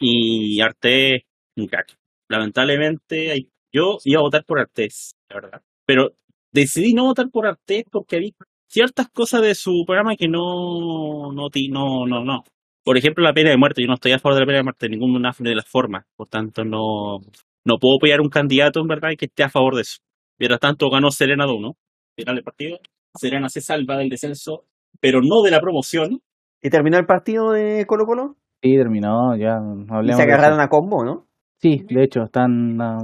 [0.00, 1.26] Y Arte,
[1.56, 1.96] un crack.
[2.28, 5.62] Lamentablemente, yo iba a votar por Artés, la verdad.
[5.86, 6.10] Pero
[6.52, 8.30] decidí no votar por Artés porque había
[8.70, 12.44] ciertas cosas de su programa que no, no, ti- no, no, no.
[12.84, 13.82] Por ejemplo, la pena de muerte.
[13.82, 16.06] Yo no estoy a favor de la pena de muerte de ninguna de las formas.
[16.16, 17.18] Por tanto, no,
[17.64, 19.98] no puedo apoyar un candidato, en verdad, que esté a favor de eso.
[20.38, 21.74] Mientras tanto, ganó Serena 2,
[22.16, 22.78] Final del partido.
[23.14, 24.64] Serena se salva del descenso,
[25.00, 26.20] pero no de la promoción.
[26.62, 28.36] ¿Y terminó el partido de Colo Colo?
[28.62, 29.58] Sí, terminó, ya.
[29.58, 31.26] no Y se agarraron a combo, ¿no?
[31.58, 32.98] Sí, de hecho, están, ah,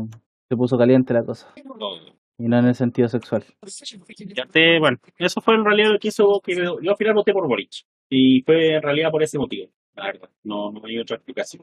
[0.49, 1.49] se puso caliente la cosa.
[2.39, 3.45] Y no en el sentido sexual.
[4.35, 7.33] Ya te- bueno, eso fue en realidad lo que hizo que yo al final voté
[7.33, 7.71] por Boric.
[8.11, 10.29] Y fue en realidad por ese motivo, la verdad.
[10.45, 11.63] No, no hay otra explicación.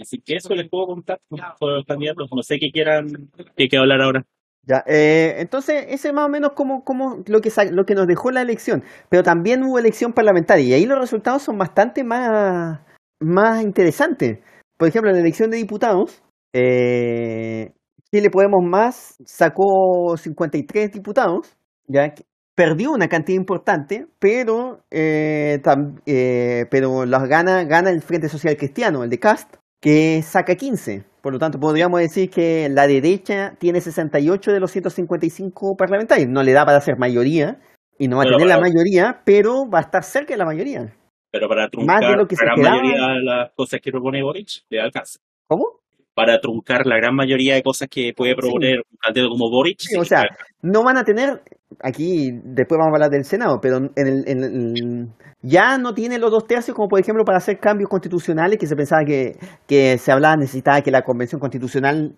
[0.00, 1.20] Así que eso les puedo contar
[1.58, 2.28] por los candidatos.
[2.32, 4.24] No sé qué quieran que que hablar ahora.
[4.62, 8.30] Ya, eh, entonces, ese más o menos como, como lo, que lo que nos dejó
[8.32, 8.82] la elección.
[9.08, 12.80] Pero también hubo elección parlamentaria y ahí los resultados son bastante más,
[13.20, 14.40] más interesantes.
[14.76, 16.22] Por ejemplo, en la elección de diputados,
[16.52, 17.72] eh,
[18.12, 21.56] Chile Podemos Más sacó 53 diputados,
[21.86, 22.14] ya
[22.54, 28.56] perdió una cantidad importante, pero, eh, tam- eh, pero las gana, gana el Frente Social
[28.56, 31.04] Cristiano, el de Cast, que saca 15.
[31.20, 36.28] Por lo tanto, podríamos decir que la derecha tiene 68 de los 155 parlamentarios.
[36.28, 37.58] No le da para ser mayoría
[37.98, 40.94] y no va a tener la mayoría, pero va a estar cerca de la mayoría.
[41.32, 44.22] Pero para Más truncar de lo que la se mayoría de las cosas que propone
[44.22, 45.18] Boric, le alcanza.
[45.48, 45.80] ¿Cómo?
[46.16, 49.76] Para truncar la gran mayoría de cosas que puede proponer un candidato como Boric.
[49.80, 50.24] Sí, o sea,
[50.62, 51.42] no van a tener,
[51.80, 55.08] aquí después vamos a hablar del Senado, pero en el, en el-
[55.42, 58.74] ya no tiene los dos tercios como por ejemplo para hacer cambios constitucionales que se
[58.74, 59.36] pensaba que,
[59.68, 62.16] que se hablaba, necesitaba que la convención constitucional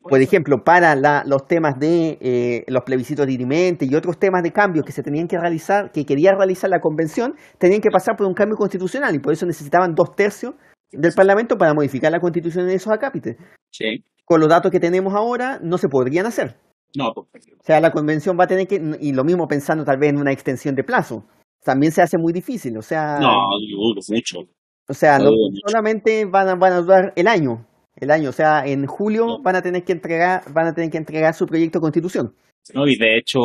[0.00, 4.52] por ejemplo, para la, los temas de eh, los plebiscitos dirimente y otros temas de
[4.52, 8.26] cambios que se tenían que realizar, que quería realizar la convención, tenían que pasar por
[8.26, 10.54] un cambio constitucional y por eso necesitaban dos tercios
[10.92, 13.36] del Parlamento para modificar la constitución de esos acápites.
[13.72, 14.04] Sí.
[14.24, 16.56] Con los datos que tenemos ahora, no se podrían hacer.
[16.96, 19.98] No, pues, O sea, la convención va a tener que, y lo mismo pensando tal
[19.98, 21.24] vez en una extensión de plazo,
[21.64, 22.76] también se hace muy difícil.
[22.78, 23.28] O sea, no,
[23.68, 24.40] dudo mucho.
[24.88, 27.66] o sea no no solamente van a, van a durar el año,
[27.96, 29.42] el año, o sea, en julio No.
[29.42, 32.34] van a tener que entregar, van a tener que entregar su proyecto de constitución.
[32.74, 33.40] No, y de hecho,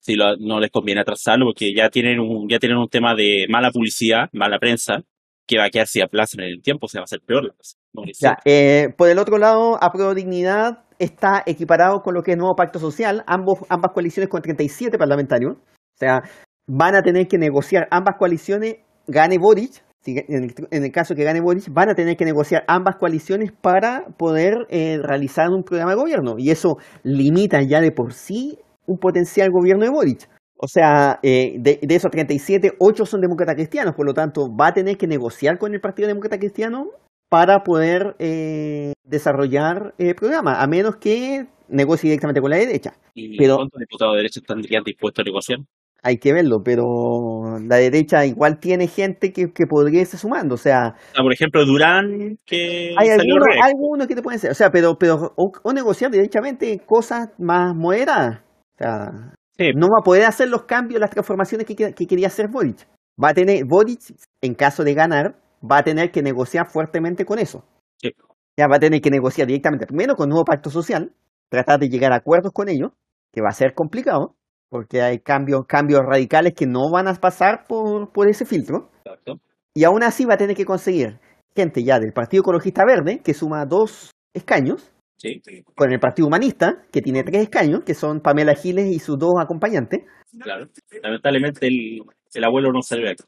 [0.00, 3.46] si lo- no les conviene atrasarlo porque ya tienen un, ya tienen un tema de
[3.48, 5.02] mala publicidad, mala prensa,
[5.46, 7.52] que va a quedar si aplazan en el tiempo, se va a hacer peor la
[7.54, 7.76] cosa.
[8.20, 12.54] Ya, eh, por el otro lado, Apruebo Dignidad está equiparado con lo que es nuevo
[12.54, 15.54] pacto social, ambos, ambas coaliciones con 37 parlamentarios.
[15.56, 16.22] O sea,
[16.66, 18.76] van a tener que negociar ambas coaliciones,
[19.08, 22.24] gane Boric, si- en el, en el caso que gane Boric, van a tener que
[22.24, 26.34] negociar ambas coaliciones para poder eh, realizar un programa de gobierno.
[26.38, 30.28] Y eso limita ya de por sí un potencial gobierno de Boric.
[30.64, 34.68] O sea, eh, de, de esos 37, 8 son demócratas cristianos, por lo tanto, va
[34.68, 36.86] a tener que negociar con el Partido Demócrata Cristiano
[37.28, 42.92] para poder eh, desarrollar el programa, a menos que negocie directamente con la derecha.
[43.12, 45.58] ¿Y pero- cuántos diputados de derecha estarían dispuestos a negociar?
[46.04, 50.54] Hay que verlo, pero la derecha igual tiene gente que, que podría estar sumando.
[50.54, 54.50] O sea, sea, por ejemplo, Durán, que hay algunos, algunos que te pueden ser.
[54.52, 58.40] O sea, pero, pero o, o negociar directamente cosas más moderadas.
[58.74, 59.72] O sea, Sí.
[59.74, 62.86] no va a poder hacer los cambios, las transformaciones que, que- que quería hacer Boric.
[63.22, 64.00] Va a tener, Boric,
[64.40, 67.64] en caso de ganar, va a tener que negociar fuertemente con eso.
[68.00, 68.10] Sí.
[68.58, 71.12] Ya va a tener que negociar directamente, primero con nuevo pacto social,
[71.50, 72.90] tratar de llegar a acuerdos con ellos,
[73.32, 74.34] que va a ser complicado,
[74.70, 78.90] porque hay cambios, cambios radicales que no van a pasar por, por ese filtro.
[79.04, 79.34] Exacto.
[79.74, 81.18] Y aún así va a tener que conseguir
[81.54, 85.40] gente ya del Partido Ecologista Verde, que suma dos escaños, Sí,
[85.76, 89.34] con el Partido Humanista, que tiene tres escaños, que son Pamela Giles y sus dos
[89.40, 90.00] acompañantes,
[90.40, 90.66] claro.
[91.02, 92.02] Lamentablemente el,
[92.34, 93.24] el abuelo no salió de acá.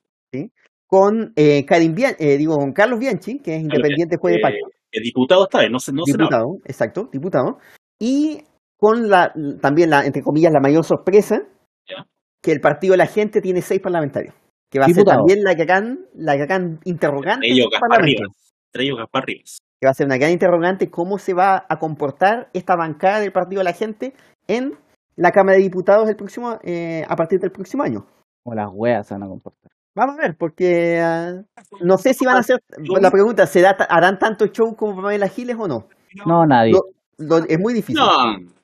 [0.87, 4.43] con eh, Karim Bian- eh, digo, con Carlos Bianchi, que es independiente juez de Eh,
[4.43, 7.59] pacto, el diputado está bien, no, se- no diputado, exacto, diputado,
[8.01, 8.43] y
[8.77, 11.43] con la también la, entre comillas, la mayor sorpresa,
[11.89, 12.07] Ya.
[12.43, 14.35] que el Partido de la Gente tiene seis parlamentarios,
[14.71, 18.23] que va a ser también la gran, la gran interrogante Ellos del Gaspar Parlamento.
[18.23, 18.55] Rivas.
[18.73, 19.59] Entre ellos Gaspar Rivas.
[19.85, 23.33] Que va a ser una gran interrogante cómo se va a comportar esta bancada del
[23.33, 24.15] Partido de la Gente
[24.49, 24.73] en
[25.17, 28.07] la Cámara de Diputados el próximo, eh, a partir del próximo año.
[28.43, 29.71] Como las weas se van a comportar.
[29.95, 31.35] Vamos a ver, porque ah,
[31.83, 32.61] no sé si van a hacer,
[33.01, 35.87] la pregunta, ¿será, ta- ¿harán tanto show como Pamela Giles o no?
[36.27, 36.73] No, nadie.
[36.73, 36.85] Lo-
[37.19, 37.97] lo- es muy difícil.
[38.03, 38.09] No,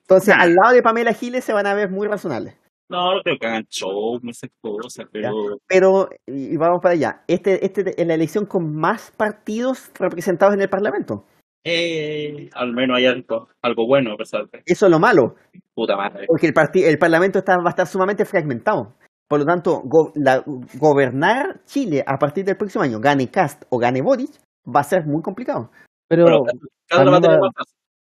[0.01, 2.55] Entonces, al lado de Pamela Giles se van a ver muy razonables.
[2.91, 5.31] No, no creo que hagan show, esas cosas, pero
[5.67, 10.61] Pero, y vamos para allá, este, este es la elección con más partidos representados en
[10.61, 11.25] el Parlamento.
[11.63, 15.35] eh, al menos hay algo, algo bueno a pesar de Eso es lo malo.
[15.73, 16.25] puta madre.
[16.27, 18.93] Porque el, parti- el Parlamento está, va a estar sumamente fragmentado.
[19.27, 20.43] Por lo tanto, go- la-
[20.79, 24.31] gobernar Chile a partir del próximo año, gane Cast o gane Boric,
[24.67, 25.71] va a ser muy complicado.
[26.09, 26.43] Pero
[26.89, 27.49] también va-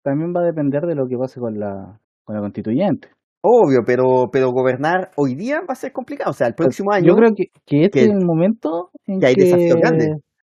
[0.04, 3.10] también va a depender de lo que pase con la, con la constituyente.
[3.48, 6.32] Obvio, pero, pero gobernar hoy día va a ser complicado.
[6.32, 7.06] O sea, el próximo año.
[7.08, 10.08] Yo creo que, que este que- es el momento en que hay desafíos grandes.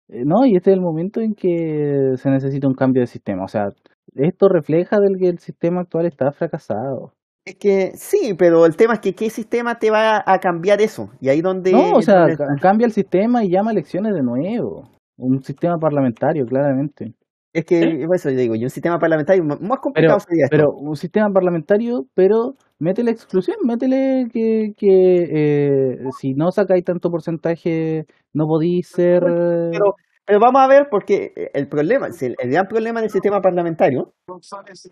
[0.09, 3.43] eh, No, y este es el momento en que se necesita un cambio de sistema.
[3.43, 3.67] O sea,
[4.15, 7.11] esto refleja del que el sistema actual está fracasado.
[7.43, 11.09] Es que sí, pero el tema es que qué sistema te va a cambiar eso.
[11.19, 11.71] Y ahí donde.
[11.73, 14.89] No, o sea, donde- cambia el sistema y llama elecciones de nuevo.
[15.17, 17.13] Un sistema parlamentario, claramente.
[17.53, 20.57] es que por eso yo digo, y un sistema parlamentario más complicado Pero, sería esto.
[20.57, 24.87] pero un sistema parlamentario, pero métele exclusión, métele que, que
[25.31, 29.21] eh, si no sacáis tanto porcentaje, no podéis ser...
[29.23, 29.95] Pero,
[30.25, 34.13] pero vamos a ver, porque eh, el problema, el, gran problema del sistema parlamentario,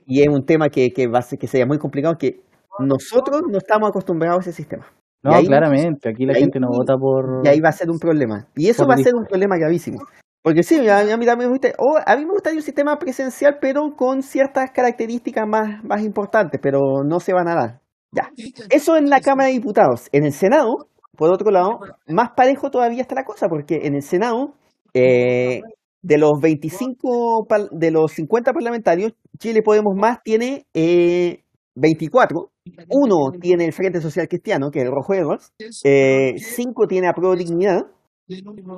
[0.05, 2.41] y es un tema que, que va a ser, que sería muy complicado, que
[2.79, 4.85] nosotros no estamos acostumbrados a ese sistema.
[5.23, 7.41] no, claramente, aquí la gente no vota por...
[7.43, 8.47] Y ahí va a ser un problema.
[8.55, 9.99] Y eso va a ser un problema gravísimo.
[10.43, 12.99] Porque sí, a, a mí también me gusta, oh, a mí me gustaría un sistema
[12.99, 17.79] presencial, pero con ciertas características más, más importantes, pero no se van a dar.
[18.11, 18.29] Ya.
[18.69, 20.07] Eso en la Cámara de Diputados.
[20.11, 24.03] En el Senado, por otro lado, más parejo todavía está la cosa, porque en el
[24.03, 24.53] Senado,
[24.93, 25.61] eh,
[26.01, 31.39] de los 25, par- de los 50 parlamentarios, Chile Podemos Más tiene eh,
[31.75, 32.49] 24.
[32.89, 35.51] Uno tiene el Frente Social Cristiano, que es el Rojo Edwards.
[35.85, 37.81] Eh, cinco tiene Apruebo Dignidad.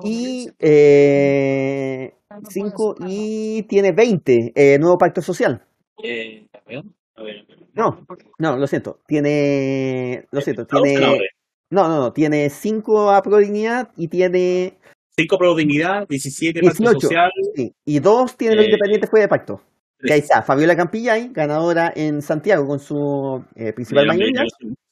[0.03, 2.13] Y eh,
[2.49, 5.63] cinco y tiene 20, eh, Nuevo Pacto Social.
[6.03, 6.83] Eh, a ver,
[7.15, 7.67] a ver, a ver.
[7.73, 8.05] No,
[8.39, 9.01] no, lo siento.
[9.07, 11.19] Tiene, lo siento, ¿Diputados o tiene,
[11.69, 14.77] no, no, no, tiene 5 Apruebo Dignidad y tiene
[15.17, 16.99] Cinco pro dignidad, 17 pacto 18.
[16.99, 19.61] social, Sí, y dos tiene los Eh, independientes fue de pacto.
[20.11, 24.43] Ahí está, Fabiola Campillay, ganadora en Santiago con su eh, principal mayoría,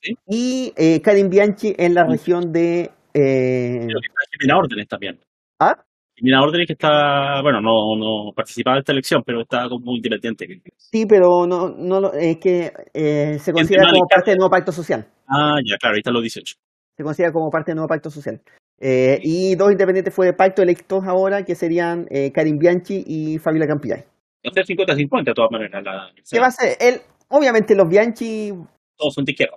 [0.02, 0.16] ¿sí?
[0.26, 2.90] y eh, Karin Bianchi en la región de...
[3.14, 4.08] eh, Creo que
[4.42, 5.20] está Órdenes también.
[5.60, 5.76] ¿Ah?
[6.16, 10.48] Jimena Órdenes que está, bueno, no, no participaba de esta elección, pero está como independiente.
[10.78, 15.08] Sí, pero no, no es que eh, se considera como parte del nuevo pacto social.
[15.28, 16.56] Ah, ya, claro, ahí están los 18.
[16.96, 18.40] Se considera como parte del nuevo pacto social.
[18.80, 23.40] Eh, y dos independientes fue de pacto electos ahora, que serían eh, Karin Bianchi y
[23.40, 24.04] Fabiola Campillay.
[24.46, 25.84] Va a ser 50-50 de todas maneras.
[25.84, 26.78] La, ¿Qué va a ser?
[26.80, 28.52] Él, obviamente los Bianchi,
[28.98, 29.56] Todos son de izquierda.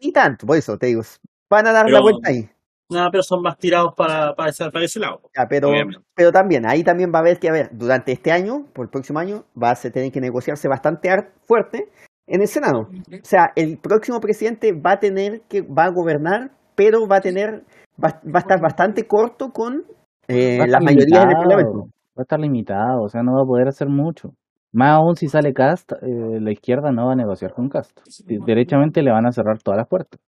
[0.00, 1.02] ni tanto, por eso te digo,
[1.50, 2.48] van a dar Pero- la vuelta ahí.
[2.90, 5.20] No, pero son más tirados para, para, ese, para ese lado.
[5.36, 6.04] Ya, pero, Obviamente.
[6.14, 8.90] pero también, ahí también va a haber que, a ver, durante este año, por el
[8.90, 11.08] próximo año, va a se tener que negociarse bastante
[11.42, 11.88] fuerte
[12.26, 12.80] en el Senado.
[12.82, 17.20] O sea, el próximo presidente va a tener que, va a gobernar, pero va a
[17.20, 17.62] tener,
[18.02, 19.84] va, va a estar bastante corto con
[20.30, 21.78] eh, Va a las estar mayorías del Parlamento.
[22.16, 24.30] Va a estar limitado, o sea, no va a poder hacer mucho.
[24.72, 27.98] Más aún si sale Cast, eh, la izquierda no va a negociar con Cast.
[28.46, 30.20] Derechamente le van a cerrar todas las puertas.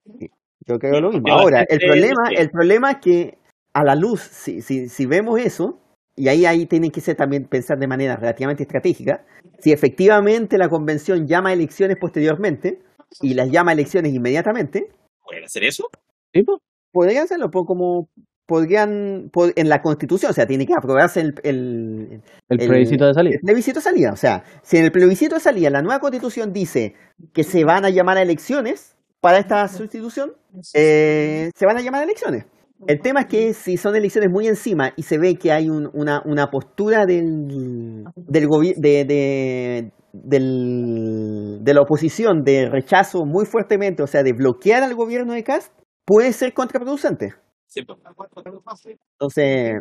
[0.65, 1.27] Yo creo lo mismo.
[1.31, 3.37] Ahora, el problema, el problema es que
[3.73, 5.79] a la luz, si, si, si vemos eso,
[6.15, 9.25] y ahí, ahí tienen que ser también pensar de manera relativamente estratégica,
[9.59, 12.79] si efectivamente la convención llama a elecciones posteriormente
[13.21, 14.89] y las llama a elecciones inmediatamente,
[15.23, 15.87] ¿Pueden hacer eso?
[16.33, 16.59] ¿Sí, po?
[16.91, 18.09] podrían hacerlo como
[18.45, 23.13] podrían en la constitución, o sea, tiene que aprobarse el, el, El El- plebiscito de
[23.13, 23.35] salida.
[23.35, 24.11] el plebiscito de salida.
[24.11, 26.95] O sea, si en el plebiscito de salida la nueva constitución dice
[27.31, 30.33] que se van a llamar a elecciones para esta sustitución,
[30.73, 32.45] eh, se van a llamar elecciones.
[32.87, 35.89] El tema es que si son elecciones muy encima y se ve que hay un-
[35.93, 44.01] una, una postura del, del de, de, del- de la oposición de rechazo muy fuertemente,
[44.01, 45.71] o sea, de bloquear al gobierno de Cast,
[46.05, 47.35] puede ser contraproducente.
[47.73, 48.97] Pues.
[49.13, 49.73] Entonces,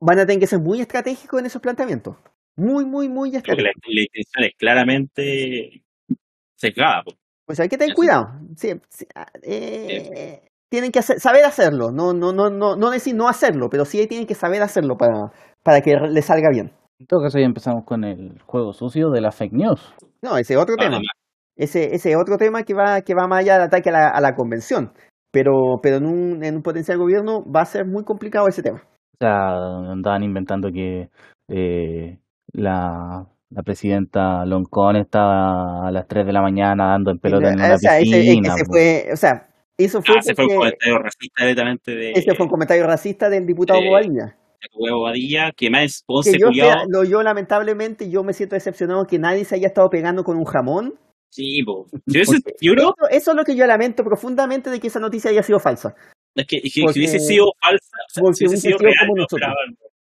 [0.00, 2.16] van a tener que ser muy estratégicos en esos planteamientos.
[2.56, 3.82] Muy, muy, muy Creo que estratégicos.
[3.86, 5.82] la, la intención es claramente
[6.56, 7.02] sesgada.
[7.04, 7.16] pues.
[7.46, 8.26] Pues hay que tener cuidado.
[8.56, 11.90] Sí, sí, ah, eh, tienen que hacer- saber hacerlo.
[11.92, 15.30] No, no, no, no, no decir no hacerlo, pero sí tienen que saber hacerlo para,
[15.62, 16.72] para que le salga bien.
[16.98, 19.94] En todo caso, ya empezamos con el juego sucio de la fake news.
[20.22, 20.96] No, ese es otro tema.
[20.96, 21.12] Además,
[21.56, 24.08] Ese, ese es otro tema que va, que va más allá del ataque a la,
[24.08, 24.92] a la convención.
[25.30, 28.82] Pero, pero en un, en un potencial gobierno va a ser muy complicado ese tema.
[28.82, 29.48] O sea,
[29.92, 31.10] andaban inventando que
[31.48, 32.18] eh,
[32.52, 37.60] la, la presidenta Loncón estaba a las 3 de la mañana dando en pelota en
[37.60, 38.54] O una sea, ese- piscina.
[38.54, 38.72] ese po.
[38.72, 39.48] fue, o sea,
[39.78, 43.28] eso fue, ah, ese fue un comentario racista directamente de, ese fue un comentario racista
[43.30, 44.24] del diputado de- Bobadilla.
[44.60, 48.32] de Huevo Badilla, que más es que Ponce yo, sea- lo- yo lamentablemente yo me
[48.32, 50.94] siento decepcionado que nadie se haya estado pegando con un jamón.
[51.30, 51.86] Sí, po.
[52.06, 54.98] Yo, ese- yo creo Eso, eso es lo que yo lamento profundamente de que esa
[55.00, 55.94] noticia haya sido falsa.
[56.34, 58.78] es que, es que porque- si hubiese sido falsa, o sea, si hubiese sido sentido
[58.78, 59.40] real, como yo nosotros.
[59.40, 59.56] esperaba,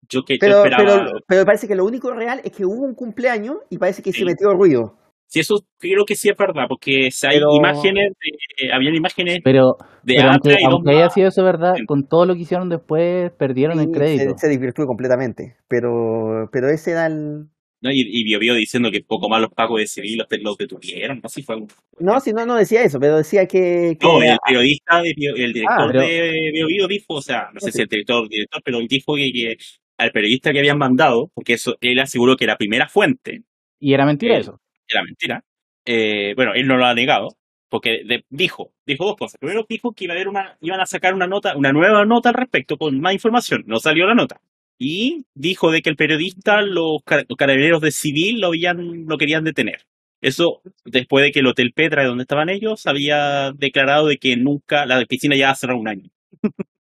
[0.10, 2.84] yo que yo Pero, esperaba, pero, pero parece que lo único real es que hubo
[2.86, 4.26] un cumpleaños y parece que se Sí.
[4.26, 4.98] metió ruido.
[5.26, 8.94] si eso creo que sí es verdad, porque si hay Pero- imágenes, de, eh, habían
[8.94, 11.86] imágenes Pero, de pero aunque, y aunque haya sido eso verdad, Sí.
[11.88, 14.34] con todo lo que hicieron después, perdieron el Y crédito.
[14.38, 15.56] se, se desvirtuó completamente.
[15.68, 17.48] Pero, pero ese era el.
[17.82, 17.90] ¿no?
[17.92, 21.20] Y, y Bio Bio diciendo que poco más los pagos de civil los, los detuvieron,
[21.24, 21.56] así fue.
[21.56, 21.68] un-
[22.00, 23.98] No, si no, no decía eso, pero decía que.
[24.00, 27.22] que- No, el periodista, de Bio- el director Ah, pero- de Bio Bio dijo, o
[27.24, 27.82] sea, no sé No, si sí.
[27.82, 29.56] el director o el director, pero dijo que, que
[30.04, 33.44] al periodista que habían mandado, porque eso él aseguró que la primera fuente
[33.80, 34.60] Y era mentira Eh, eso.
[34.88, 35.44] era mentira.
[35.86, 37.30] Eh, bueno, él no lo ha negado,
[37.70, 39.38] porque de- dijo, dijo dos cosas.
[39.40, 42.30] Primero dijo que iba a haber una, iban a sacar una nota, una nueva nota
[42.30, 43.64] al respecto con más información.
[43.68, 44.40] No salió la nota.
[44.80, 49.18] Y dijo de que el periodista, los, car- los carabineros de civil lo habían, lo
[49.18, 49.82] querían detener.
[50.22, 54.86] Eso después de que el Hotel Petra, donde estaban ellos, había declarado de que nunca,
[54.86, 56.10] la piscina ya cerrar un año.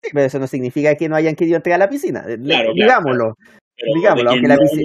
[0.03, 2.25] Sí, pero eso no significa que no hayan querido entrar a la piscina.
[2.27, 3.35] Le- Claro, digámoslo.
[3.95, 4.83] Digámoslo, aunque la piscina.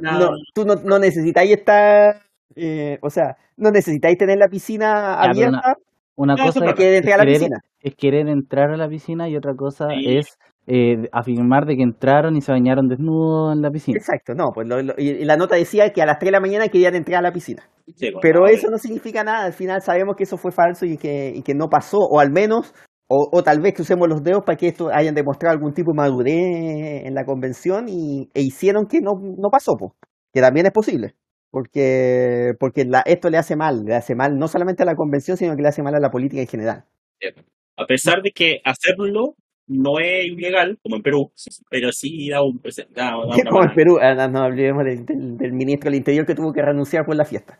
[0.00, 2.16] no, no, tú no, no necesitáis estar.
[2.56, 5.74] eh, o sea, no necesitáis tener la piscina abierta
[6.16, 7.58] Una cosa es es, que entre a la querer, piscina.
[7.80, 10.16] es querer entrar a la piscina y otra cosa Sí.
[10.18, 13.98] es eh, afirmar de que entraron y se bañaron desnudos en la piscina.
[13.98, 16.32] Exacto, no, pues lo- lo- y, y la nota decía que a las 3 de
[16.32, 17.62] la mañana querían entrar a la piscina.
[17.96, 20.96] Sí, bueno, Pero eso no significa nada, al final sabemos que eso fue falso y
[20.98, 22.72] que, y que no pasó, o al menos,
[23.14, 25.96] o, o tal vez crucemos los dedos para que esto hayan demostrado algún tipo de
[25.96, 29.92] madurez en la convención y, e hicieron que no, no pasó, pues,
[30.32, 31.14] que también es posible.
[31.50, 35.36] Porque, porque la- esto le hace mal, le hace mal no solamente a la convención,
[35.36, 36.84] sino que le hace mal a la política en general.
[37.76, 39.34] A pesar de que hacerlo
[39.66, 41.30] no es ilegal, como en Perú,
[41.70, 45.04] pero sí da un da- da una Como en Perú, ah, no, no hablemos del,
[45.04, 47.58] del- del ministro del Interior que tuvo que renunciar por la fiesta.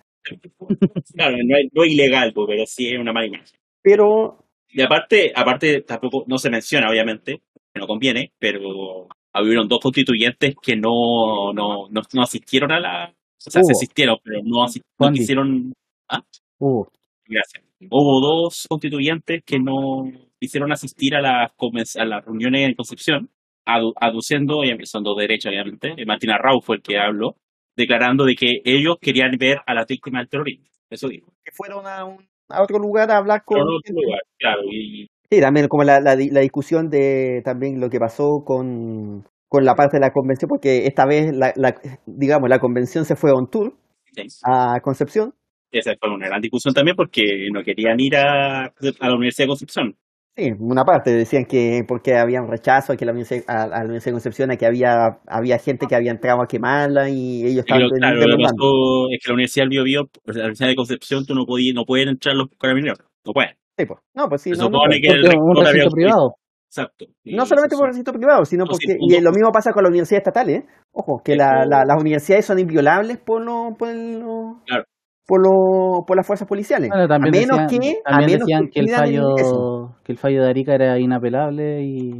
[1.15, 3.47] Claro, no es, no es ilegal, pero sí es una mala imagen.
[3.83, 4.42] Pero
[4.73, 7.43] Y aparte, aparte tampoco no se menciona, obviamente,
[7.73, 13.05] que no conviene, pero hubieron dos constituyentes que no, no, no, no asistieron a la,
[13.11, 13.71] O sea, se Hubo.
[13.79, 15.73] asistieron, pero no, asi- no quisieron.
[16.09, 16.23] ¿Ah?
[16.59, 16.91] Hubo.
[17.27, 17.65] Gracias.
[17.91, 20.05] Hubo dos constituyentes que no
[20.41, 21.53] quisieron asistir a las,
[21.97, 23.31] a las reuniones en Concepción,
[23.67, 25.95] adu- aduciendo, y son dos derechos, obviamente.
[25.97, 27.37] eh, Martina Rau fue el que habló,
[27.77, 30.67] declarando de que ellos querían ver a las víctimas del terrorismo.
[30.91, 31.33] Eso dijo.
[31.45, 33.61] Que fueron a, un- a otro lugar a hablar con.
[33.61, 34.63] Otro lugar, claro.
[34.71, 39.25] Y, Sí, también como la, la, di- la discusión de también lo que pasó con,
[39.49, 41.75] con la parte de la convención, porque esta vez, la, la,
[42.05, 43.73] digamos, la convención se fue on tour
[44.15, 45.33] sí, a Concepción.
[45.71, 48.73] esa fue una gran discusión también porque no querían ir a, a
[49.09, 49.97] la Universidad de Concepción.
[50.35, 53.69] Sí, una parte decían que porque había un rechazo a que la universidad, a, a
[53.69, 57.45] la Universidad de Concepción, a que había, había gente que había entrado a quemarla y
[57.45, 60.69] ellos estaban claro, lo que pasó es que la Universidad del Bio Bio, la Universidad
[60.69, 62.99] de Concepción, tú no podías, no pueden entrar los carabineros.
[63.27, 63.51] No pueden.
[63.77, 64.01] Sí, pues.
[64.15, 65.13] No, pues sí, Se no, no, supone pues.
[65.13, 66.35] que el un recinto privado.
[66.67, 67.05] Exacto.
[67.25, 70.21] No solamente por recinto privado, sino No, porque, y lo mismo pasa con las universidades
[70.23, 70.67] estatales, ¿eh?
[70.93, 74.85] Ojo, que la, pero- la- las universidades son inviolables por, lo, por, lo- Claro.
[75.33, 76.91] Por, lo- por las fuerzas policiales.
[76.91, 79.89] Bueno, también a menos decían, que, a menos decían que, el pidan ingreso.
[79.89, 82.11] fallo que el fallo de Arica era inapelable y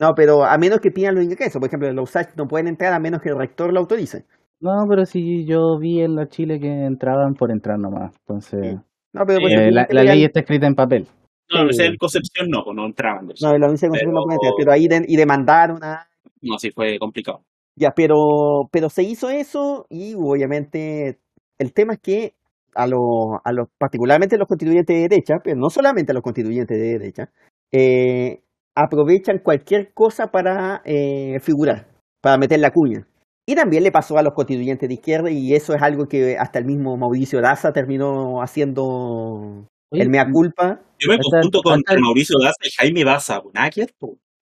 [0.00, 1.60] No, pero a menos que pidan los ingresos.
[1.60, 4.24] Por ejemplo, los USACH no pueden entrar a menos que el rector lo autorice.
[4.60, 8.76] no, pero si yo vi en la Chile que entraban por entrar nomás, entonces
[9.12, 11.06] No, pero eh, ejemplo, la, que la ley está escrita en papel.
[11.54, 11.82] No, la Sí.
[11.82, 13.26] de Concepción no, pues no entraban.
[13.26, 16.08] No, la Universidad de Concepción no puede entrar, Pero- pero ahí de- y demandaron a...
[16.40, 17.42] No, sí fue complicado.
[17.76, 18.16] Ya, pero,
[18.72, 21.18] pero se hizo eso y obviamente
[21.62, 22.34] el tema es que
[22.74, 26.76] a los, a los, particularmente los constituyentes de derecha, pero no solamente a los constituyentes
[26.78, 27.30] de derecha,
[27.72, 28.42] eh,
[28.74, 31.86] aprovechan cualquier cosa para eh, figurar,
[32.20, 33.06] para meter la cuña.
[33.46, 36.58] Y también le pasó a los constituyentes de izquierda y eso es algo que hasta
[36.60, 40.80] el mismo Mauricio Daza terminó haciendo Oye, el mea culpa.
[40.98, 43.42] Yo me conjunto con hasta el- Mauricio Daza y Jaime Baza.
[43.52, 43.86] Nada que.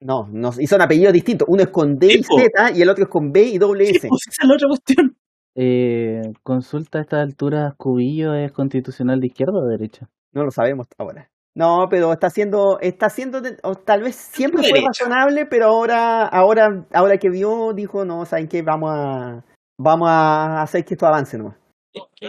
[0.02, 1.46] No, no, y son apellidos distintos.
[1.50, 2.22] Uno es con D y.
[2.22, 4.08] Z y el otro es con B y doble Sí, S.
[4.08, 5.16] pues esa es la otra cuestión.
[5.62, 10.08] Eh, consulta a estas alturas, ¿Cubillo es constitucional de izquierda o de derecha?
[10.32, 11.28] No lo sabemos ahora.
[11.54, 16.24] No, pero está haciendo, está haciendo, de- o tal vez siempre fue razonable, pero ahora,
[16.26, 18.62] ahora, ahora que vio, dijo, no, ¿saben qué?
[18.62, 19.44] Vamos a,
[19.78, 21.56] vamos a hacer que esto avance nomás.
[21.92, 22.26] Es que,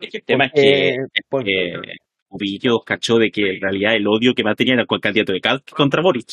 [0.00, 1.96] es que el tema es Porque- que, porque- que
[2.28, 5.32] Cubillo cachó de que en realidad el odio que más tenía era con el candidato
[5.32, 6.26] de Cal contra Boric.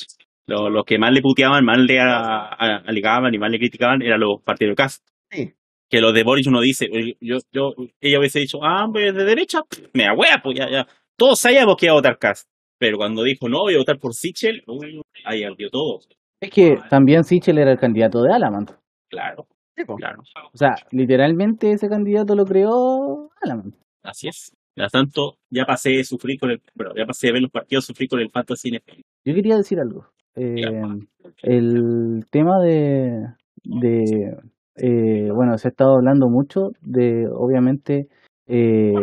[0.47, 4.01] Lo- Los, que más le puteaban, más le a- a- alegaban y más le criticaban
[4.01, 5.07] eran los partidos de Cast.
[5.29, 5.53] Sí.
[5.91, 6.89] Que los de Boric uno dice,
[7.19, 9.59] yo, yo, ella hubiese dicho, ah, pues de derecha,
[9.93, 10.87] me da wea, pues ya, ya.
[11.17, 12.47] Todos sabíamos que iba a votar Cast.
[12.79, 15.99] Pero cuando dijo, no, voy a votar por Sichel, uy, ahí ardió todo.
[16.39, 18.71] Es que también Sichel era el candidato de Alamant.
[19.09, 20.23] Claro, Sí, claro.
[20.53, 23.75] O sea, literalmente ese candidato lo creó Alamant.
[24.01, 24.53] Así es.
[24.75, 27.85] Mientras tanto, ya pasé de sufrir con el, bueno, ya pasé de ver los partidos
[27.85, 29.01] sufrir con el Fantasy NFL.
[29.25, 30.07] Yo quería decir algo.
[30.35, 30.63] Eh,
[31.43, 33.27] el tema de,
[33.63, 34.37] de
[34.81, 38.07] eh, bueno, se ha estado hablando mucho de, obviamente,
[38.47, 38.93] eh,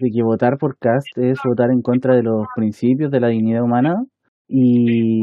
[0.00, 3.62] de que votar por Cast es votar en contra de los principios de la dignidad
[3.62, 4.04] humana.
[4.48, 5.22] Y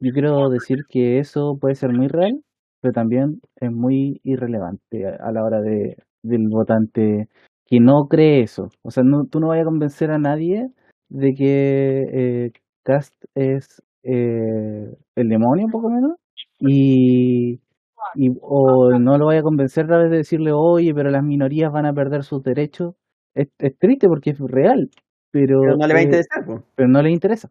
[0.00, 2.42] yo quiero decir que eso puede ser muy real,
[2.80, 7.28] pero también es muy irrelevante a, a la hora de, del votante
[7.66, 8.68] que no cree eso.
[8.82, 10.68] O sea, no, tú no vayas a convencer a nadie
[11.08, 12.52] de que eh,
[12.82, 16.16] Cast es eh, el demonio, poco menos,
[16.60, 17.60] y,
[18.14, 21.72] y o no lo vaya a convencer a través de decirle, oye, pero las minorías
[21.72, 22.94] van a perder sus derechos.
[23.34, 24.88] Es, es triste porque es real,
[25.30, 27.50] pero, Pero no le va a eh, interesar, pero no le interesa.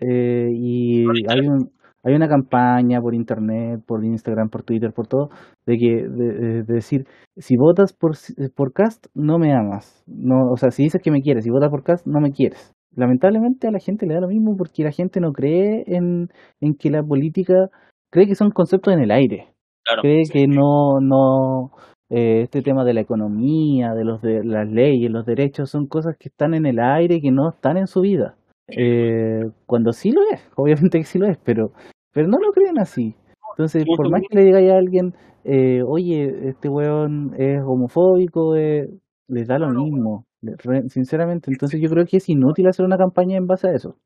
[0.00, 1.70] Eh, y hay un
[2.02, 5.28] hay una campaña por internet, por Instagram, por Twitter, por todo,
[5.66, 7.04] de que de, de- de decir
[7.36, 11.10] si votas por si- por Cast no me amas, no, o sea, si dices que
[11.10, 12.72] me quieres, si votas por Cast no me quieres.
[12.94, 16.28] Lamentablemente a la gente le da lo mismo porque la gente no cree en,
[16.60, 17.70] en que la política
[18.10, 19.48] cree que son conceptos en el aire
[19.86, 20.02] Claro.
[20.02, 21.70] cree que no, no,
[22.10, 26.16] eh, este tema de la economía, de los de las leyes, los derechos, son cosas
[26.18, 28.36] que están en el aire que no están en su vida.
[28.68, 31.72] Eh, cuando sí lo es, obviamente que sí lo es, pero,
[32.12, 33.14] pero no lo creen así.
[33.56, 35.14] Entonces, por más que le diga a alguien,
[35.44, 38.88] eh, oye, este weón es homofóbico, eh,
[39.28, 40.26] les da lo mismo,
[40.88, 41.50] sinceramente.
[41.50, 43.96] Entonces, yo creo que es inútil hacer una campaña en base a eso.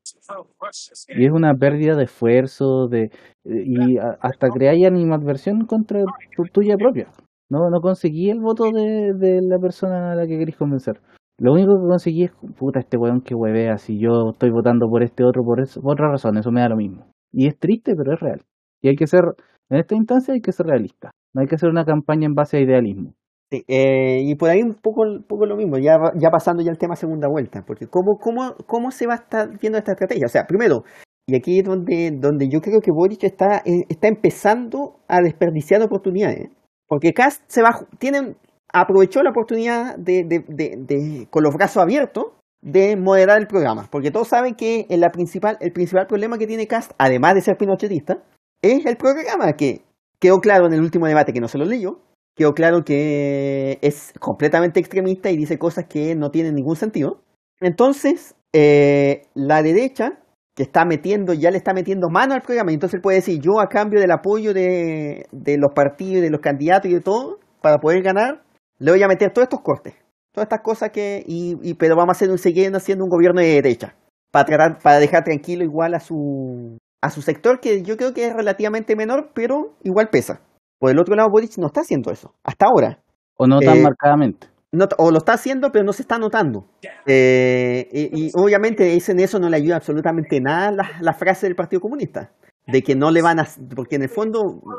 [1.08, 3.10] Y es una pérdida de esfuerzo, de
[3.44, 6.00] y a- hasta creáis animadversión contra
[6.36, 7.08] tu tuya propia.
[7.48, 11.00] No, no conseguí el voto de, de la persona a la que queréis convencer.
[11.38, 15.02] Lo único que conseguí es, puta, este weón que huevea, si yo estoy votando por
[15.02, 17.06] este otro por, eso, por otra razón, eso me da lo mismo.
[17.32, 18.42] Y es triste, pero es real.
[18.82, 19.22] Y hay que ser,
[19.70, 21.10] en esta instancia hay que ser realista.
[21.34, 23.14] No hay que hacer una campaña en base a idealismo.
[23.50, 26.78] Sí, eh, y por ahí un poco, poco lo mismo, ya, ya pasando ya al
[26.78, 30.26] tema segunda vuelta, porque ¿cómo, cómo, ¿cómo se va a estar viendo esta estrategia?
[30.26, 30.84] O sea, primero,
[31.26, 35.82] y aquí es donde, donde yo creo que Boric está, eh, está empezando a desperdiciar
[35.82, 36.48] oportunidades,
[36.86, 38.36] porque Cast se va, tienen,
[38.72, 42.26] aprovechó la oportunidad de, de, de, de, con los brazos abiertos
[42.62, 46.68] de moderar el programa, porque todos saben que la principal, el principal problema que tiene
[46.68, 48.22] Cast, además de ser pinochetista,
[48.62, 49.82] es el programa que
[50.20, 51.98] quedó claro en el último debate que no se lo leyó,
[52.34, 57.22] quedó claro que es completamente extremista y dice cosas que no tienen ningún sentido.
[57.60, 60.18] Entonces, eh, la derecha,
[60.56, 63.40] que está metiendo, ya le está metiendo mano al programa, y entonces él puede decir,
[63.40, 67.38] yo a cambio del apoyo de, de los partidos de los candidatos y de todo,
[67.62, 68.42] para poder ganar,
[68.78, 69.94] le voy a meter todos estos cortes.
[70.32, 73.40] Todas estas cosas que, y, y pero vamos a hacer un, seguir haciendo un gobierno
[73.40, 73.94] de derecha,
[74.30, 78.26] para tratar, para dejar tranquilo igual a su, a su sector, que yo creo que
[78.26, 80.40] es relativamente menor, pero igual pesa.
[80.80, 82.98] Por el otro lado, Boric no está haciendo eso, hasta ahora.
[83.36, 84.48] O no tan Eh, marcadamente.
[84.72, 86.64] No, o lo está haciendo, pero no se está notando.
[87.06, 91.46] Eh, y, y obviamente ese- en eso no le ayuda absolutamente nada la, la frase
[91.46, 92.30] del Partido Comunista.
[92.66, 93.46] De que no le van a...
[93.74, 94.38] Porque en el fondo,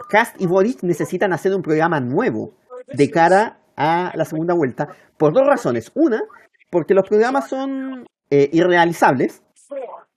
[0.10, 2.54] Cast y Boric necesitan hacer un programa nuevo
[2.88, 4.88] de cara a la segunda vuelta.
[5.18, 5.92] Por dos razones.
[5.96, 6.22] Una,
[6.70, 9.44] porque los programas son eh, irrealizables.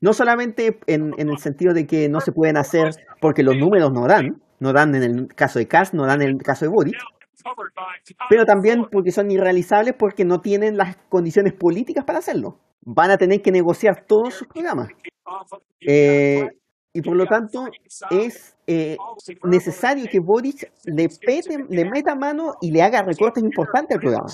[0.00, 2.90] No solamente en, en el sentido de que no se pueden hacer
[3.20, 4.40] porque los números no dan.
[4.64, 6.96] No dan en el caso de Cast, no dan en el caso de Boric
[8.30, 12.58] pero también porque son irrealizables porque no tienen las condiciones políticas para hacerlo.
[12.86, 14.88] Van a tener que negociar todos sus programas.
[15.86, 16.46] Eh,
[16.94, 17.66] y por lo tanto
[18.10, 18.96] es eh,
[19.44, 24.26] necesario que Boric le, pete- le meta mano y le haga recortes importantes al programa.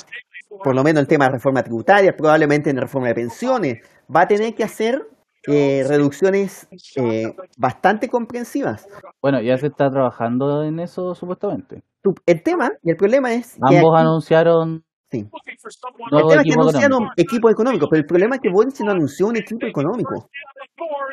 [0.63, 3.79] Por lo menos el tema de reforma tributaria, probablemente en reforma de pensiones.
[4.15, 5.01] Va a tener que hacer
[5.47, 8.87] eh, reducciones eh, bastante comprensivas.
[9.23, 11.83] Bueno, ya se está trabajando en eso supuestamente.
[12.27, 15.19] El tema y el problema es Ambos anunciaron sí.
[15.21, 17.15] El tema es que equipo anunciaron económico.
[17.17, 20.29] equipos económicos, pero el problema es que Boric no anunció un equipo económico.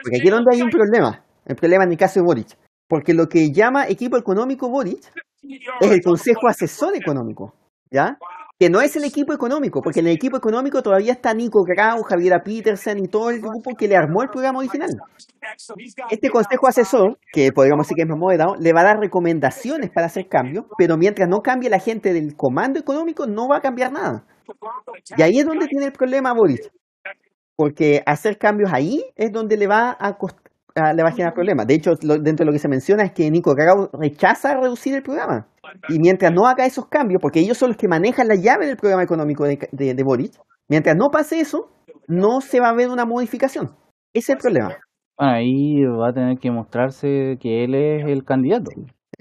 [0.03, 1.23] Porque aquí es donde hay un problema.
[1.45, 2.57] El problema en el caso de Boric.
[2.87, 5.11] Porque lo que llama equipo económico Boric
[5.81, 7.53] es el Consejo Asesor Económico.
[7.91, 8.17] ¿Ya?
[8.59, 12.01] Que no es el equipo económico, porque en el equipo económico todavía está Nico Grau,
[12.01, 14.89] Javiera Petersen y todo el grupo que le armó el programa original.
[16.09, 19.91] Este consejo asesor, que podríamos decir que es más moderado, le va a dar recomendaciones
[19.91, 23.61] para hacer cambios, pero mientras no cambie la gente del comando económico, no va a
[23.61, 24.23] cambiar nada.
[25.17, 26.71] Y ahí es donde tiene el problema Boris.
[27.55, 30.37] Porque hacer cambios ahí es donde le va a, cost-
[30.75, 31.67] a- le va a generar problemas.
[31.67, 35.03] De hecho, dentro de lo que se menciona es que Nico Grau rechaza reducir el
[35.03, 35.47] programa.
[35.89, 38.77] Y mientras no haga esos cambios, porque ellos son los que manejan la llave del
[38.77, 40.33] programa económico de, de, de Boric,
[40.67, 41.69] mientras no pase eso,
[42.07, 43.75] no se va a ver una modificación.
[44.13, 44.75] Ese es el problema.
[45.17, 48.71] Ahí va a tener que mostrarse que él es el candidato.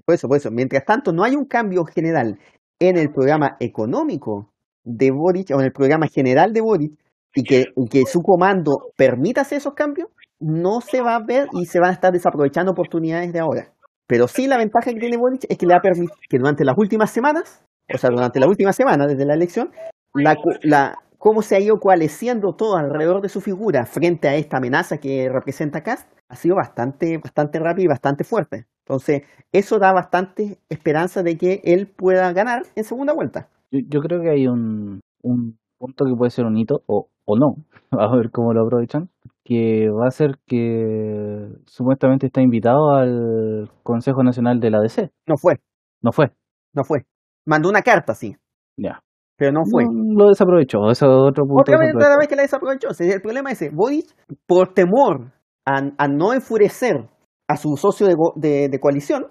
[0.04, 0.50] Por eso, por eso.
[0.50, 2.38] Mientras tanto, no hay un cambio general
[2.78, 4.52] en el programa económico
[4.84, 6.92] de Boric o en el programa general de Boric
[7.34, 10.08] y que, y que su comando permita hacer esos cambios,
[10.38, 13.72] no se va a ver y se van a estar desaprovechando oportunidades de ahora.
[14.06, 16.64] Pero sí la ventaja que tiene Boric es que le va a permitir que durante
[16.64, 19.70] las últimas semanas, o sea, durante la última semana desde la elección,
[20.14, 24.58] la, la, cómo se ha ido coalesciendo todo alrededor de su figura frente a esta
[24.58, 28.66] amenaza que representa Cast ha sido bastante, bastante rápido y bastante fuerte.
[28.84, 29.22] Entonces,
[29.52, 33.48] eso da bastante esperanza de que él pueda ganar en segunda vuelta.
[33.70, 37.36] Yo, yo creo que hay un, un punto que puede ser un hito, o, o
[37.36, 37.56] no,
[37.90, 39.08] a ver cómo lo aprovechan,
[39.46, 45.10] que va a ser que supuestamente está invitado al Consejo Nacional de la DC.
[45.26, 45.60] No fue,
[46.02, 46.32] No fue,
[46.74, 47.04] no fue.
[47.46, 48.34] Mandó una carta, sí,
[48.76, 49.00] ya.
[49.38, 49.84] pero no fue.
[49.84, 51.60] No, lo desaprovechó, eso es otro punto.
[51.62, 52.06] Otra vez, desaprovechó.
[52.06, 52.88] otra vez que la desaprovechó.
[52.90, 53.70] Es el problema ese.
[53.70, 54.06] Boric,
[54.46, 55.32] por temor
[55.64, 57.08] a, a no enfurecer
[57.48, 59.28] a su socio de, go- de- de coalición,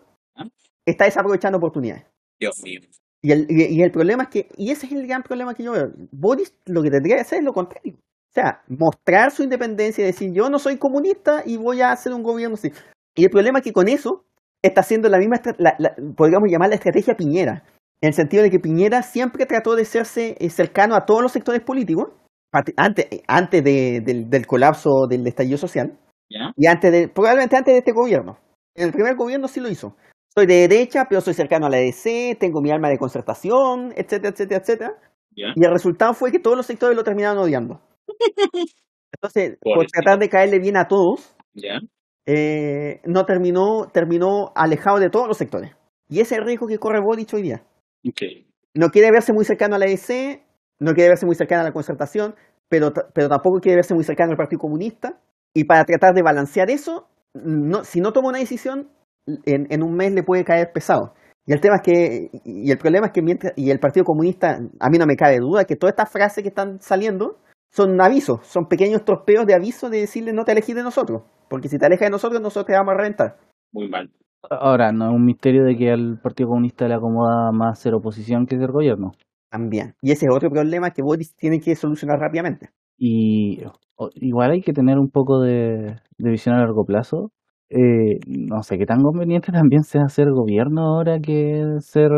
[0.85, 2.05] está desaprovechando oportunidades.
[2.39, 2.79] Dios mío.
[3.21, 5.63] Y el, y, y el problema es que, y ese es el gran problema que
[5.63, 7.95] yo veo, Boris lo que tendría que hacer es lo contrario.
[8.35, 12.13] O sea, mostrar su independencia y decir, yo no soy comunista y voy a hacer
[12.13, 12.69] un gobierno así.
[13.15, 14.25] Y el problema es que con eso
[14.61, 17.63] está haciendo la misma, la- la- podríamos llamar la estrategia Piñera,
[18.01, 21.31] en el sentido de que Piñera siempre trató de serse eh, cercano a todos los
[21.31, 22.09] sectores políticos,
[22.75, 25.97] antes, eh, antes de- del, del colapso del estallido social,
[26.57, 28.37] y antes de, probablemente antes de este gobierno.
[28.75, 29.95] En el primer gobierno sí lo hizo.
[30.35, 34.29] Soy de derecha, pero soy cercano a la EDC, tengo mi alma de concertación, etcétera,
[34.33, 34.93] etcétera, etcétera.
[35.55, 37.79] Y el resultado fue que todos los sectores lo terminaron odiando.
[39.13, 41.79] Entonces, por tratar de caerle bien a todos, ¿Ya?
[42.25, 45.71] eh, no terminó, terminó alejado de todos los sectores.
[46.09, 47.63] Y ese es el riesgo que corre Boric hoy día.
[48.07, 48.21] Ok.
[48.73, 50.41] No quiere verse muy cercano a la EDC,
[50.79, 52.35] no quiere verse muy cercano a la concertación,
[52.67, 55.19] pero, pero tampoco quiere verse muy cercano al Partido Comunista.
[55.53, 58.89] Y para tratar de balancear eso, no, si no toma una decisión,
[59.25, 61.13] en, en un mes le puede caer pesado.
[61.47, 64.59] Y el tema es que, y el problema es que mientras, y el Partido Comunista,
[64.79, 67.37] a mí no me cabe duda que todas estas frases que están saliendo
[67.75, 71.67] son avisos, son pequeños tropeos de aviso de decirle no te alejes de nosotros, porque
[71.67, 73.37] si te alejas de nosotros, nosotros te vamos a reventar.
[73.73, 74.09] Muy mal.
[74.49, 78.45] Ahora, no es un misterio de que al Partido Comunista le acomoda más ser oposición
[78.45, 79.11] que ser gobierno.
[79.49, 79.95] También.
[80.01, 82.69] Y ese es otro problema que Boris tiene que solucionar rápidamente.
[82.97, 83.63] Y
[84.15, 87.31] igual hay que tener un poco de, de visión a largo plazo.
[87.69, 92.11] Eh, no sé qué tan conveniente también sea ser gobierno ahora que ser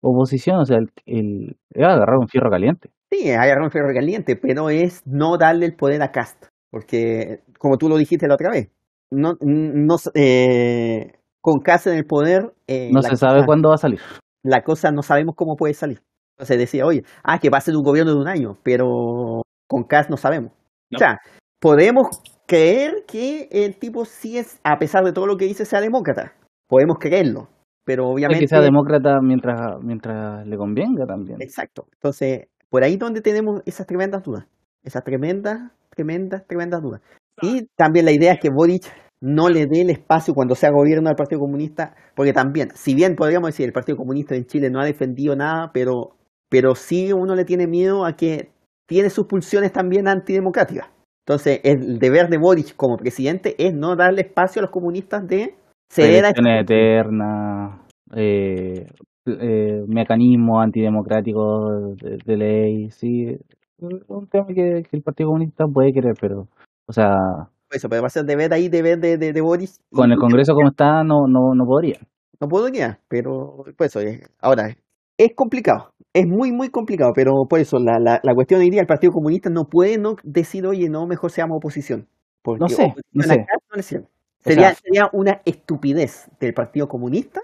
[0.00, 0.56] oposición.
[0.58, 2.90] O sea, el, agarrar un fierro caliente.
[3.10, 6.44] Sí, hay un ferro caliente, pero es no darle el poder a Cast.
[6.70, 8.70] Porque, como tú lo dijiste la otra vez,
[9.10, 12.52] no, no, eh, con Cast en el poder.
[12.68, 14.00] eh, No se sabe cosa- cuándo va a salir.
[14.44, 16.00] la cosa no sabemos cómo puede salir.
[16.36, 19.82] Entonces decía, oye, ah, que va a ser un gobierno de un año, pero con
[19.84, 20.52] Cast no sabemos.
[20.90, 20.96] No.
[20.96, 21.18] O sea,
[21.60, 22.06] podemos
[22.46, 26.32] creer que el tipo sí es, a pesar de todo lo que dice, sea demócrata.
[26.68, 27.48] Podemos creerlo,
[27.84, 28.44] pero obviamente...
[28.44, 31.42] que sea demócrata mientras, mientras le convenga también.
[31.42, 31.86] Exacto.
[31.94, 34.46] Entonces, por ahí donde tenemos esas tremendas dudas.
[34.82, 37.02] Esas tremendas, tremendas, tremendas dudas.
[37.42, 38.84] Y también la idea es que Boric
[39.20, 43.16] no le dé el espacio cuando sea gobierno al Partido Comunista, porque también, si bien
[43.16, 46.16] podríamos decir el Partido Comunista en Chile no ha defendido nada, pero,
[46.48, 48.50] pero sí uno le tiene miedo a que
[48.86, 50.88] tiene sus pulsiones también antidemocráticas.
[51.26, 55.54] Entonces, el deber de Boric como presidente es no darle espacio a los comunistas de
[55.90, 57.80] ceder a eternas,
[58.16, 58.86] eh,
[59.26, 63.26] eh, mecanismos antidemocráticos de, de ley, sí.
[63.78, 66.48] Es un tema que, que el Partido Comunista puede querer, pero,
[66.86, 67.14] o sea,
[67.70, 69.70] eso, pero va a ser deber ahí, deber de, de, de Boric.
[69.92, 71.98] con el Congreso como está, no, no, no podría.
[72.40, 74.22] No guiar, pero pues es.
[74.40, 74.74] Ahora,
[75.16, 78.80] es complicado, es muy, muy complicado, pero por eso la, la, la cuestión hoy día,
[78.80, 82.08] el Partido Comunista no puede no decir, oye, no, mejor seamos oposición.
[82.42, 83.36] Porque No sé, no sé.
[83.38, 83.44] No.
[83.72, 83.82] O
[84.42, 87.42] Sería, sea- sería una estupidez del Partido Comunista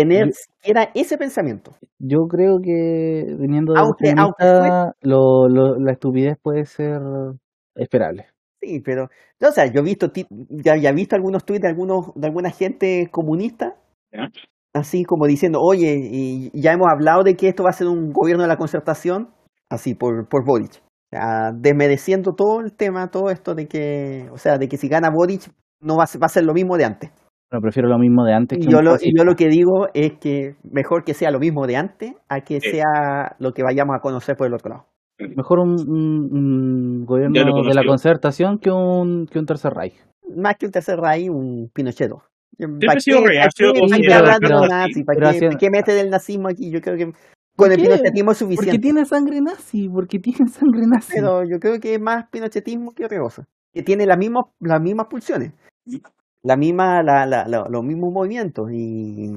[0.00, 1.74] tener Yo- siquiera ese pensamiento.
[1.98, 7.00] Yo creo que viniendo de Aunque- un aunque lo, lo- la estupidez puede ser
[7.74, 8.26] esperable.
[8.60, 9.04] Sí, pero,
[9.42, 12.26] o sea, yo he visto, ti- ya, ya he visto algunos tweets de, algunos, de
[12.26, 13.76] alguna gente comunista,
[14.74, 18.12] así como diciendo, oye, y ya hemos hablado de que esto va a ser un
[18.12, 19.30] gobierno de la concertación,
[19.70, 20.82] así por, por Boric.
[21.12, 24.88] O sea, desmereciendo todo el tema, todo esto de que, o sea, de que si
[24.88, 25.50] gana Boric
[25.80, 27.10] no va a ser, va a ser lo mismo de antes.
[27.48, 29.86] Pero prefiero lo mismo de antes que Y yo, un lo, yo lo que digo
[29.94, 32.70] es que mejor que sea lo mismo de antes a que Sí.
[32.70, 34.86] sea lo que vayamos a conocer por el otro lado.
[35.18, 39.94] Mejor un, un- un gobierno de la concertación que un, que un tercer Reich.
[40.36, 41.70] Más que un tercer raíz, un.
[42.56, 43.20] Siempre sido
[44.68, 45.04] nazis?
[45.04, 46.70] ¿Para qué, mete del nazismo aquí?
[46.70, 48.78] Yo creo que ¿Por con el pinochetismo es Porque suficiente.
[48.80, 51.12] tiene sangre nazi, porque tiene sangre nazi.
[51.14, 53.44] Pero yo creo que es más pinochetismo que otra cosa.
[53.72, 55.52] Que tiene las mismas, las mismas pulsiones.
[56.46, 58.70] La misma, la, la- la- los mismos movimientos.
[58.72, 59.30] Y,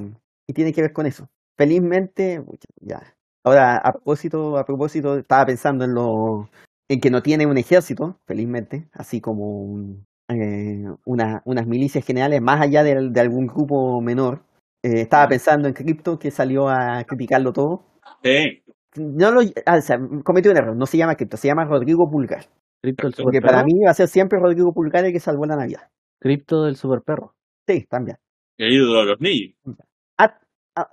[0.47, 1.27] y tiene que ver con eso.
[1.57, 2.43] Felizmente,
[2.81, 3.01] ya.
[3.43, 6.49] Ahora, a propósito, a propósito, estaba pensando en lo
[6.91, 12.41] en que no tiene un ejército, felizmente, así como un- eh, una- unas milicias generales,
[12.41, 14.43] más allá de, algún grupo menor.
[14.83, 17.83] Eh, estaba pensando en Crypto, que salió a criticarlo todo.
[18.23, 18.63] Sí.
[18.97, 22.09] No lo, ah, o sea, cometió un error, no se llama Crypto, se llama Rodrigo
[22.09, 22.45] Pulgar.
[23.23, 25.89] Porque para mí va a ser siempre Rodrigo Pulgar el que salvó la Navidad.
[26.19, 27.33] Cripto del super perro.
[27.67, 28.17] Sí, también.
[28.57, 29.55] El ídolo de los niños.
[30.17, 30.37] Ah,
[30.75, 30.89] ah,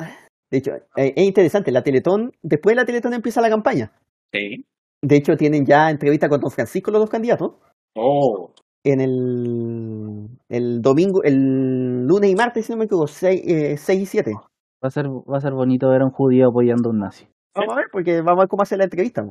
[0.50, 3.92] de hecho, eh, es interesante, la Teletón, después de la Teletón empieza la campaña.
[4.32, 4.64] Sí.
[5.02, 7.54] De hecho, tienen ya entrevista con Don Francisco los dos candidatos.
[7.94, 8.52] Oh.
[8.84, 14.32] En el, el domingo, el lunes y martes, si no me equivoco, 6, y 7.
[14.32, 17.26] Va a ser, va a ser bonito ver a un judío apoyando a un nazi.
[17.54, 19.24] Vamos a ver, porque vamos a ver cómo hace la entrevista.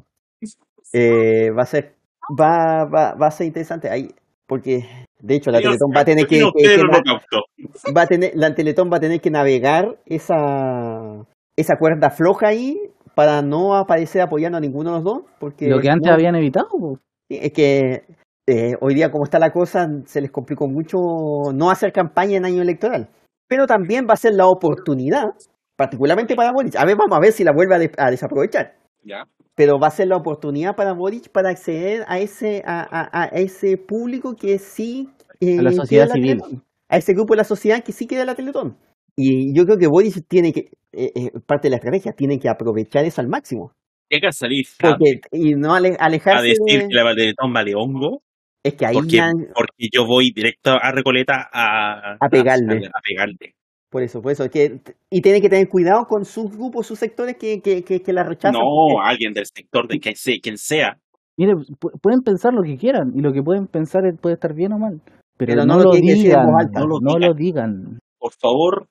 [0.91, 1.95] Eh, va a ser,
[2.39, 4.09] va, va, va a ser interesante ahí,
[4.45, 4.83] porque
[5.25, 6.41] de hecho la Dios, Teletón va a tener que,
[7.95, 11.25] va a tener, la Teletón va a tener que navegar esa,
[11.55, 12.79] esa cuerda floja ahí
[13.15, 16.35] para no aparecer apoyando a ninguno de los dos, porque Lo que antes no- habían
[16.35, 16.67] evitado.
[16.69, 16.99] po.
[17.29, 18.03] Es que
[18.47, 20.97] eh, hoy día, como está la cosa, se les complicó mucho
[21.53, 23.09] no hacer campaña en año electoral.
[23.47, 25.33] Pero también va a ser la oportunidad,
[25.77, 26.75] particularmente para Boric.
[26.75, 28.75] A ver, vamos a ver si la vuelve a, de- a desaprovechar.
[29.03, 29.25] Ya.
[29.55, 33.25] Pero va a ser la oportunidad para Boric para acceder a ese, a, a- a
[33.27, 35.09] ese público que sí.
[35.39, 36.41] Eh, A la sociedad quiere civil.
[36.41, 36.63] Teletón.
[36.89, 38.77] A ese grupo de la sociedad que sí quiere la Teletón.
[39.15, 42.49] Y yo creo que Boric tiene que, eh, eh, parte de la estrategia, tiene que
[42.49, 43.71] aprovechar eso al máximo.
[44.09, 47.73] Llega a salir Porque, y no ale- a alejarse decir de- que la Teletón vale
[47.75, 48.21] hongo,
[48.63, 52.87] Es que ahí porque, ya, porque yo voy directo a Recoleta a, A pegarle.
[52.87, 53.55] A, pegarle.
[53.89, 54.49] Por eso, por eso.
[54.49, 54.79] Que,
[55.09, 58.23] y tiene que tener cuidado con sus grupos, sus sectores que, que, que, que la
[58.23, 58.53] rechazan.
[58.53, 60.97] No, porque- alguien del sector de quien sea, quien sea.
[61.37, 64.73] Mire, pu- pueden pensar lo que quieran y lo que pueden pensar puede estar bien
[64.73, 65.01] o mal.
[65.37, 67.99] Pero, Pero no, no lo lo digan, no, No lo lo digan.
[68.17, 68.87] Por favor,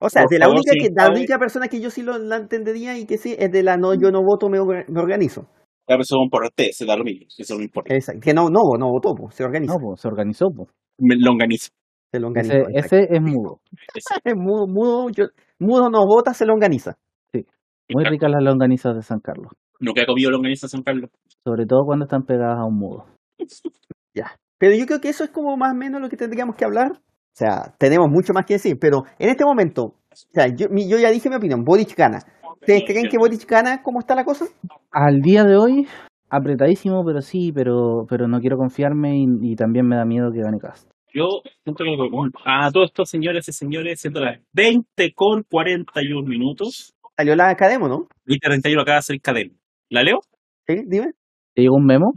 [0.00, 2.02] o sea, de la favor, única si que la sabe- única persona que yo sí
[2.02, 5.00] lo, la entendería y que sí es de la no, yo no voto, me, me
[5.00, 5.48] organizo.
[5.88, 7.94] la persona por usted, se da lo mismo, eso no importa.
[7.94, 8.20] Exacto.
[8.22, 9.74] Que no, no, no votó, pues, se organiza.
[9.74, 10.46] No, pues, se organizó.
[10.54, 10.68] pues.
[10.98, 11.68] Me longanizo.
[12.12, 12.54] se lo organiza.
[12.72, 13.60] Ese, es mudo.
[13.94, 14.14] Eso.
[14.36, 15.26] mudo, mudo, yo-
[15.58, 16.94] mudo no vota, se lo organiza.
[17.92, 19.52] Muy ricas las longanizas de San Carlos.
[19.78, 21.10] Nunca he comido longaniza San Carlos.
[21.44, 23.04] Sobre todo cuando están pegadas a un mudo.
[24.14, 24.30] Ya.
[24.58, 26.92] Pero yo creo que eso es como más o menos lo que tendríamos que hablar.
[26.92, 29.96] O sea, tenemos mucho más que decir, pero en este momento, o
[30.32, 32.18] sea, yo, mi- yo ya dije mi opinión, Boric gana.
[32.60, 33.82] ¿Ustedes creen que Boric gana?
[33.82, 34.46] ¿Cómo está la cosa?
[34.92, 35.86] Al día de hoy,
[36.30, 40.40] apretadísimo, pero sí, pero, pero no quiero confiarme y, y también me da miedo que
[40.40, 40.88] gane Cast.
[41.12, 41.28] Yo
[41.62, 41.90] siento que
[42.44, 47.86] a todos estos señores y señores, siendo las 20 con 41 minutos, Salió la academia,
[47.86, 48.08] ¿no?
[48.26, 49.54] y 31 acaba de ser cadena.
[49.88, 50.18] ¿La leo?
[50.66, 50.74] ¿Sí?
[50.86, 51.12] Dime.
[51.54, 52.12] ¿Te llegó un memo?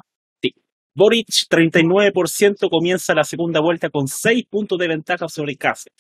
[0.98, 5.94] Boric, 39% comienza la segunda vuelta con 6 puntos de ventaja sobre Cassett.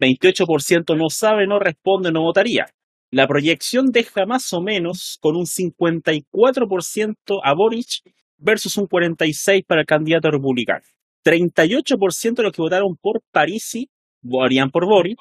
[0.00, 2.64] 28% no sabe, no responde, no votaría.
[3.10, 8.00] La proyección deja más o menos con un 54% a Boric
[8.38, 10.86] versus un 46% para el candidato republicano.
[11.26, 13.90] 38% de los que votaron por Parisi
[14.22, 15.20] votarían por Boric,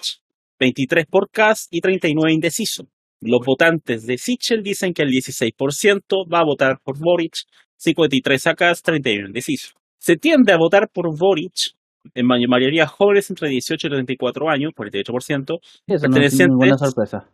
[0.57, 2.87] 23% por Kass y 39% indeciso.
[3.21, 7.35] Los votantes de Sichel dicen que el 16% va a votar por Boric,
[7.77, 9.71] 53 a Kass, 31 indeciso.
[9.97, 11.73] Se tiende a votar por Boric
[12.13, 17.29] en ma- mayoría jóvenes entre 18 y 34 años, 48%, Eso no es sorpresa.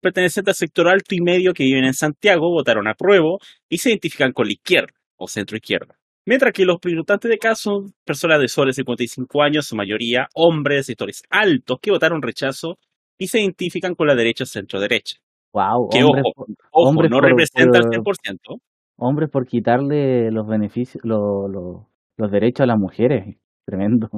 [0.00, 3.36] pertenecientes al sector alto y medio que viven en Santiago votaron a prueba
[3.68, 5.96] y se identifican con la izquierda o centro izquierda.
[6.24, 10.86] Mientras que los votantes de caso son personas de sobre 55 años, su mayoría hombres,
[10.86, 12.78] sectores altos que votaron rechazo
[13.18, 15.16] y se identifican con la derecha o centro derecha.
[15.52, 18.60] Wow, Que hombres, ojo, Ojo, Hombres no por- representa por- el 100%.
[18.96, 23.36] hombres por quitarle los beneficios, lo- lo- los derechos a las mujeres.
[23.66, 24.08] Tremendo.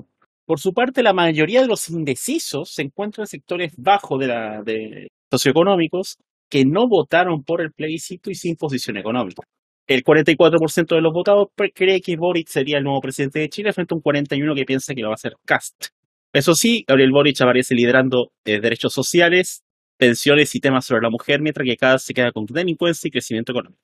[0.46, 4.62] Por su parte, la mayoría de los indecisos se encuentran en sectores bajos de la,
[4.62, 6.16] de socioeconómicos
[6.48, 9.42] que no votaron por el plebiscito y sin posición económica.
[9.86, 13.72] El 44% de los votados pre- cree que Boric sería el nuevo presidente de Chile
[13.72, 15.86] frente a un 41% que piensa que lo va a hacer Cast.
[16.32, 19.62] Eso sí, Gabriel Boric aparece liderando eh, derechos sociales,
[19.98, 23.52] pensiones y temas sobre la mujer, mientras que Cast se queda con delincuencia y crecimiento
[23.52, 23.82] económico.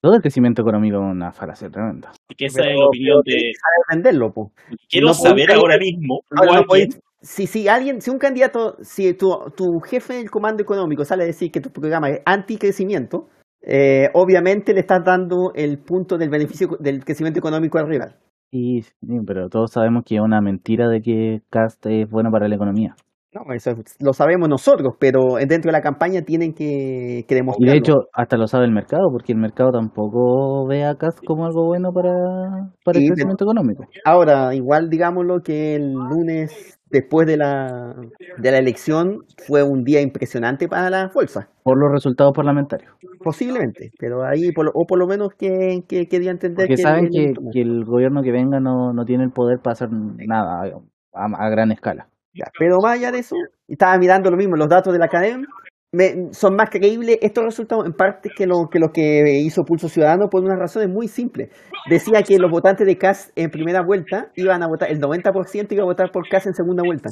[0.00, 2.10] Todo el crecimiento económico es una falacia tremenda.
[2.10, 3.32] Así que esa es Pero- la opinión de...
[3.32, 4.52] tiene que saber venderlo, po.
[4.88, 8.18] Quiero no saber ahora mismo, Ahora, o no podéis- alguien- si, si alguien, si un
[8.18, 12.20] candidato, si tu, tu jefe del comando económico sale a decir que tu programa es
[12.24, 13.28] anticrecimiento,
[13.60, 18.14] eh, obviamente le estás dando el punto del beneficio del crecimiento económico al rival.
[18.50, 18.94] Y, sí,
[19.26, 22.94] pero todos sabemos que es una mentira de que Cast es bueno para la economía.
[23.32, 27.72] No, eso lo sabemos nosotros, pero dentro de la campaña tienen que, que Y demostrarlo.
[27.72, 31.44] de hecho, hasta lo sabe el mercado, porque el mercado tampoco ve a Cast como
[31.44, 32.10] algo bueno para,
[32.82, 33.84] para Sí, el crecimiento económico.
[34.04, 37.94] Ahora, igual digámoslo que el lunes después de la,
[38.36, 41.48] de la elección fue un día impresionante para la fuerza.
[41.62, 42.92] Por los resultados parlamentarios.
[43.22, 46.76] Posiblemente, pero ahí, por lo- o por lo menos que, que, que a entender Porque
[46.76, 49.72] que saben que, el- que el gobierno que venga no, no tiene el poder para
[49.72, 50.62] hacer nada
[51.12, 52.08] a, a gran escala.
[52.34, 53.34] Ya, pero más allá de eso,
[53.66, 55.48] estaba mirando lo mismo, los datos de la academia
[55.92, 59.88] me- son más creíbles estos resultados en parte que lo, que lo que hizo Pulso
[59.88, 61.50] Ciudadano por unas razones muy simples.
[61.88, 65.82] Decía que los votantes de CAS en primera vuelta iban a votar, el 90% iba
[65.82, 67.10] a votar por CAS en segunda vuelta.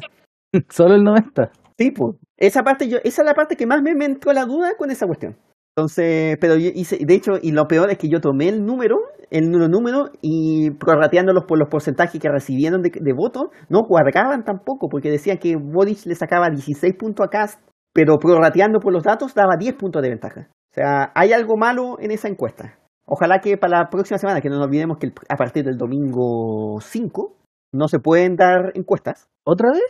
[0.68, 1.50] Solo el 90.
[1.78, 2.16] Sí, pues.
[2.38, 5.06] Esa parte yo, esa es la parte que más me, entró la duda con esa
[5.06, 5.36] cuestión.
[5.74, 8.96] Entonces, pero yo hice, de hecho, y lo peor es que yo tomé el número,
[9.30, 14.44] el número, número y prorrateándolos por los porcentajes que recibieron de, de votos, no cuadraban
[14.44, 17.60] tampoco, porque decían que Boric le sacaba 16 puntos a Cast,
[17.96, 20.48] pero prorrateando por los datos daba 10 puntos de ventaja.
[20.70, 22.74] O sea, hay algo malo en esa encuesta.
[23.06, 25.78] Ojalá que para la próxima semana, que no nos olvidemos que el- a partir del
[25.78, 27.36] domingo 5
[27.72, 29.28] no se pueden dar encuestas.
[29.44, 29.82] ¿Otra vez?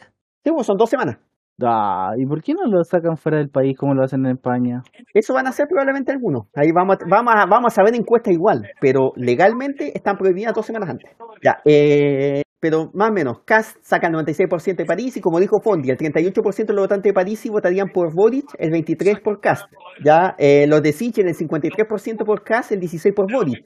[0.45, 1.19] Sí, pues son dos semanas.
[1.65, 4.83] Ah, ¿Y por qué no lo sacan fuera del país como lo hacen en España?
[5.15, 6.43] Eso van a ser probablemente algunos.
[6.55, 10.67] Ahí vamos a, vamos a, vamos a saber encuestas igual, pero legalmente están prohibidas dos
[10.67, 11.11] semanas antes.
[11.43, 15.61] Ya, eh, pero más o menos, Cast saca el 96% de París y como dijo
[15.63, 19.67] Fondi, el 38% de los votantes de París votarían por Boric, el 23% por Cast.
[20.05, 23.65] Ya, eh, los de Sichel el 53% por Cast, el 16% por Boric.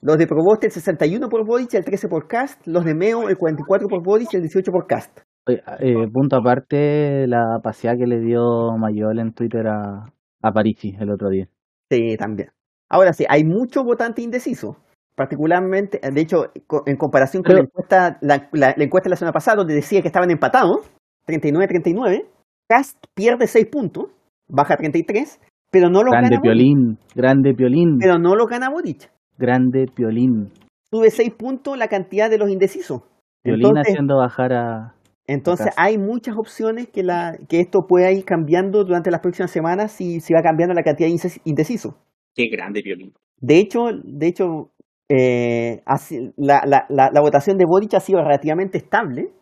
[0.00, 2.66] Los de Proboste el 61% por Boric, el 13% por Cast.
[2.66, 5.20] Los de Meo el 44% por Boric, el 18% por Cast.
[5.46, 8.42] Eh, punto aparte, la paseada que le dio
[8.78, 11.48] Mayol en Twitter a, a Parisi el otro día.
[11.90, 12.48] Sí, también.
[12.88, 14.76] Ahora sí, hay muchos votantes indecisos.
[15.14, 16.50] Particularmente, de hecho,
[16.86, 19.74] en comparación con Pero- la encuesta, la, la- la encuesta de la semana pasada, donde
[19.74, 20.90] decía que estaban empatados,
[21.26, 22.26] 39-39,
[22.68, 24.06] Cast pierde 6 puntos,
[24.48, 26.42] baja 33, pero no Grande gana Boric.
[26.42, 29.10] Piolín, grande Piolín, Pero no los gana Boric.
[29.38, 30.50] grande Piolín.
[30.90, 33.02] Sube 6 puntos la cantidad de los indecisos.
[33.42, 34.94] Piolín Entonces, haciendo bajar a...
[35.26, 39.92] entonces hay muchas opciones que, la, que esto pueda ir cambiando durante las próximas semanas
[39.92, 41.94] si, si va cambiando la cantidad de indecisos.
[42.34, 43.12] Qué grande violín.
[43.40, 44.70] De hecho, de hecho
[45.08, 49.32] eh, así- la, la, la, la votación de Boric ha sido relativamente estable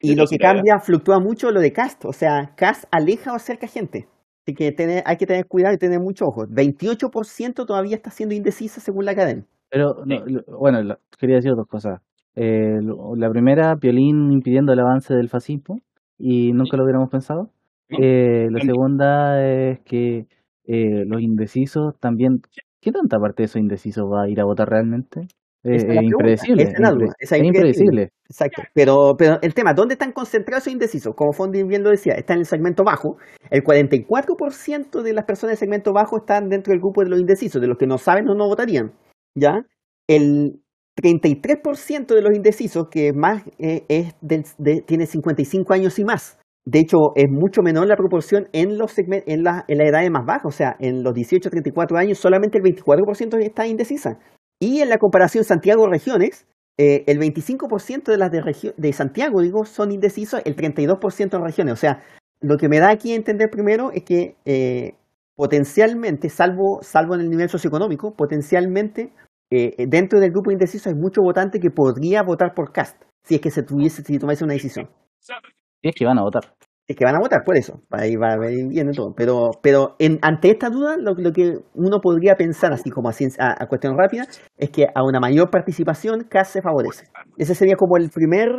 [0.00, 2.04] y lo que cambia, fluctúa mucho lo de Cast.
[2.04, 4.08] O sea, Cast aleja o acerca gente.
[4.42, 6.46] Así que tener, hay que tener cuidado y tener mucho ojo.
[6.46, 9.44] 28% todavía está siendo indecisa según la cadena.
[9.70, 10.24] Pero, no,
[10.58, 12.00] bueno, quería decir dos cosas.
[12.36, 12.78] Eh,
[13.16, 15.80] la primera, Piolín impidiendo el avance del fascismo,
[16.18, 17.50] y nunca lo hubiéramos pensado.
[17.88, 17.98] No.
[18.00, 20.26] Eh, la segunda es que
[20.64, 22.40] eh, los indecisos también.
[22.86, 25.22] ¿Qué tanta parte de esos indecisos va a ir a votar realmente?
[25.64, 26.62] Eh, es es impredecible.
[26.62, 28.10] es impre- es impredecible.
[28.30, 28.62] Exacto.
[28.72, 31.12] Pero, pero el tema, ¿dónde están concentrados esos indecisos?
[31.16, 33.16] Como Fondi bien lo decía, está en el segmento bajo.
[33.50, 37.60] El 44% de las personas del segmento bajo están dentro del grupo de los indecisos,
[37.60, 38.92] de los que no saben o no votarían.
[39.34, 39.66] ¿Ya?
[40.06, 40.60] El
[40.94, 46.38] 33% de los indecisos, que más eh, es del- de- tiene 55 años y más.
[46.66, 50.26] De hecho, es mucho menor la proporción en los en, la, en las edades más
[50.26, 50.46] bajas.
[50.46, 54.18] O sea, en los 18 a 34 años, solamente el 24% está indecisa.
[54.58, 59.92] Y en la comparación Santiago-regiones, eh, el 25% de las de, de Santiago, digo, son
[59.92, 61.72] indecisos, el 32% en regiones.
[61.72, 62.02] O sea,
[62.40, 64.94] lo que me da aquí a entender primero es que eh,
[65.36, 69.12] potencialmente, salvo, salvo en el nivel socioeconómico, potencialmente
[69.50, 73.40] eh, dentro del grupo indeciso hay mucho votante que podría votar por cast si es
[73.40, 74.88] que se tuviese, si tomase una decisión.
[75.20, 76.55] Si es que van a votar.
[76.88, 79.12] Es que van a votar por eso, ahí va a venir bien todo.
[79.16, 83.12] Pero, pero en, ante esta duda, lo, lo que uno podría pensar, así como a,
[83.12, 84.24] ciencia- a- a cuestión rápida,
[84.56, 87.06] es que a una mayor participación CAS se favorece.
[87.38, 88.50] Ese sería como el primer,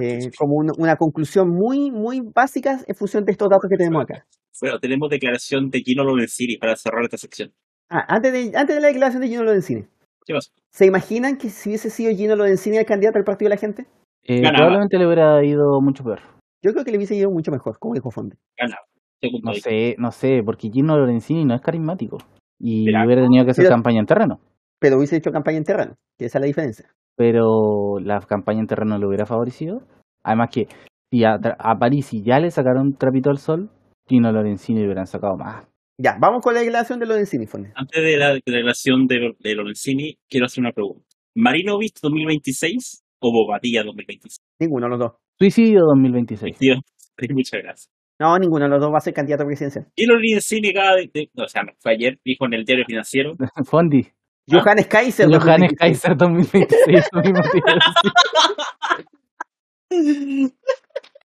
[0.00, 4.04] eh, como una, una conclusión muy, muy básica en función de estos datos que tenemos
[4.04, 4.24] acá.
[4.60, 7.50] Bueno, tenemos declaración de Gino Lorenzini para cerrar esta sección.
[7.90, 9.82] Ah, antes de, antes de la declaración de Gino Lorenzini,
[10.24, 10.52] ¿Qué pasó?
[10.70, 13.86] ¿se imaginan que si hubiese sido Gino Lorenzini el candidato al Partido de la Gente?
[14.22, 16.20] Eh, probablemente le hubiera ido mucho peor.
[16.64, 18.36] Yo creo que le hubiese ido mucho mejor, como dijo Fondi.
[19.42, 22.18] No sé, no sé, porque Gino Lorenzini no es carismático.
[22.58, 24.40] Y hubiera tenido que hacer campaña en terreno.
[24.78, 26.88] Pero hubiese hecho campaña en terreno, que esa es la diferencia.
[27.16, 29.82] Pero la campaña en terreno le hubiera favorecido.
[30.22, 30.68] Además que
[31.12, 33.68] si a, a París y ya le sacaron trapito al sol,
[34.08, 35.66] Gino Lorenzini le hubieran sacado más.
[36.00, 37.68] Ya, vamos con la declaración de Lorenzini, Fondi.
[37.74, 41.04] Antes de la declaración de, de Lorenzini, quiero hacer una pregunta.
[41.36, 44.38] ¿Marinovich 2026 o Bobadilla 2026?
[44.60, 45.12] Ninguno de los dos.
[45.38, 46.58] Suicidio 2026.
[46.58, 46.74] Tío,
[47.34, 47.90] muchas gracias.
[48.20, 49.86] No, ninguno de los dos va a ser candidato presidencial.
[49.96, 53.32] Y Lorenzini cada de, de- o sea, fue ayer, dijo en el diario financiero,
[53.66, 54.06] Fondi.
[54.06, 54.58] Ah.
[54.60, 55.26] Johannes Kaiser.
[55.26, 55.78] Johannes 2026.
[55.78, 57.08] Kaiser 2026.
[57.12, 57.74] lo mismo te iba a
[59.90, 60.52] decir.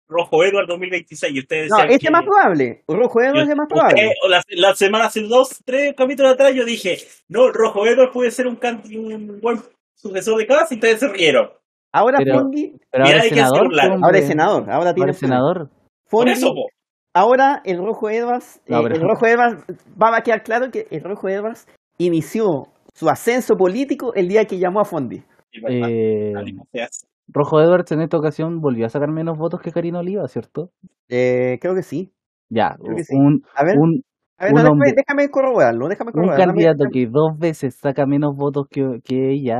[0.08, 2.84] Rojo Edward 2026, y ustedes No, este que- es más probable.
[2.88, 4.08] Rojo Edwards es más probable.
[4.08, 6.98] Usted- la, la semana hace dos, tres capítulos atrás yo dije,
[7.30, 8.60] no, Rojo Edward puede ser un,
[8.98, 9.60] un buen
[9.96, 11.50] sucesor de casa y ustedes se rieron.
[11.94, 13.68] Ahora Pero- Fondi, Pero ahora es senador.
[13.68, 15.70] un ahora es senador, ahora Ahora tiene es senador.
[16.06, 16.54] Fondi, eso,
[17.14, 19.64] ahora el Rojo Edwards, No, eh, el Rojo Edwards,
[20.02, 22.46] va a quedar claro que el Rojo Edwards inició
[22.94, 25.24] su ascenso político el día que llamó a Fondi.
[25.70, 26.34] Eh.
[27.28, 30.70] Rojo Edwards en esta ocasión volvió a sacar menos votos que Karina Oliva, ¿cierto?
[31.10, 32.12] Eh, creo que sí.
[32.50, 33.16] Ya, Creo que sí.
[33.16, 34.02] un, A ver, un,
[34.38, 36.46] a ver un no, déjame, hombre- déjame corroborarlo, déjame un corroborarlo.
[36.46, 39.60] Dame- candidato que dos veces saca menos votos que, que ella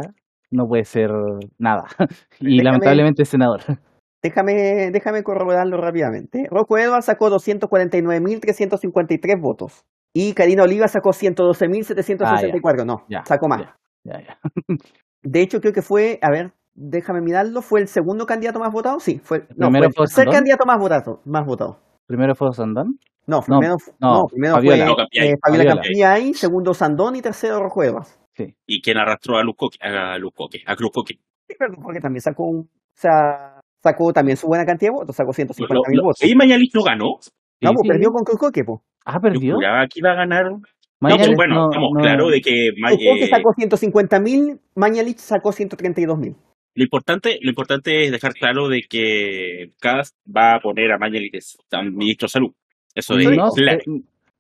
[0.52, 1.10] no puede ser
[1.58, 1.86] nada.
[2.40, 3.62] Y Déjame- lamentablemente es senador.
[4.24, 6.46] Déjame, déjame corroborarlo rápidamente.
[6.52, 9.84] Rocco Edwards sacó 249.353 votos.
[10.14, 12.86] Y Karina Oliva sacó 112.764.
[12.86, 13.62] no, Ah, Ya, sacó más.
[13.62, 13.76] ya.
[14.04, 14.38] Ya, ya.
[15.24, 19.00] De hecho, creo que fue, a ver, déjame mirarlo, ¿fue el segundo candidato más votado?
[19.00, 20.34] Sí, fue, no, Primero fue el fue tercer Sandón.
[20.36, 21.22] candidato más votado.
[21.26, 21.80] Más votado.
[22.08, 22.88] Primero fue Sandán.
[23.28, 24.86] No, No, primero, no, no, primero Fabiola.
[24.86, 25.82] No, fue eh, Fabiola Fabiola.
[25.82, 28.20] Campiay, segundo Sandón y tercero Edwards.
[28.36, 28.56] Sí.
[28.66, 31.16] Y quien arrastró a Lucoque, a Lucoque, a Lucoque.
[31.48, 35.16] Sí, pero porque también sacó un, o sea, sacó también su buena cantidad de votos,
[35.16, 36.24] sacó 150.000 Lo- lo- votos.
[36.24, 37.06] ¿Y Mañalich no ganó?
[37.06, 37.88] No, Sí, pues sí.
[37.90, 38.80] perdió con Cruzcoque, pues.
[39.06, 39.56] Ah, Yo perdió.
[39.56, 40.46] juraba que iba a ganar.
[41.00, 45.18] Mañana no, bueno, no- estamos no- claros de que Ma- Cruzcoque eh, sacó 150.000, Mañalich
[45.18, 46.36] sacó 132.000.
[46.74, 51.32] lo importante, lo importante es dejar claro de que Kass va a poner a Mañalich
[51.34, 52.52] de ministro de salud.
[52.96, 53.80] Eso es no, claro.
[53.84, 53.92] sé,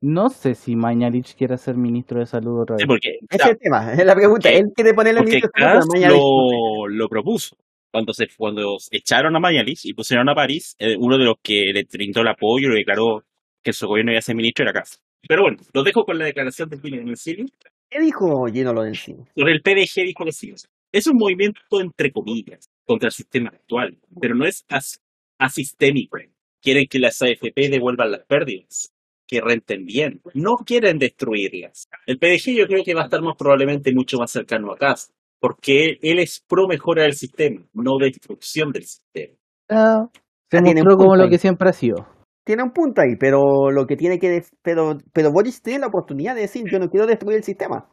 [0.01, 2.81] no sé si Mañalich quiere ser ministro de salud otra vez.
[2.81, 4.49] Sí, porque, o Ese es el tema, es la pregunta.
[4.49, 7.55] porque- Él quiere ponerle porque ministro de salud, pero Mañalich- lo, lo propuso.
[7.91, 11.71] Cuando se cuando echaron a Mañalich y pusieron a París, eh, uno de los que
[11.73, 13.23] le brindó el apoyo y declaró
[13.63, 15.01] que su gobierno iba a ser ministro era Kass.
[15.27, 17.45] Pero bueno, lo dejo con la declaración de Gino Lorenzini.
[17.89, 19.25] ¿Qué dijo Gino Lorenzini?
[19.35, 20.63] Sobre el PDG dijo lo siguiente.
[20.93, 25.01] Es un movimiento entre comillas contra el sistema actual, pero no es as-
[25.37, 26.17] asistémico.
[26.61, 28.91] Quieren que las AFP devuelvan las pérdidas,
[29.31, 30.21] que renten bien.
[30.33, 31.87] No quieren destruirlas.
[32.05, 35.11] El PDG yo creo que va a estar más probablemente mucho más cercano a casa,
[35.39, 39.33] porque él es pro mejora del sistema, no destrucción del sistema.
[39.69, 40.07] Ah,
[40.51, 41.29] se Ah, tiene mostró un como punto lo ahí.
[41.29, 42.05] que siempre ha sido.
[42.43, 44.43] Tiene un punto ahí, pero lo que tiene que...
[44.63, 47.87] Pero, pero Boris tiene la oportunidad de decir, yo no quiero destruir el sistema.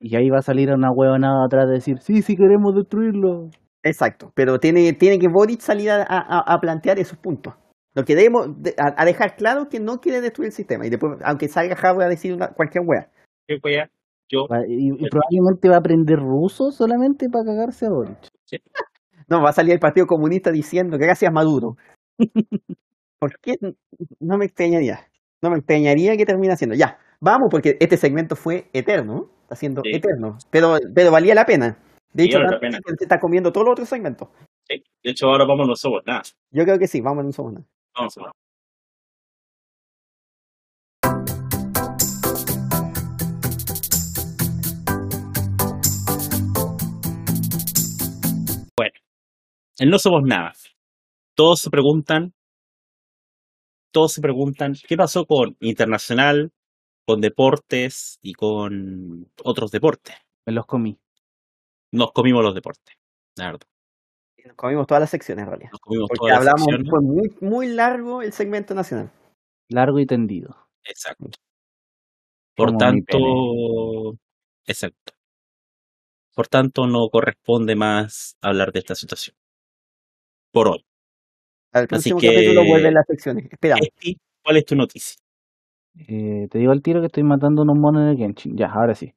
[0.00, 3.48] Y ahí va a salir una huevonada atrás de decir, sí, sí queremos destruirlo.
[3.84, 7.54] Exacto, pero tiene, tiene que Boris salir a, a- a plantear esos puntos.
[7.94, 10.86] Lo que debemos de- a, a dejar claro que no quiere destruir el sistema.
[10.86, 13.10] Y después, aunque salga Harvard a decir una- cualquier wea.
[13.46, 13.90] ¿Qué wea?
[14.30, 18.18] Yo, Y, y probablemente va a aprender ruso solamente para cagarse a Boric.
[19.28, 21.76] No, va a salir el Partido Comunista diciendo gracias Maduro.
[23.18, 23.54] ¿Por qué?
[24.20, 25.00] No me extrañaría.
[25.40, 26.74] No me extrañaría que termine haciendo.
[26.76, 29.30] Ya, vamos, porque este segmento fue eterno.
[29.42, 29.90] Está siendo Sí.
[29.94, 30.36] eterno.
[30.50, 31.78] Pero, pero valía la pena.
[32.12, 34.28] De Sí, hecho, vale la que se está comiendo todos los otros segmentos.
[34.68, 34.82] sí.
[35.02, 36.22] De hecho, ahora vamos, no somos nada.
[36.50, 37.64] Yo creo que sí, vamos en un segundo.
[37.94, 38.32] Vamos a ver.
[48.76, 48.92] Bueno,
[49.78, 50.52] en No Somos Nada.
[51.34, 52.34] Todos se preguntan,
[53.92, 56.52] todos se preguntan, ¿qué pasó con Internacional,
[57.06, 60.16] con deportes y con otros deportes?
[60.46, 60.98] Me los comí.
[61.92, 62.96] Nos comimos los deportes,
[63.36, 63.71] la verdad.
[64.44, 65.70] Nos comimos todas las secciones en realidad.
[65.72, 66.90] Nos comimos Porque todas las hablamos, secciones.
[66.90, 69.10] fue muy, muy largo el segmento nacional.
[69.68, 70.68] Largo y tendido.
[70.84, 71.30] Exacto.
[72.56, 73.18] Por Como tanto,
[74.66, 75.12] exacto.
[76.34, 79.36] Por tanto, no corresponde más hablar de esta situación.
[80.52, 80.84] Por hoy.
[81.72, 83.46] Al Así próximo que- capítulo vuelven las secciones.
[83.50, 83.86] Esperamos.
[84.44, 85.16] ¿cuál es tu noticia?
[86.08, 88.56] Eh, te digo al tiro que estoy matando unos monos en el Genshin.
[88.56, 89.14] Ya, ahora sí.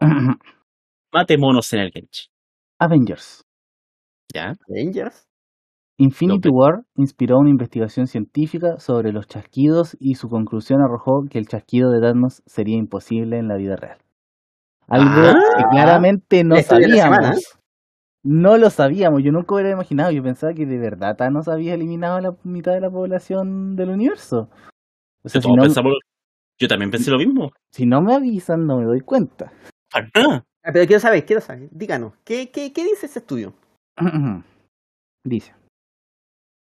[1.12, 2.30] Mate monos en el Genshin.
[2.78, 3.44] Avengers.
[4.34, 4.56] ¿Ya?
[4.68, 5.26] Rangers.
[6.00, 6.48] Infinity.
[6.48, 11.90] War inspiró una investigación científica sobre los chasquidos y su conclusión arrojó que el chasquido
[11.90, 13.98] de Thanos sería imposible en la vida real.
[14.86, 15.34] Algo Ah.
[15.56, 17.58] que claramente no sabíamos.
[18.24, 22.16] No lo sabíamos, yo nunca hubiera imaginado, yo pensaba que de verdad Thanos había eliminado
[22.16, 24.48] a la mitad de la población del universo.
[25.24, 25.94] O sea, si Todos no, pensamos-
[26.60, 27.50] yo también pensé lo mismo.
[27.72, 29.52] si no me avisan no me doy cuenta.
[29.94, 30.02] Ah,
[30.72, 31.68] Pero quiero saber, quiero saber.
[31.72, 33.54] Díganos, ¿qué, qué, qué dice ese estudio?
[35.24, 35.54] Dice,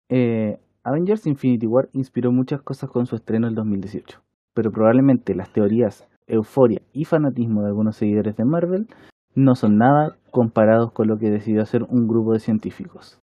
[0.08, 4.22] eh, Avengers Infinity War inspiró muchas cosas con su estreno en 2018,
[4.54, 8.86] pero probablemente las teorías, euforia y fanatismo de algunos seguidores de Marvel
[9.34, 13.20] no son nada comparados con lo que decidió hacer un grupo de científicos.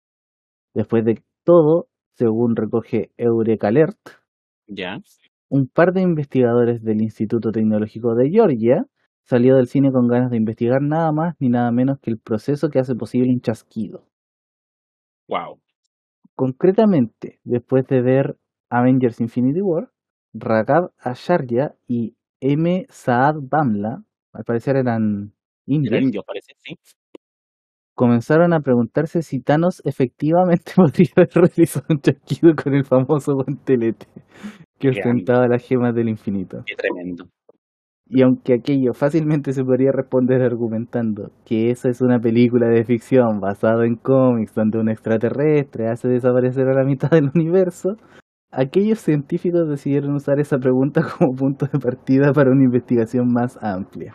[0.75, 3.99] Después de todo, según recoge Eureka Alert,
[4.67, 5.01] Ya.
[5.49, 8.87] un par de investigadores del Instituto Tecnológico de Georgia
[9.25, 12.71] salió del cine con ganas de investigar nada más ni nada menos que el proceso
[12.71, 14.07] que hace posible un chasquido.
[15.29, 15.61] Wow.
[16.35, 18.37] Concretamente, después de ver
[18.71, 19.91] Avengers Infinity War,
[20.35, 22.87] Raghav Acharya y M.
[22.89, 25.33] Saad Bamla, al parecer eran
[25.67, 26.77] indios, Era indio, parece, sí.
[27.95, 34.07] comenzaron a preguntarse si Thanos efectivamente podría haber realizado un chasquido con el famoso guantelete
[34.79, 36.65] que ostentaba las gemas del infinito.
[36.67, 37.29] Qué tremendo.
[38.15, 43.41] Y aunque aquello fácilmente se podría responder argumentando que esa es una película de ficción
[43.41, 47.97] basada en cómics donde un extraterrestre hace desaparecer a la mitad del universo,
[48.51, 54.15] aquellos científicos decidieron usar esa pregunta como punto de partida para una investigación más amplia.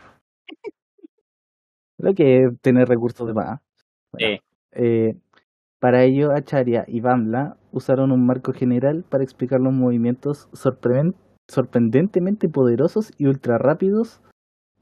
[1.97, 3.59] Lo que es tener recursos de más.
[4.11, 4.39] Bueno, Eh,
[4.73, 5.15] eh,
[5.79, 11.15] para ello, Acharya y Bamla usaron un marco general para explicar los movimientos sorprenden-
[11.47, 14.21] sorprendentemente poderosos y ultra rápidos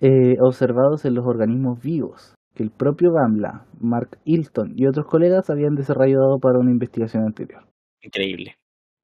[0.01, 5.49] eh, observados en los organismos vivos, que el propio Bamla, Mark Hilton y otros colegas
[5.49, 7.63] habían desarrollado para una investigación anterior.
[8.01, 8.55] increíble.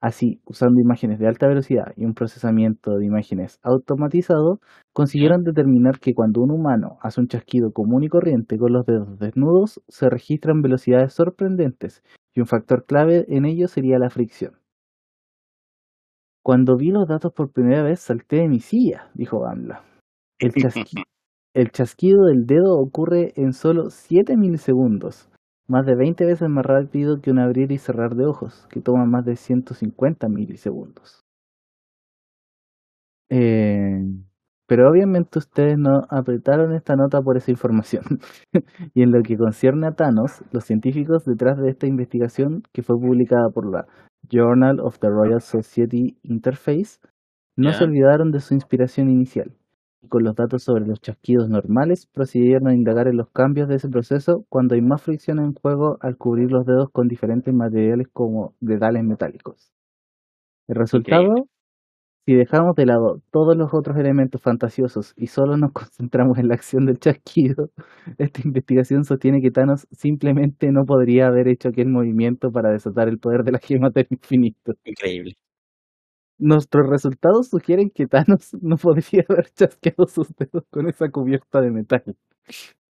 [0.02, 4.58] Así, usando imágenes de alta velocidad y un procesamiento de imágenes automatizado,
[4.92, 9.16] consiguieron determinar que cuando un humano hace un chasquido común y corriente con los dedos
[9.20, 12.02] desnudos, se registran velocidades sorprendentes,
[12.34, 14.54] y un factor clave en ello sería la fricción.
[16.44, 19.84] Cuando vi los datos por primera vez salté de mi silla, dijo Bamla.
[20.38, 21.04] El, chasqui-
[21.54, 25.28] el chasquido del dedo ocurre en solo 7 milisegundos,
[25.68, 29.04] más de 20 veces más rápido que un abrir y cerrar de ojos, que toma
[29.06, 31.20] más de 150 milisegundos.
[33.30, 34.02] Eh,
[34.66, 38.04] pero obviamente ustedes no apretaron esta nota por esa información.
[38.94, 42.98] y en lo que concierne a Thanos, los científicos detrás de esta investigación, que fue
[42.98, 43.86] publicada por la
[44.28, 46.98] Journal of the Royal Society Interface,
[47.56, 49.52] no se olvidaron de su inspiración inicial.
[50.02, 53.76] Y con los datos sobre los chasquidos normales, procedieron a indagar en los cambios de
[53.76, 58.08] ese proceso cuando hay más fricción en juego al cubrir los dedos con diferentes materiales
[58.12, 59.72] como dedales metálicos.
[60.66, 61.48] El resultado,
[62.24, 66.54] si dejamos de lado todos los otros elementos fantasiosos y solo nos concentramos en la
[66.54, 67.70] acción del chasquido,
[68.18, 73.18] esta investigación sostiene que Thanos simplemente no podría haber hecho aquel movimiento para desatar el
[73.18, 74.74] poder de la gema del infinito.
[74.84, 75.36] Increíble.
[76.38, 81.70] Nuestros resultados sugieren que Thanos no podría haber chasqueado sus dedos con esa cubierta de
[81.70, 82.02] metal,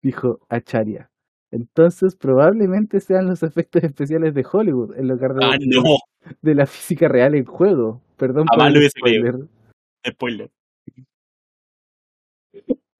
[0.02, 1.10] dijo Acharya.
[1.50, 5.82] Entonces probablemente sean los efectos especiales de Hollywood en lugar de, Ah, no.
[6.40, 8.00] De la física real en juego.
[8.16, 9.34] Perdón por Jamás lo el spoiler.
[10.06, 10.50] Spoiler.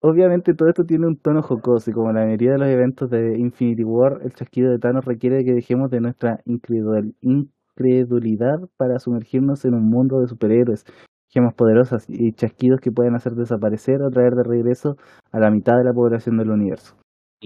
[0.01, 3.39] Obviamente todo esto tiene un tono jocoso y como la mayoría de los eventos de
[3.39, 9.65] Infinity War, el chasquido de Thanos requiere que dejemos de nuestra incredul- incredulidad para sumergirnos
[9.65, 10.85] en un mundo de superhéroes,
[11.29, 14.97] gemas poderosas y chasquidos que pueden hacer desaparecer o traer de regreso
[15.31, 16.97] a la mitad de la población del universo.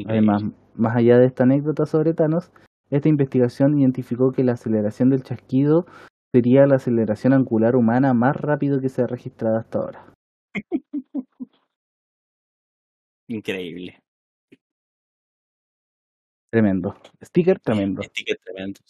[0.07, 0.43] Además,
[0.75, 2.53] más allá de esta anécdota sobre Thanos,
[2.91, 5.87] esta investigación identificó que la aceleración del chasquido
[6.33, 10.15] sería la aceleración angular humana más rápido que se ha registrado hasta ahora.
[13.29, 14.01] Increíble.
[16.51, 16.97] Tremendo.
[17.23, 18.03] Sticker tremendo.
[18.03, 18.81] Sticker tremendo.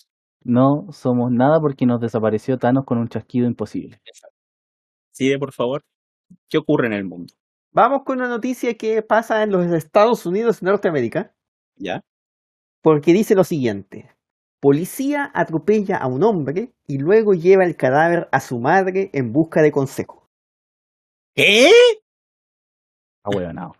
[0.44, 4.00] No somos nada porque nos desapareció Thanos con un chasquido imposible.
[5.12, 5.82] Sigue, por favor.
[6.48, 7.32] ¿Qué ocurre en el mundo?
[7.72, 11.34] Vamos con una noticia que pasa en los Estados Unidos de Norteamérica,
[11.76, 12.02] ¿Ya?
[12.86, 14.14] Porque dice lo siguiente.
[14.60, 19.60] Policía atropella a un hombre y luego lleva el cadáver a su madre en busca
[19.60, 20.28] de consejo.
[21.34, 21.68] ¿Qué?
[23.24, 23.72] Ahueonado.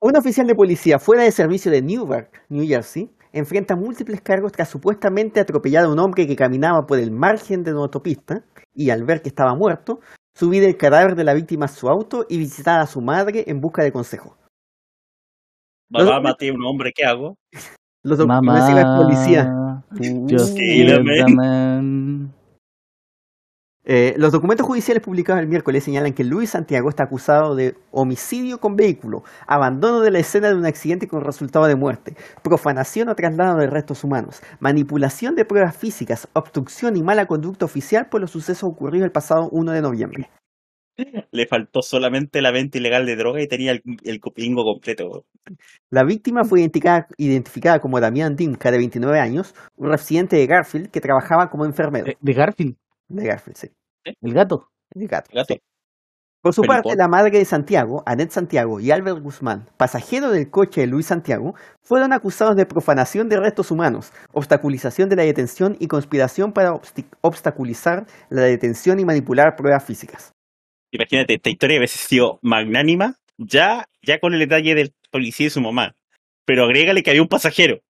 [0.00, 4.70] Un oficial de policía fuera de servicio de Newark, New Jersey, enfrenta múltiples cargos tras
[4.70, 9.04] supuestamente atropellar a un hombre que caminaba por el margen de una autopista y al
[9.04, 10.00] ver que estaba muerto,
[10.34, 13.60] subir el cadáver de la víctima a su auto y visitar a su madre en
[13.60, 14.38] busca de consejo.
[15.90, 17.36] Mamá, maté a un hombre, ¿qué hago?
[18.06, 18.96] Los Mamá.
[18.98, 19.52] policía.
[20.30, 20.56] Just.
[23.88, 28.58] Eh, los documentos judiciales publicados el miércoles señalan que Luis Santiago está acusado de homicidio
[28.58, 33.16] con vehículo, abandono de la escena de un accidente con resultado de muerte, profanación o
[33.16, 38.30] traslado de restos humanos, manipulación de pruebas físicas, obstrucción y mala conducta oficial por los
[38.30, 40.30] sucesos ocurridos el pasado 1 de noviembre.
[41.30, 45.26] Le faltó solamente la venta ilegal de droga y tenía el, el bingo completo.
[45.90, 50.90] La víctima fue identificada, identificada como Damián Dimka, de 29 años, un residente de Garfield
[50.90, 52.06] que trabajaba como enfermero.
[52.20, 52.76] De, Garfield,
[53.08, 53.68] De Garfield, sí.
[54.04, 54.70] el gato.
[54.94, 55.54] De gato, Gato.
[55.54, 55.60] sí.
[56.42, 56.82] Por su Felipón.
[56.84, 61.06] parte, la madre de Santiago, Anet Santiago y Albert Guzmán, pasajero del coche de Luis
[61.06, 66.80] Santiago, fueron acusados de profanación de restos humanos, obstaculización de la detención y conspiración para
[67.20, 70.35] obstaculizar la detención y manipular pruebas físicas.
[70.96, 75.60] Imagínate, esta historia hubiese sido magnánima, ya, ya con el detalle del policía y su
[75.60, 75.94] mamá.
[76.46, 77.80] Pero agrégale que había un pasajero.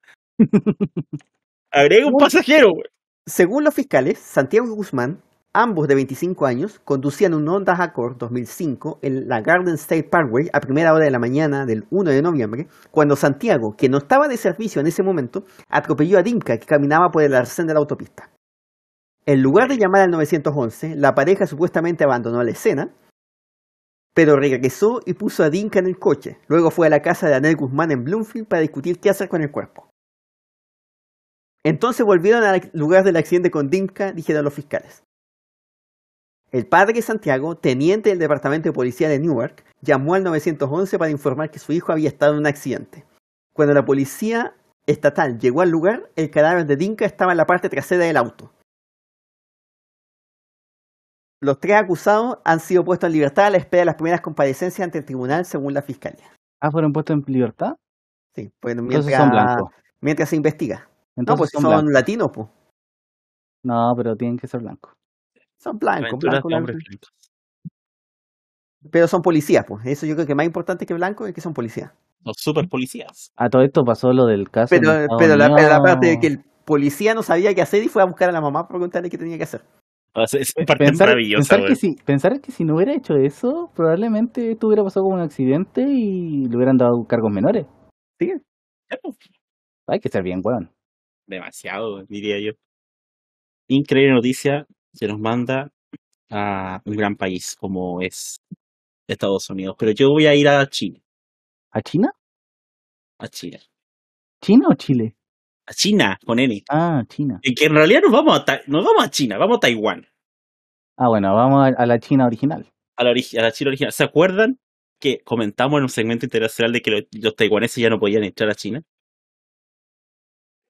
[1.70, 2.88] Agrega un pasajero, güey.
[3.24, 5.22] Según los fiscales, Santiago Guzmán,
[5.52, 10.60] ambos de 25 años, conducían un Honda Accord 2005 en la Garden State Parkway a
[10.60, 14.36] primera hora de la mañana del 1 de noviembre, cuando Santiago, que no estaba de
[14.36, 18.30] servicio en ese momento, atropelló a Dimka, que caminaba por el arcén de la autopista.
[19.26, 22.94] En lugar de llamar al 911, la pareja supuestamente abandonó la escena,
[24.14, 26.38] pero regresó y puso a Dimka en el coche.
[26.46, 29.42] Luego fue a la casa de Anel Guzmán en Bloomfield para discutir qué hacer con
[29.42, 29.90] el cuerpo.
[31.64, 35.02] Entonces volvieron al lugar del accidente con Dimka, dijeron los fiscales.
[36.52, 41.50] El padre Santiago, teniente del Departamento de Policía de Newark, llamó al 911 para informar
[41.50, 43.04] que su hijo había estado en un accidente.
[43.52, 44.54] Cuando la policía
[44.86, 48.52] estatal llegó al lugar, el cadáver de Dinka estaba en la parte trasera del auto.
[51.46, 54.84] Los tres acusados han sido puestos en libertad a la espera de las primeras comparecencias
[54.84, 56.26] ante el tribunal, según la fiscalía.
[56.60, 57.76] Ah, fueron puestos en libertad.
[58.34, 59.70] Sí, pues Entonces mientras, son blancos.
[60.00, 60.88] mientras se investiga.
[61.14, 62.48] No, pues son, son, latinos, pues.
[63.62, 64.92] No, pero tienen que ser blancos.
[65.56, 66.74] Son blancos, blancos, blancos.
[68.90, 69.86] Pero son policías, pues.
[69.86, 71.92] Eso yo creo que más importante que blancos es que son policías.
[72.24, 73.30] Los super policías.
[73.36, 74.70] A todo esto pasó lo del caso.
[74.70, 77.88] Pero, pero, la, pero la parte de que el policía no sabía qué hacer y
[77.88, 79.62] fue a buscar a la mamá para preguntarle qué tenía que hacer.
[80.16, 82.94] O sea, Es Pe- parte Pensar, maravillosa, pensar que si, pensar que si no hubiera
[82.94, 87.66] hecho eso, probablemente esto hubiera pasado como un accidente y le hubieran dado cargos menores.
[88.18, 88.32] ¿Sí?
[89.88, 90.70] Hay que ser bien, weón.
[91.28, 92.52] Demasiado, diría yo.
[93.68, 94.66] Increíble noticia
[94.98, 95.70] que nos manda
[96.30, 98.36] a un gran país como es
[99.08, 99.76] Estados Unidos.
[99.78, 101.00] Pero yo voy a ir a China.
[101.72, 102.10] ¿A China?
[103.18, 103.58] A China.
[104.42, 105.15] ¿China o Chile?
[105.68, 106.62] A China, con N.
[106.70, 107.40] Ah, China.
[107.42, 110.06] Y que en realidad nos vamos a, Ta- nos vamos a China, vamos a Taiwán.
[110.96, 112.66] Ah, bueno, vamos a, a la China original.
[112.96, 113.92] A la, origi- a la China original.
[113.92, 114.58] ¿Se acuerdan
[115.00, 118.48] que comentamos en un segmento internacional de que los, los taiwaneses ya no podían entrar
[118.48, 118.82] a China?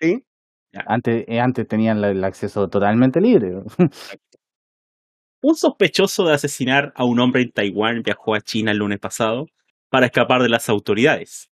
[0.00, 0.24] ¿Sí?
[0.86, 3.62] Antes, eh, antes tenían el acceso totalmente libre.
[5.42, 9.46] Un sospechoso de asesinar a un hombre en Taiwán viajó a China el lunes pasado
[9.90, 11.50] para escapar de las autoridades.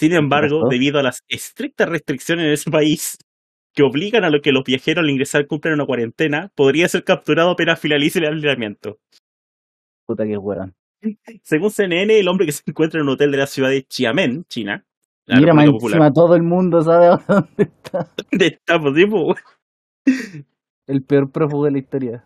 [0.00, 3.18] Sin embargo, debido a las estrictas restricciones en ese país
[3.74, 7.50] que obligan a lo que los viajeros al ingresar cumplan una cuarentena, podría ser capturado
[7.50, 8.98] apenas finalice el aislamiento.
[10.06, 10.74] Puta que weón.
[11.42, 14.46] Según CNN, el hombre que se encuentra en un hotel de la ciudad de Xiamen,
[14.48, 14.86] China,
[15.26, 18.10] la Mira, más encima todo el mundo sabe dónde está.
[18.30, 19.34] ¿Dónde estamos, tipo?
[20.86, 22.24] El peor prófugo de la historia.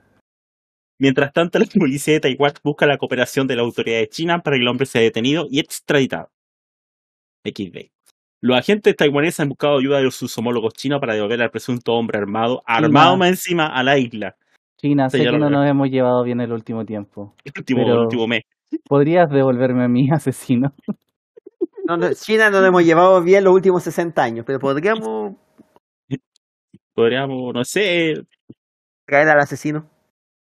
[1.00, 4.56] Mientras tanto, la policía de Taiwán busca la cooperación de la autoridad de China para
[4.56, 6.30] que el hombre sea detenido y extraditado.
[7.44, 7.90] XD.
[8.40, 12.18] Los agentes taiwaneses han buscado ayuda de sus homólogos chinos para devolver al presunto hombre
[12.18, 14.36] armado, armado más encima, a la isla.
[14.76, 17.34] China, sé que no nos hemos llevado bien el último tiempo.
[17.44, 18.42] El último, Pero- el último mes.
[18.86, 20.74] ¿Podrías devolverme a mi asesino?
[21.86, 25.34] No, no, China no lo hemos llevado bien los últimos 60 años, pero podríamos
[26.94, 28.24] Podríamos, no sé,
[29.06, 29.90] traer al asesino.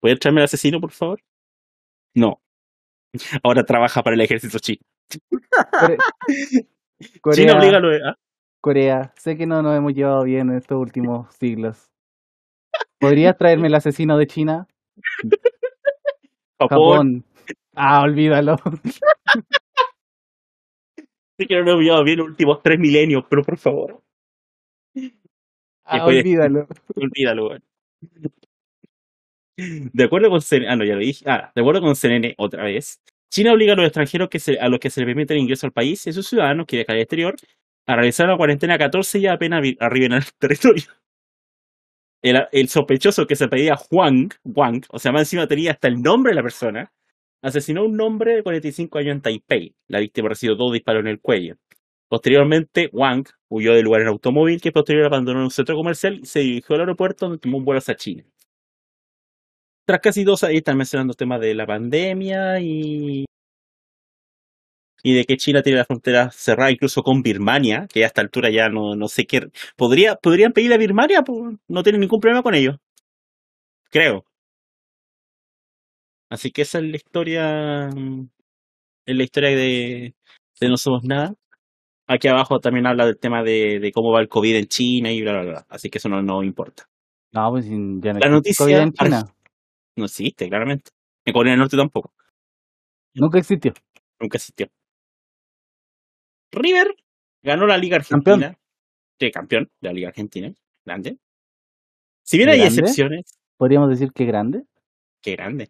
[0.02, 1.20] ¿puedes traerme al asesino, por favor?
[2.14, 2.42] No.
[3.44, 4.82] Ahora trabaja para el ejército chino.
[7.22, 8.16] Core- China Corea, obliga a ¿ah?
[8.62, 11.92] Corea, sé que no nos hemos llevado bien en estos últimos siglos.
[13.00, 14.68] ¿Podrías traerme el asesino de China?
[16.60, 16.70] Japón.
[16.70, 17.26] Japón.
[17.76, 18.58] Ah, olvídalo.
[21.38, 24.02] Sí que no lo he llevado bien los últimos tres milenios, pero por favor,
[25.84, 26.68] Ah, Después de- olvídalo.
[26.96, 27.64] olvídalo, weón.
[29.58, 31.30] De acuerdo con CNN, ah, no, ya lo dije.
[31.30, 33.02] Ah, de acuerdo con CNN otra vez,
[33.36, 35.66] China obliga a los extranjeros que se, a los que se les permite el ingreso
[35.66, 37.36] al país y a sus ciudadanos que viajan al exterior
[37.86, 40.86] a realizar una cuarentena 14 días apenas arriben al territorio.
[42.22, 46.32] El, sospechoso que se pedía Juan, Wang, o sea, más encima tenía hasta el nombre
[46.32, 46.94] de la persona,
[47.42, 49.76] asesinó a un hombre de 45 años en Taipei.
[49.90, 51.58] La víctima recibió dos disparos en el cuello.
[52.08, 56.40] Posteriormente, Wang huyó del lugar en automóvil que posteriormente abandonó un centro comercial y se
[56.40, 58.24] dirigió al aeropuerto donde tomó un vuelo hacia China.
[59.86, 63.26] Tras casi dos años están mencionando temas de la pandemia y,
[65.04, 68.50] y de que China tiene la frontera cerrada incluso con Birmania, que a esta altura
[68.50, 69.50] ya no, no sé qué.
[69.76, 71.22] ¿Podría, ¿Podrían pedirle a Birmania?
[71.22, 72.78] Pues, no tienen ningún problema con ello.
[73.92, 74.26] Creo.
[76.30, 77.90] Así que esa es la historia.
[77.96, 78.28] mm,
[79.08, 80.16] Es la historia de,
[80.60, 81.36] de No Somos Nada.
[82.08, 85.22] Aquí abajo también habla del tema de, de cómo va el COVID en China y
[85.22, 85.66] bla, bla, bla.
[85.70, 86.86] Así que eso no, no importa.
[87.34, 89.24] No, pues ya no La noticia COVID en China.
[89.96, 90.92] No existe, claramente.
[91.26, 92.14] En Corea del Norte tampoco.
[93.14, 93.74] Nunca existió.
[94.20, 94.68] Nunca existió.
[96.52, 96.96] River
[97.44, 98.44] ganó la Liga Campeón.
[98.44, 98.60] Argentina.
[99.20, 100.54] Sí, campeón de la Liga Argentina.
[100.86, 101.18] Grande.
[102.24, 104.64] Si bien hay excepciones, Podríamos decir que grande.
[105.22, 105.70] qué grande.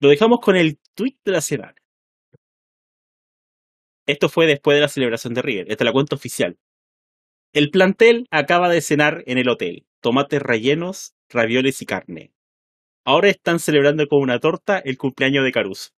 [0.00, 1.74] Lo dejamos con el tweet de la semana.
[4.06, 5.70] Esto fue después de la celebración de River.
[5.70, 6.58] Esta es la cuenta oficial.
[7.52, 9.86] El plantel acaba de cenar en el hotel.
[10.00, 12.32] Tomates rellenos, ravioles y carne.
[13.06, 15.90] Ahora están celebrando con una torta el cumpleaños de Caruso.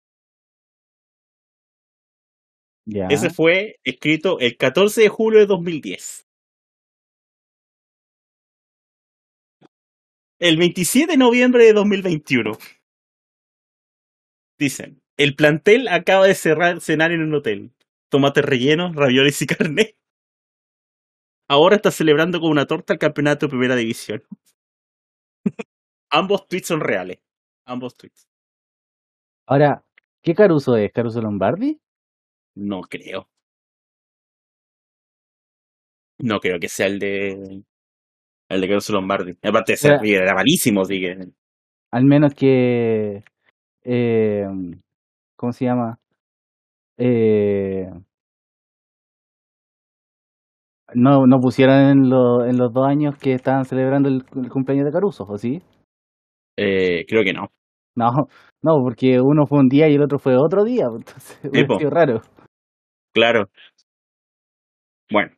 [2.85, 3.07] Ya.
[3.07, 6.27] Ese fue escrito el 14 de julio de 2010.
[10.41, 12.59] El 27 de noviembre de 2021.
[14.59, 17.73] Dicen, el plantel acaba de cerrar, cenar en un hotel.
[18.11, 19.97] Tomates rellenos, ravioles y carne.
[21.49, 24.25] Ahora está celebrando con una torta el campeonato de primera división.
[26.17, 27.19] Ambos tweets son reales.
[27.67, 28.27] Ambos tweets.
[29.47, 29.85] Ahora,
[30.23, 30.91] ¿qué Caruso es?
[30.93, 31.79] ¿Caruso Lombardi?
[32.55, 33.29] No creo.
[36.19, 37.63] No creo que sea el de.
[38.49, 39.37] El de Caruso Lombardi.
[39.43, 41.29] Aparte de ser Era- malísimo, así que.
[41.93, 43.23] Al menos que.
[43.85, 44.47] eh,
[45.37, 45.99] ¿Cómo se llama?
[46.97, 47.91] Eh,
[50.95, 54.87] no, no pusieron en, lo- en los dos años que estaban celebrando el, el cumpleaños
[54.87, 55.63] de Caruso, ¿o sí?
[56.57, 57.53] Eh, creo que no.
[57.97, 58.29] No,
[58.63, 61.79] no, porque uno fue un día y el otro fue otro día, entonces po.
[61.79, 62.21] sido raro.
[63.13, 63.51] Claro.
[65.11, 65.35] Bueno,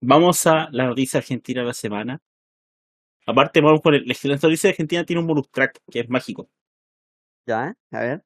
[0.00, 2.20] vamos a la noticia argentina de la semana.
[3.26, 6.48] Aparte, vamos con el, la noticia Argentina tiene un bonus track que es mágico.
[7.46, 8.24] Ya, a ver.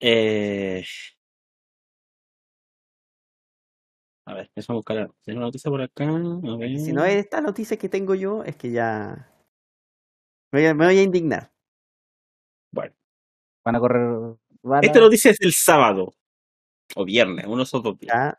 [0.00, 0.84] Eh...
[4.26, 6.04] A ver, déjame buscar la, tengo una noticia por acá.
[6.04, 6.78] A ver.
[6.78, 9.28] Si no es esta noticia que tengo yo, es que ya.
[10.52, 11.50] Me voy a, me voy a indignar.
[12.72, 12.94] Bueno,
[13.64, 14.84] Van a correr balas.
[14.86, 16.14] esta noticia es del sábado
[16.96, 18.34] o viernes, uno esos dos días.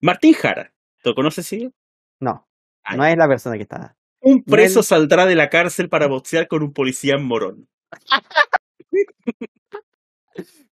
[0.00, 0.72] Martín Jara,
[1.04, 1.72] ¿lo conoces, sí?
[2.20, 2.48] No,
[2.84, 2.96] Ay.
[2.96, 3.96] no es la persona que está.
[4.20, 7.68] Un preso saldrá de la cárcel para boxear con un policía en Morón.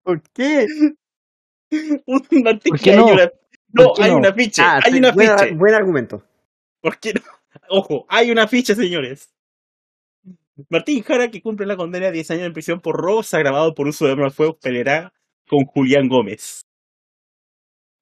[0.03, 0.65] ¿Por qué?
[2.05, 3.13] Un Martín ¿Por qué Jara, hay no?
[3.13, 3.31] una-
[3.73, 4.17] No, ¿Por qué hay no?
[4.17, 5.55] un afiche, Ah, hay sí, un buen, afiche.
[5.55, 6.23] buen argumento.
[6.81, 7.21] ¿Por qué no?
[7.69, 9.33] Ojo, hay una ficha, señores.
[10.69, 13.87] Martín Jara, que cumple la condena de 10 años en prisión por robos agravado por
[13.87, 15.13] uso de arma de fuego, peleará
[15.47, 16.65] con Julián Gómez,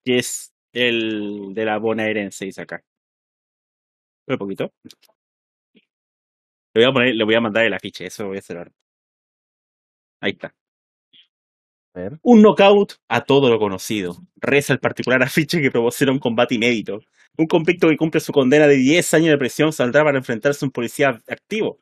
[0.03, 2.83] que es el de la bonaerense, dice acá.
[4.27, 4.71] Un poquito.
[6.73, 8.71] Le voy a poner, le voy a mandar el afiche, eso voy a hacer ahora.
[10.21, 10.53] Ahí está.
[11.93, 12.19] A ver.
[12.23, 14.17] Un knockout a todo lo conocido.
[14.35, 16.99] Reza el particular afiche que promociona un combate inédito.
[17.37, 20.67] Un convicto que cumple su condena de 10 años de prisión saldrá para enfrentarse a
[20.67, 21.79] un policía activo.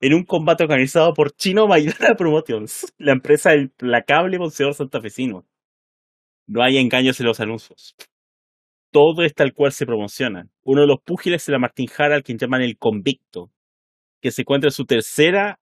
[0.00, 5.46] En un combate organizado por Chino Maidana Promotions, la empresa del implacable boxeador santafesino.
[6.46, 7.96] No hay engaños en los anuncios.
[8.92, 10.48] Todo es tal cual se promociona.
[10.64, 13.50] Uno de los púgiles es la Martín Jara, al quien llaman el convicto,
[14.20, 15.60] que se encuentra en su tercera,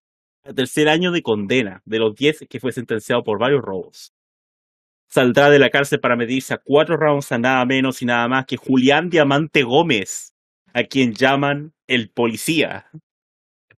[0.54, 4.12] tercer año de condena, de los 10 que fue sentenciado por varios robos.
[5.08, 8.46] Saldrá de la cárcel para medirse a cuatro rounds a nada menos y nada más
[8.46, 10.34] que Julián Diamante Gómez,
[10.72, 12.90] a quien llaman el policía.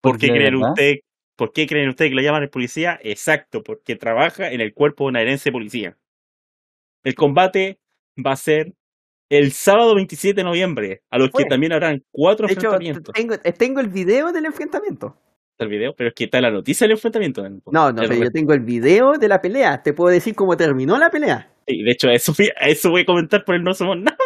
[0.01, 0.94] ¿Por qué de creen usted,
[1.36, 2.98] por qué creen ustedes que lo llaman el policía?
[3.02, 5.97] Exacto, porque trabaja en el cuerpo bonaerense de policía.
[7.05, 7.78] El combate
[8.24, 8.74] va a ser
[9.28, 13.12] el sábado 27 de noviembre, a los que también habrán cuatro De hecho, enfrentamientos.
[13.12, 15.16] tengo, tengo el video del enfrentamiento.
[15.59, 17.43] el video, pero es que está la noticia del enfrentamiento.
[17.70, 19.82] No, no, pero yo tengo el video de la pelea.
[19.82, 21.52] Te puedo decir cómo terminó la pelea.
[21.66, 24.16] Sí, de hecho, eso, eso voy a comentar por el no somos nada.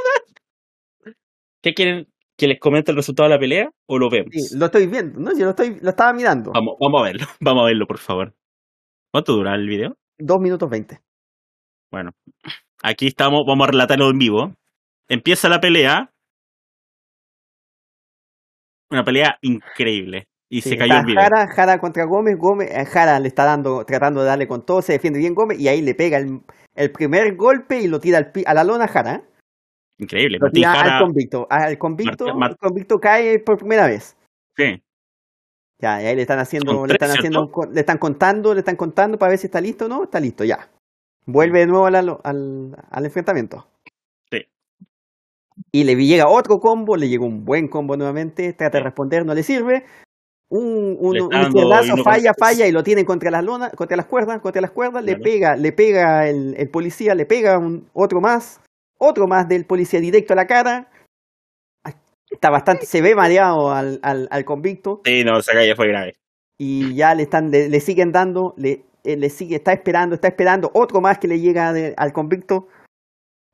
[1.62, 2.09] ¿Qué quieren?
[2.40, 4.30] ¿Que les comente el resultado de la pelea o lo vemos?
[4.32, 5.36] Sí, lo estoy viendo, ¿no?
[5.36, 6.52] Yo lo, estoy, lo estaba mirando.
[6.52, 8.34] Vamos, vamos a verlo, vamos a verlo, por favor.
[9.12, 9.98] ¿Cuánto dura el video?
[10.18, 11.02] Dos minutos veinte.
[11.90, 12.12] Bueno,
[12.82, 14.54] aquí estamos, vamos a relatarlo en vivo.
[15.06, 16.10] Empieza la pelea.
[18.90, 20.26] Una pelea increíble.
[20.48, 21.20] Y Sí, se cayó el video.
[21.20, 24.80] Jara, Jara contra Gómez, Gómez, eh, Jara le está dando, tratando de darle con todo,
[24.80, 26.40] se defiende bien Gómez y ahí le pega el,
[26.74, 29.24] el primer golpe y lo tira al a la lona Jara.
[30.01, 30.39] Increíble.
[30.40, 31.47] Martín Jara, al convicto.
[31.51, 34.16] Al convicto, el convicto cae por primera vez.
[34.56, 34.82] sí,
[35.78, 38.77] Ya, y ahí le están haciendo, Son le están haciendo, le están contando, le están
[38.77, 40.70] contando para ver si está listo o no, está listo, ya.
[41.27, 43.66] Vuelve de nuevo al, al, al enfrentamiento.
[44.31, 44.47] Sí.
[45.70, 49.35] Y le llega otro combo, le llegó un buen combo nuevamente, trata de responder, no
[49.35, 49.85] le sirve.
[50.48, 54.06] Un, un, un izquierdazo, no falla, falla y lo tienen contra las lonas, contra las
[54.06, 58.20] cuerdas, contra las cuerdas, le pega, le pega el, el policía, le pega un, otro
[58.20, 58.60] más,
[59.01, 60.90] otro más del policía directo a la cara.
[62.31, 66.14] Está bastante, se ve mareado al, al, al convicto sí, no, esa calle fue grave.
[66.59, 70.28] y ya le están le, le siguen dando, le, eh, le sigue, está esperando, está
[70.28, 72.68] esperando otro más que le llega de- al convicto,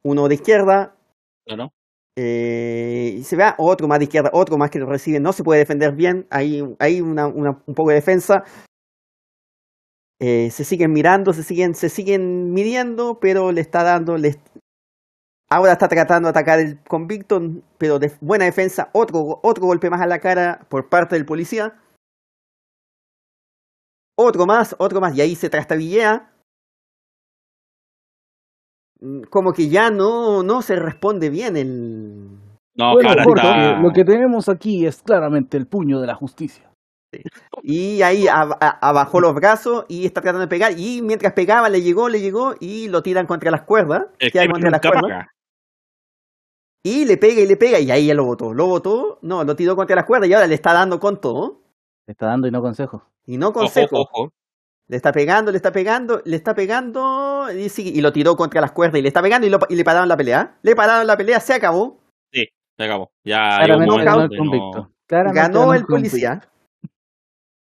[0.05, 0.95] uno de izquierda,
[1.49, 1.73] ¿No, no?
[2.19, 5.43] eh, y se ve otro más de izquierda, otro más que lo recibe, no se
[5.43, 8.45] puede defender bien, hay, hay una, una- un poco de defensa.
[10.21, 14.37] Eh, se siguen mirando, se siguen, se siguen midiendo, pero le está dando, le,
[15.49, 17.41] ahora está tratando de atacar el convicto,
[17.79, 21.75] pero de buena defensa, otro, otro golpe más a la cara por parte del policía.
[24.19, 26.31] Otro más, otro más, y ahí se trastabillea.
[29.01, 32.39] Mm, Como que ya no, no se responde bien el,
[32.75, 33.81] No, Bueno, Jara Jorge, está...
[33.81, 36.71] lo que tenemos aquí es claramente el puño de la justicia.
[37.63, 40.73] Y ahí abajó los brazos y está tratando de pegar.
[40.77, 44.07] Y mientras pegaba, le llegó, le llegó y lo tiran contra las cuerdas.
[44.19, 45.27] Queda crimen contra las cuerdas.
[46.87, 47.81] Y le pega y le pega.
[47.81, 48.55] Y ahí ya lo botó.
[48.55, 51.63] Lo botó, no, lo tiró contra las cuerdas y ahora le está dando con todo.
[52.07, 53.03] Le está dando y no consejo.
[53.27, 53.97] Y no Ojo, consejo.
[54.03, 54.33] ojo.
[54.87, 57.49] Le está pegando, le está pegando, le está pegando.
[57.53, 59.75] Y, sigue- y lo tiró contra las cuerdas y le está pegando y, lo- y
[59.75, 60.59] le pararon la pelea.
[60.63, 61.99] Le pararon la pelea, se acabó.
[62.33, 63.11] Se acabó.
[63.25, 64.93] Ya Claramente ganó el no- convicto.
[65.07, 66.41] Claramente Ganó el policía.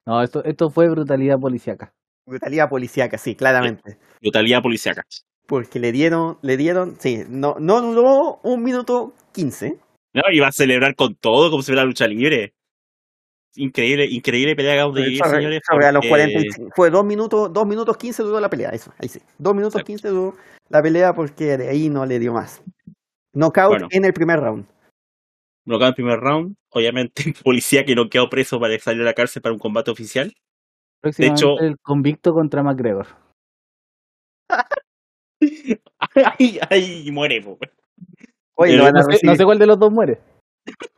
[0.07, 1.93] No, esto, esto fue brutalidad policíaca.
[2.27, 3.99] Brutalidad policíaca, sí, claramente.
[4.21, 5.03] Brutalidad policíaca.
[5.47, 9.79] Porque le dieron, le dieron, sí, no, no duró un minuto quince.
[10.13, 12.55] No, iba a celebrar con todo como si fuera lucha libre.
[13.55, 14.81] Increíble, increíble pelea de
[15.17, 15.61] Sobre- señores.
[15.71, 16.71] sobre a los porque- 45.
[16.75, 19.21] Fue dos minutos, dos minutos 15 duró la pelea, eso, ahí sí.
[19.39, 19.83] Dos minutos.
[19.83, 20.37] 15 duró
[20.69, 22.63] la pelea porque de ahí no le dio más.
[23.33, 23.89] Knockout Bueno.
[23.91, 24.67] en el primer round.
[25.65, 26.57] Bloqueado en primer round.
[26.71, 29.91] Obviamente, el policía que no quedó preso para salir a la cárcel para un combate
[29.91, 30.33] oficial.
[31.01, 33.07] Próximamente hecho- el convicto contra McGregor.
[36.39, 37.59] ay, ay, muere, po.
[38.55, 40.19] Oye, lo van, a No sé, recibir, no sé cuál de los dos muere.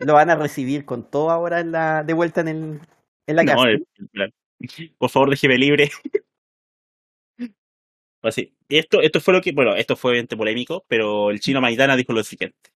[0.00, 2.80] lo van a recibir con todo ahora en la, de vuelta en, el,
[3.26, 3.86] en la No, cárcel.
[3.96, 5.90] el- el- por favor, déjeme libre.
[8.22, 8.52] Así.
[8.68, 12.12] Esto, esto fue lo que, bueno, esto fue obviamente polémico, pero el chino Maidana dijo
[12.12, 12.70] lo siguiente.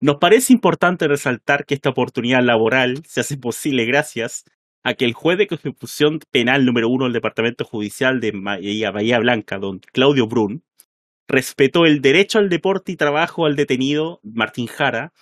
[0.00, 4.44] Nos parece importante resaltar que esta oportunidad laboral se hace posible gracias
[4.84, 9.18] a que el juez de ejecución penal número uno del Departamento Judicial de Bahía, Bahía
[9.18, 10.62] Blanca, don Claudio Brun,
[11.26, 15.14] respetó el derecho al deporte y trabajo al detenido Martín Jara,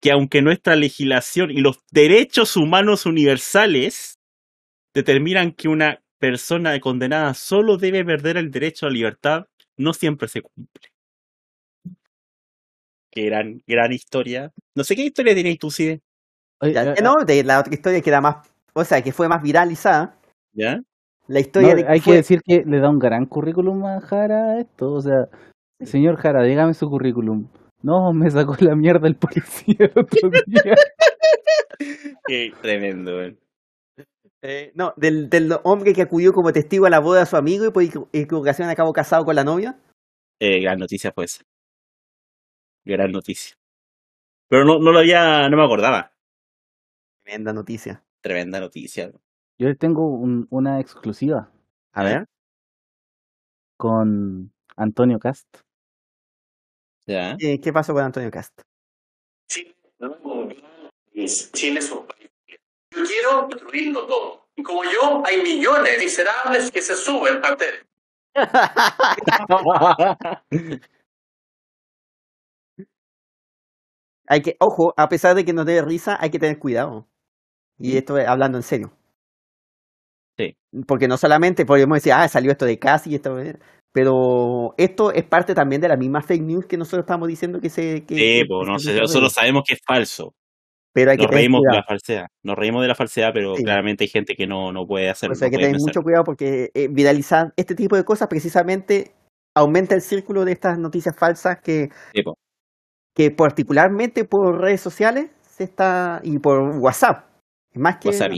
[0.00, 4.18] que aunque nuestra legislación y los derechos humanos universales
[4.94, 10.28] determinan que una persona condenada solo debe perder el derecho a la libertad, no siempre
[10.28, 10.88] se cumple.
[13.10, 14.52] Qué gran, gran historia.
[14.74, 16.00] No sé qué historia tenéis tú, Cide.
[17.02, 20.18] No, de la otra historia que era más, o sea, que fue más viralizada,
[20.54, 20.80] ¿Ya?
[21.28, 24.00] La historia No, de hay fue- que decir que le da un gran currículum a
[24.00, 24.92] Jara a esto.
[24.92, 25.28] O sea,
[25.80, 27.48] señor Jara, dígame su currículum.
[27.80, 30.74] No, me sacó la mierda el policía el otro día.
[32.26, 33.20] Qué tremendo,
[34.44, 37.64] eh, no, del, del hombre que acudió como testigo a la boda de su amigo
[37.66, 39.78] y por equivo- equivocación acabó casado con la novia.
[40.40, 41.42] Eh, gran noticia fue esa.
[42.84, 43.54] Gran noticia.
[44.48, 46.12] Pero no, no lo había, no me acordaba.
[47.24, 48.02] Tremenda noticia.
[48.22, 49.10] Tremenda noticia.
[49.58, 51.50] Yo les tengo un- una exclusiva
[51.92, 52.26] A ver.
[53.76, 55.46] con Antonio Cast.
[57.06, 57.36] Ya.
[57.40, 58.60] Eh, ¿Qué pasó con Antonio Cast?
[59.48, 59.74] Chile,
[61.52, 62.30] Chile es un país.
[62.94, 64.46] Yo quiero destruirlo todo.
[64.54, 67.78] Y como yo, hay millones de miserables que se suben a tele.
[74.26, 77.08] hay que, ojo, a pesar de que nos dé risa, hay que tener cuidado.
[77.82, 78.92] Y esto es hablando en serio.
[80.38, 80.56] Sí.
[80.86, 83.36] Porque no solamente podemos decir, ah, salió esto de casi y esto.
[83.92, 87.68] Pero esto es parte también de la misma fake news que nosotros estamos diciendo que
[87.68, 88.04] se.
[88.04, 90.32] Que, Sí, pues, no se nosotros sabemos que es falso.
[90.94, 92.26] Pero hay que Nos reímos de la falsedad.
[92.42, 93.64] Nos reímos de la falsedad, pero Sí.
[93.64, 95.32] claramente hay gente que no, no puede hacerlo.
[95.32, 99.12] Por eso hay que tener mucho cuidado porque eh, viralizar este tipo de cosas precisamente
[99.54, 102.36] aumenta el círculo de estas noticias falsas que, Sí, po.
[103.14, 107.26] que particularmente por redes sociales se está y por WhatsApp
[107.74, 108.32] más que WhatsApp.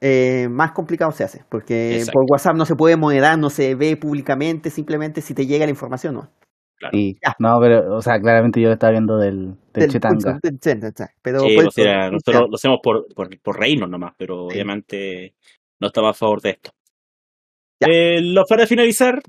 [0.00, 2.12] eh, más complicado se hace porque Exacto.
[2.20, 5.70] por WhatsApp no se puede moderar no se ve públicamente simplemente si te llega la
[5.70, 6.30] información no
[6.78, 6.98] Claro.
[7.38, 10.38] No, pero, o sea, claramente yo estaba viendo del, del Del Chetanga.
[10.42, 10.58] del
[11.22, 14.54] pero Sí, por o sea, eso, nosotros lo hacemos por, por, por nomás, pero Sí.
[14.56, 15.34] obviamente
[15.80, 16.70] no estamos a favor de esto.
[17.80, 17.88] Ya.
[17.90, 19.22] Eh, lo, para finalizar,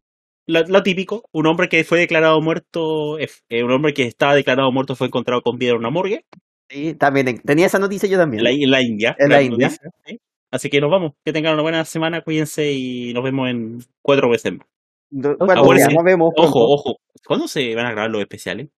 [0.46, 3.30] lo, lo típico, un hombre que fue declarado muerto, eh,
[3.64, 6.26] un hombre que estaba declarado muerto fue encontrado con vida en una morgue,
[6.70, 9.16] sí, también tenía esa noticia yo también en la, en la India.
[9.20, 9.68] En la India.
[9.68, 10.20] noticia, ¿sí?
[10.52, 14.30] Así que nos vamos, que tengan una buena semana, cuídense y nos vemos en cuatro
[14.30, 14.68] veces más.
[15.12, 16.60] Nos vemos Ojo, pronto.
[16.60, 16.96] ojo,
[17.26, 18.70] ¿cuándo se van a grabar los especiales?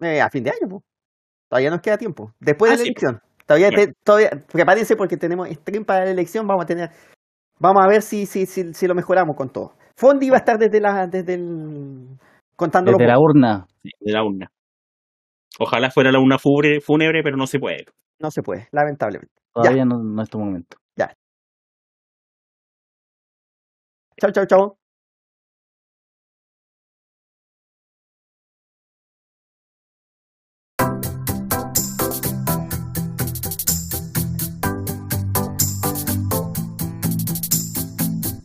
[0.00, 0.82] Eh, a fin de año, po.
[1.50, 2.32] todavía nos queda tiempo.
[2.40, 3.20] Después Ah, de la sí, elección.
[3.46, 6.46] Todavía, te- todavía, prepárense porque tenemos stream para la elección.
[6.46, 6.90] Vamos a tener,
[7.58, 9.74] vamos a ver si, si, si, si lo mejoramos con todo.
[9.96, 12.08] Fondi va a estar desde la, desde el,
[12.56, 13.66] contando Desde la urna.
[13.82, 14.50] De la urna.
[15.58, 17.86] Ojalá fuera la urna fúnebre, fúnebre, pero no se puede.
[18.18, 19.34] No se puede, lamentablemente.
[19.52, 20.76] Todavía no, no es tu momento.
[24.18, 24.78] Chao, chao, chao.